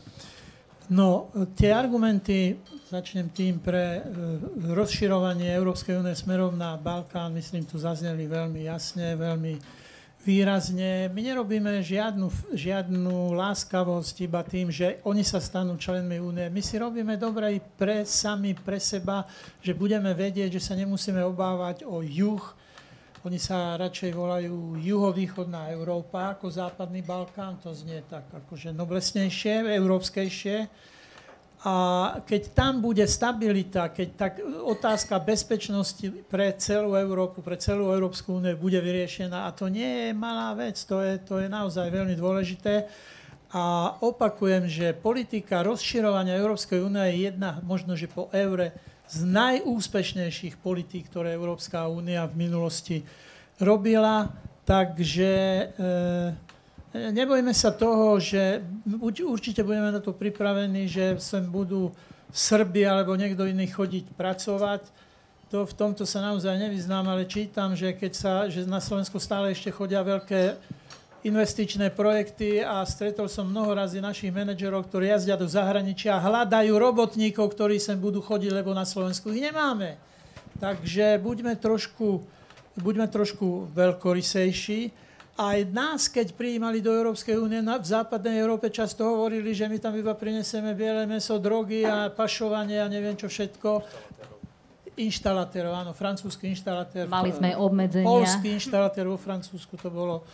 No, 0.88 1.28
tie 1.52 1.68
argumenty, 1.76 2.56
začnem 2.88 3.28
tým, 3.28 3.60
pre 3.60 4.00
e, 4.00 4.02
rozširovanie 4.72 5.52
Európskej 5.52 6.00
únie 6.00 6.16
smerom 6.16 6.56
na 6.56 6.80
Balkán, 6.80 7.36
myslím, 7.36 7.68
tu 7.68 7.76
zazneli 7.76 8.24
veľmi 8.24 8.64
jasne, 8.64 9.12
veľmi 9.12 9.77
výrazne. 10.22 11.08
My 11.14 11.20
nerobíme 11.22 11.82
žiadnu, 11.82 12.54
žiadnu 12.54 13.32
láskavosť 13.34 14.16
iba 14.26 14.42
tým, 14.42 14.68
že 14.68 14.98
oni 15.06 15.22
sa 15.22 15.38
stanú 15.38 15.78
členmi 15.78 16.18
únie. 16.18 16.46
My 16.50 16.62
si 16.62 16.78
robíme 16.78 17.14
dobre 17.14 17.56
i 17.56 17.60
pre 17.62 18.02
sami, 18.02 18.52
pre 18.54 18.82
seba, 18.82 19.24
že 19.62 19.74
budeme 19.74 20.10
vedieť, 20.12 20.58
že 20.58 20.62
sa 20.62 20.74
nemusíme 20.74 21.22
obávať 21.22 21.86
o 21.86 22.02
juh. 22.02 22.42
Oni 23.26 23.38
sa 23.38 23.74
radšej 23.78 24.14
volajú 24.14 24.78
juhovýchodná 24.78 25.74
Európa 25.74 26.38
ako 26.38 26.50
západný 26.50 27.02
Balkán. 27.02 27.58
To 27.66 27.74
znie 27.74 28.06
tak 28.06 28.30
akože 28.30 28.70
noblesnejšie, 28.74 29.66
európskejšie 29.74 30.56
a 31.58 31.74
keď 32.22 32.54
tam 32.54 32.78
bude 32.78 33.02
stabilita, 33.10 33.90
keď 33.90 34.08
tak 34.14 34.32
otázka 34.62 35.18
bezpečnosti 35.18 36.06
pre 36.30 36.54
celú 36.54 36.94
Európu, 36.94 37.42
pre 37.42 37.58
celú 37.58 37.90
Európsku 37.90 38.38
úniu 38.38 38.54
bude 38.54 38.78
vyriešená, 38.78 39.42
a 39.42 39.50
to 39.50 39.66
nie 39.66 40.06
je 40.06 40.10
malá 40.14 40.54
vec, 40.54 40.78
to 40.86 41.02
je, 41.02 41.18
to 41.18 41.42
je 41.42 41.50
naozaj 41.50 41.90
veľmi 41.90 42.14
dôležité. 42.14 42.86
A 43.50 43.96
opakujem, 43.98 44.70
že 44.70 44.94
politika 44.94 45.66
rozširovania 45.66 46.38
Európskej 46.38 46.78
únie 46.78 47.02
je 47.10 47.32
jedna, 47.32 47.58
možno 47.66 47.98
že 47.98 48.06
po 48.06 48.30
eure, 48.30 48.70
z 49.08 49.24
najúspešnejších 49.24 50.60
politík, 50.60 51.08
ktoré 51.08 51.32
Európska 51.32 51.88
únia 51.88 52.28
v 52.28 52.44
minulosti 52.44 53.02
robila. 53.56 54.30
Takže 54.68 55.32
e, 55.32 55.64
nebojme 56.94 57.52
sa 57.52 57.68
toho, 57.74 58.16
že 58.16 58.64
určite 59.28 59.60
budeme 59.60 59.92
na 59.92 60.00
to 60.00 60.16
pripravení, 60.16 60.88
že 60.88 61.20
sem 61.20 61.44
budú 61.44 61.92
Srby 62.32 62.84
alebo 62.84 63.16
niekto 63.16 63.48
iný 63.48 63.68
chodiť 63.68 64.12
pracovať. 64.16 64.82
To, 65.48 65.64
v 65.64 65.74
tomto 65.76 66.04
sa 66.04 66.20
naozaj 66.20 66.60
nevyznám, 66.60 67.08
ale 67.08 67.24
čítam, 67.24 67.72
že, 67.72 67.96
keď 67.96 68.12
sa, 68.12 68.32
že 68.52 68.68
na 68.68 68.84
Slovensku 68.84 69.16
stále 69.16 69.56
ešte 69.56 69.72
chodia 69.72 70.04
veľké 70.04 70.60
investičné 71.24 71.90
projekty 71.90 72.60
a 72.60 72.84
stretol 72.84 73.26
som 73.32 73.48
mnoho 73.48 73.72
razy 73.74 73.98
našich 73.98 74.30
manažerov, 74.30 74.86
ktorí 74.86 75.08
jazdia 75.08 75.40
do 75.40 75.48
zahraničia 75.48 76.14
a 76.14 76.22
hľadajú 76.22 76.72
robotníkov, 76.76 77.56
ktorí 77.56 77.80
sem 77.80 77.96
budú 77.96 78.20
chodiť, 78.20 78.52
lebo 78.54 78.76
na 78.76 78.84
Slovensku 78.84 79.32
ich 79.32 79.40
nemáme. 79.40 79.96
Takže 80.60 81.16
buďme 81.18 81.56
trošku, 81.56 82.22
buďme 82.78 83.08
trošku 83.08 83.72
veľkorysejší 83.72 85.07
aj 85.38 85.58
nás, 85.70 86.10
keď 86.10 86.34
prijímali 86.34 86.82
do 86.82 86.90
Európskej 86.90 87.38
únie 87.38 87.62
v 87.62 87.86
západnej 87.86 88.42
Európe, 88.42 88.74
často 88.74 89.06
hovorili, 89.06 89.54
že 89.54 89.70
my 89.70 89.78
tam 89.78 89.94
iba 89.94 90.10
prinesieme 90.18 90.74
biele 90.74 91.06
meso, 91.06 91.38
drogy 91.38 91.86
a 91.86 92.10
pašovanie 92.10 92.82
a 92.82 92.90
neviem 92.90 93.14
čo 93.14 93.30
všetko. 93.30 93.86
Inštalatérov, 94.98 95.70
áno, 95.78 95.94
francúzsky 95.94 96.50
inštalatér. 96.50 97.06
Mali 97.06 97.30
sme 97.30 97.54
obmedzenia. 97.54 98.02
Polský 98.02 98.50
inštalatér 98.58 99.06
vo 99.06 99.14
Francúzsku, 99.14 99.78
to 99.78 99.94
bolo 99.94 100.26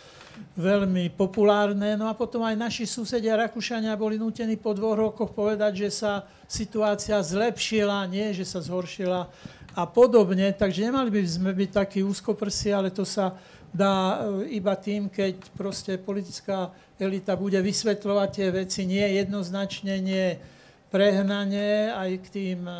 veľmi 0.57 1.13
populárne. 1.13 1.93
No 1.93 2.09
a 2.09 2.17
potom 2.17 2.41
aj 2.41 2.57
naši 2.57 2.89
susedia 2.89 3.37
Rakúšania 3.37 3.93
boli 3.93 4.17
nútení 4.17 4.57
po 4.57 4.73
dvoch 4.73 4.97
rokoch 4.97 5.37
povedať, 5.37 5.85
že 5.85 5.89
sa 5.93 6.25
situácia 6.49 7.21
zlepšila, 7.21 8.09
nie 8.09 8.33
že 8.33 8.41
sa 8.41 8.57
zhoršila 8.57 9.29
a 9.75 9.83
podobne. 9.83 10.55
Takže 10.55 10.87
nemali 10.87 11.11
by 11.11 11.21
sme 11.27 11.51
byť 11.51 11.69
takí 11.75 11.99
úzkoprsi, 12.01 12.71
ale 12.71 12.89
to 12.95 13.03
sa 13.03 13.35
dá 13.75 14.23
e, 14.23 14.55
iba 14.55 14.71
tým, 14.79 15.11
keď 15.11 15.51
proste 15.51 15.99
politická 15.99 16.71
elita 16.95 17.35
bude 17.35 17.59
vysvetľovať 17.59 18.29
tie 18.31 18.47
veci 18.55 18.87
nie 18.87 19.03
jednoznačne, 19.19 19.99
nie 19.99 20.39
prehnanie 20.87 21.91
aj 21.91 22.09
k 22.23 22.25
tým 22.31 22.59
e, 22.63 22.75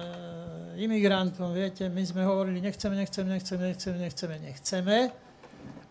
imigrantom. 0.80 1.52
Viete, 1.52 1.92
my 1.92 2.00
sme 2.00 2.24
hovorili, 2.24 2.64
nechceme, 2.64 2.96
nechceme, 2.96 3.28
nechceme, 3.28 3.64
nechceme, 3.76 3.98
nechceme, 4.00 4.36
nechceme, 4.40 4.98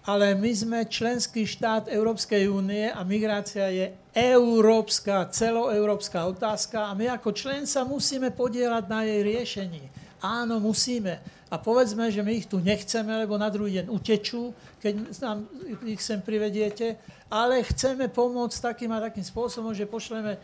ale 0.08 0.36
my 0.36 0.52
sme 0.52 0.78
členský 0.88 1.48
štát 1.48 1.88
Európskej 1.88 2.48
únie 2.48 2.88
a 2.88 3.04
migrácia 3.04 3.68
je 3.72 3.92
európska, 4.12 5.28
celoeurópska 5.32 6.28
otázka 6.28 6.88
a 6.88 6.96
my 6.96 7.12
ako 7.12 7.32
člen 7.32 7.64
sa 7.64 7.88
musíme 7.88 8.32
podielať 8.32 8.84
na 8.88 9.00
jej 9.04 9.20
riešení. 9.20 9.84
Áno, 10.24 10.56
musíme. 10.56 11.20
A 11.52 11.60
povedzme, 11.60 12.08
že 12.08 12.24
my 12.24 12.32
ich 12.32 12.48
tu 12.48 12.56
nechceme, 12.56 13.28
lebo 13.28 13.36
na 13.36 13.52
druhý 13.52 13.76
deň 13.76 13.92
utečú, 13.92 14.56
keď 14.80 15.20
nám 15.20 15.44
ich 15.84 16.00
sem 16.00 16.16
privediete, 16.24 16.96
ale 17.28 17.60
chceme 17.60 18.08
pomôcť 18.08 18.72
takým 18.72 18.88
a 18.96 19.04
takým 19.04 19.20
spôsobom, 19.20 19.76
že 19.76 19.84
pošleme 19.84 20.32
e, 20.32 20.40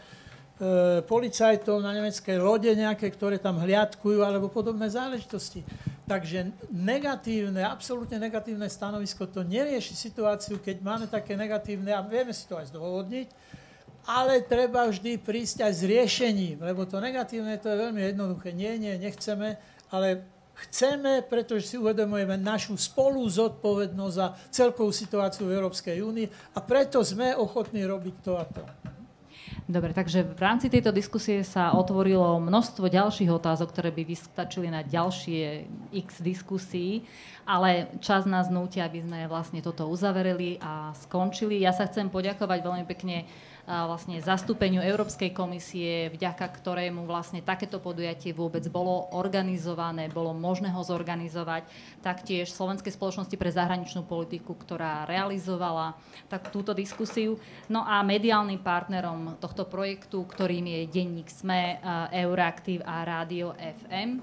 policajtov 1.08 1.80
na 1.80 1.96
nemeckej 1.96 2.36
lode 2.36 2.68
nejaké, 2.68 3.08
ktoré 3.08 3.40
tam 3.40 3.56
hliadkujú, 3.56 4.20
alebo 4.20 4.52
podobné 4.52 4.84
záležitosti. 4.92 5.64
Takže 6.04 6.52
negatívne, 6.68 7.64
absolútne 7.64 8.20
negatívne 8.20 8.68
stanovisko 8.68 9.32
to 9.32 9.40
nerieši 9.40 9.96
situáciu, 9.96 10.60
keď 10.60 10.76
máme 10.84 11.06
také 11.08 11.40
negatívne, 11.40 11.96
a 11.96 12.04
vieme 12.04 12.36
si 12.36 12.44
to 12.44 12.60
aj 12.60 12.68
zdôvodniť, 12.68 13.32
ale 14.10 14.42
treba 14.42 14.90
vždy 14.90 15.22
prísť 15.22 15.62
aj 15.70 15.72
s 15.78 15.82
riešením, 15.86 16.58
lebo 16.58 16.82
to 16.82 16.98
negatívne 16.98 17.54
to 17.62 17.70
je 17.70 17.78
veľmi 17.78 18.02
jednoduché. 18.10 18.50
Nie, 18.50 18.74
nie, 18.74 18.98
nechceme, 18.98 19.54
ale 19.94 20.26
chceme, 20.66 21.22
pretože 21.22 21.70
si 21.70 21.76
uvedomujeme 21.78 22.34
našu 22.34 22.74
spolu 22.74 23.22
zodpovednosť 23.30 24.14
za 24.14 24.26
celkovú 24.50 24.90
situáciu 24.90 25.46
v 25.46 25.62
Európskej 25.62 26.02
únii 26.02 26.26
a 26.26 26.58
preto 26.58 26.98
sme 27.06 27.38
ochotní 27.38 27.86
robiť 27.86 28.14
to 28.26 28.34
a 28.34 28.44
to. 28.50 28.64
Dobre, 29.70 29.94
takže 29.94 30.26
v 30.26 30.42
rámci 30.42 30.66
tejto 30.66 30.90
diskusie 30.90 31.46
sa 31.46 31.78
otvorilo 31.78 32.42
množstvo 32.42 32.90
ďalších 32.90 33.30
otázok, 33.30 33.70
ktoré 33.70 33.94
by 33.94 34.02
vystačili 34.02 34.66
na 34.66 34.82
ďalšie 34.82 35.62
x 35.94 36.18
diskusí, 36.18 37.06
ale 37.46 37.86
čas 38.02 38.26
nás 38.26 38.50
núti, 38.50 38.82
aby 38.82 38.98
sme 38.98 39.30
vlastne 39.30 39.62
toto 39.62 39.86
uzaverili 39.86 40.58
a 40.58 40.90
skončili. 41.06 41.62
Ja 41.62 41.70
sa 41.70 41.86
chcem 41.86 42.10
poďakovať 42.10 42.58
veľmi 42.66 42.84
pekne 42.90 43.30
vlastne 43.70 44.18
zastúpeniu 44.18 44.82
Európskej 44.82 45.30
komisie, 45.30 46.10
vďaka 46.10 46.42
ktorému 46.42 47.06
vlastne 47.06 47.38
takéto 47.38 47.78
podujatie 47.78 48.34
vôbec 48.34 48.66
bolo 48.66 49.14
organizované, 49.14 50.10
bolo 50.10 50.34
možné 50.34 50.74
ho 50.74 50.82
zorganizovať. 50.82 51.70
Taktiež 52.02 52.50
Slovenskej 52.50 52.90
spoločnosti 52.90 53.36
pre 53.38 53.54
zahraničnú 53.54 54.02
politiku, 54.02 54.58
ktorá 54.58 55.06
realizovala 55.06 55.94
tak 56.26 56.50
túto 56.50 56.74
diskusiu. 56.74 57.38
No 57.70 57.86
a 57.86 58.02
mediálnym 58.02 58.58
partnerom 58.58 59.38
tohto 59.38 59.62
projektu, 59.70 60.26
ktorým 60.26 60.66
je 60.66 60.90
Denník 60.90 61.30
SME, 61.30 61.78
Euraktiv 62.10 62.82
a 62.82 63.06
Rádio 63.06 63.54
FM. 63.54 64.18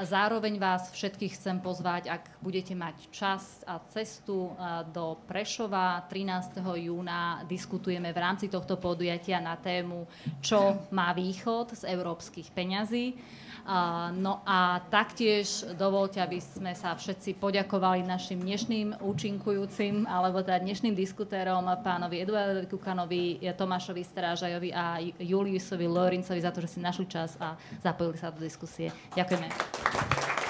Zároveň 0.00 0.56
vás 0.56 0.88
všetkých 0.96 1.36
chcem 1.36 1.60
pozvať, 1.60 2.08
ak 2.08 2.40
budete 2.40 2.72
mať 2.72 3.12
čas 3.12 3.60
a 3.68 3.76
cestu 3.92 4.56
do 4.88 5.20
Prešova 5.28 6.08
13. 6.08 6.64
júna, 6.80 7.44
diskutujeme 7.44 8.08
v 8.14 8.18
rámci 8.24 8.48
tohto 8.48 8.80
podujatia 8.86 9.42
na 9.42 9.58
tému, 9.58 10.06
čo 10.38 10.86
má 10.94 11.10
východ 11.10 11.74
z 11.74 11.90
európskych 11.90 12.54
peňazí. 12.54 13.18
No 14.22 14.46
a 14.46 14.78
taktiež 14.78 15.74
dovolte, 15.74 16.22
aby 16.22 16.38
sme 16.38 16.70
sa 16.78 16.94
všetci 16.94 17.34
poďakovali 17.42 18.06
našim 18.06 18.38
dnešným 18.38 19.02
účinkujúcim, 19.02 20.06
alebo 20.06 20.38
teda 20.38 20.62
dnešným 20.62 20.94
diskutérom, 20.94 21.66
pánovi 21.82 22.22
Eduardovi 22.22 22.70
Kukanovi, 22.70 23.42
Tomášovi 23.42 24.06
Strážajovi 24.06 24.70
a 24.70 25.02
Juliusovi 25.18 25.90
Lorincovi 25.90 26.38
za 26.38 26.54
to, 26.54 26.62
že 26.62 26.78
si 26.78 26.80
našli 26.80 27.10
čas 27.10 27.34
a 27.42 27.58
zapojili 27.82 28.14
sa 28.22 28.30
do 28.30 28.38
diskusie. 28.38 28.94
Ďakujeme. 29.18 30.45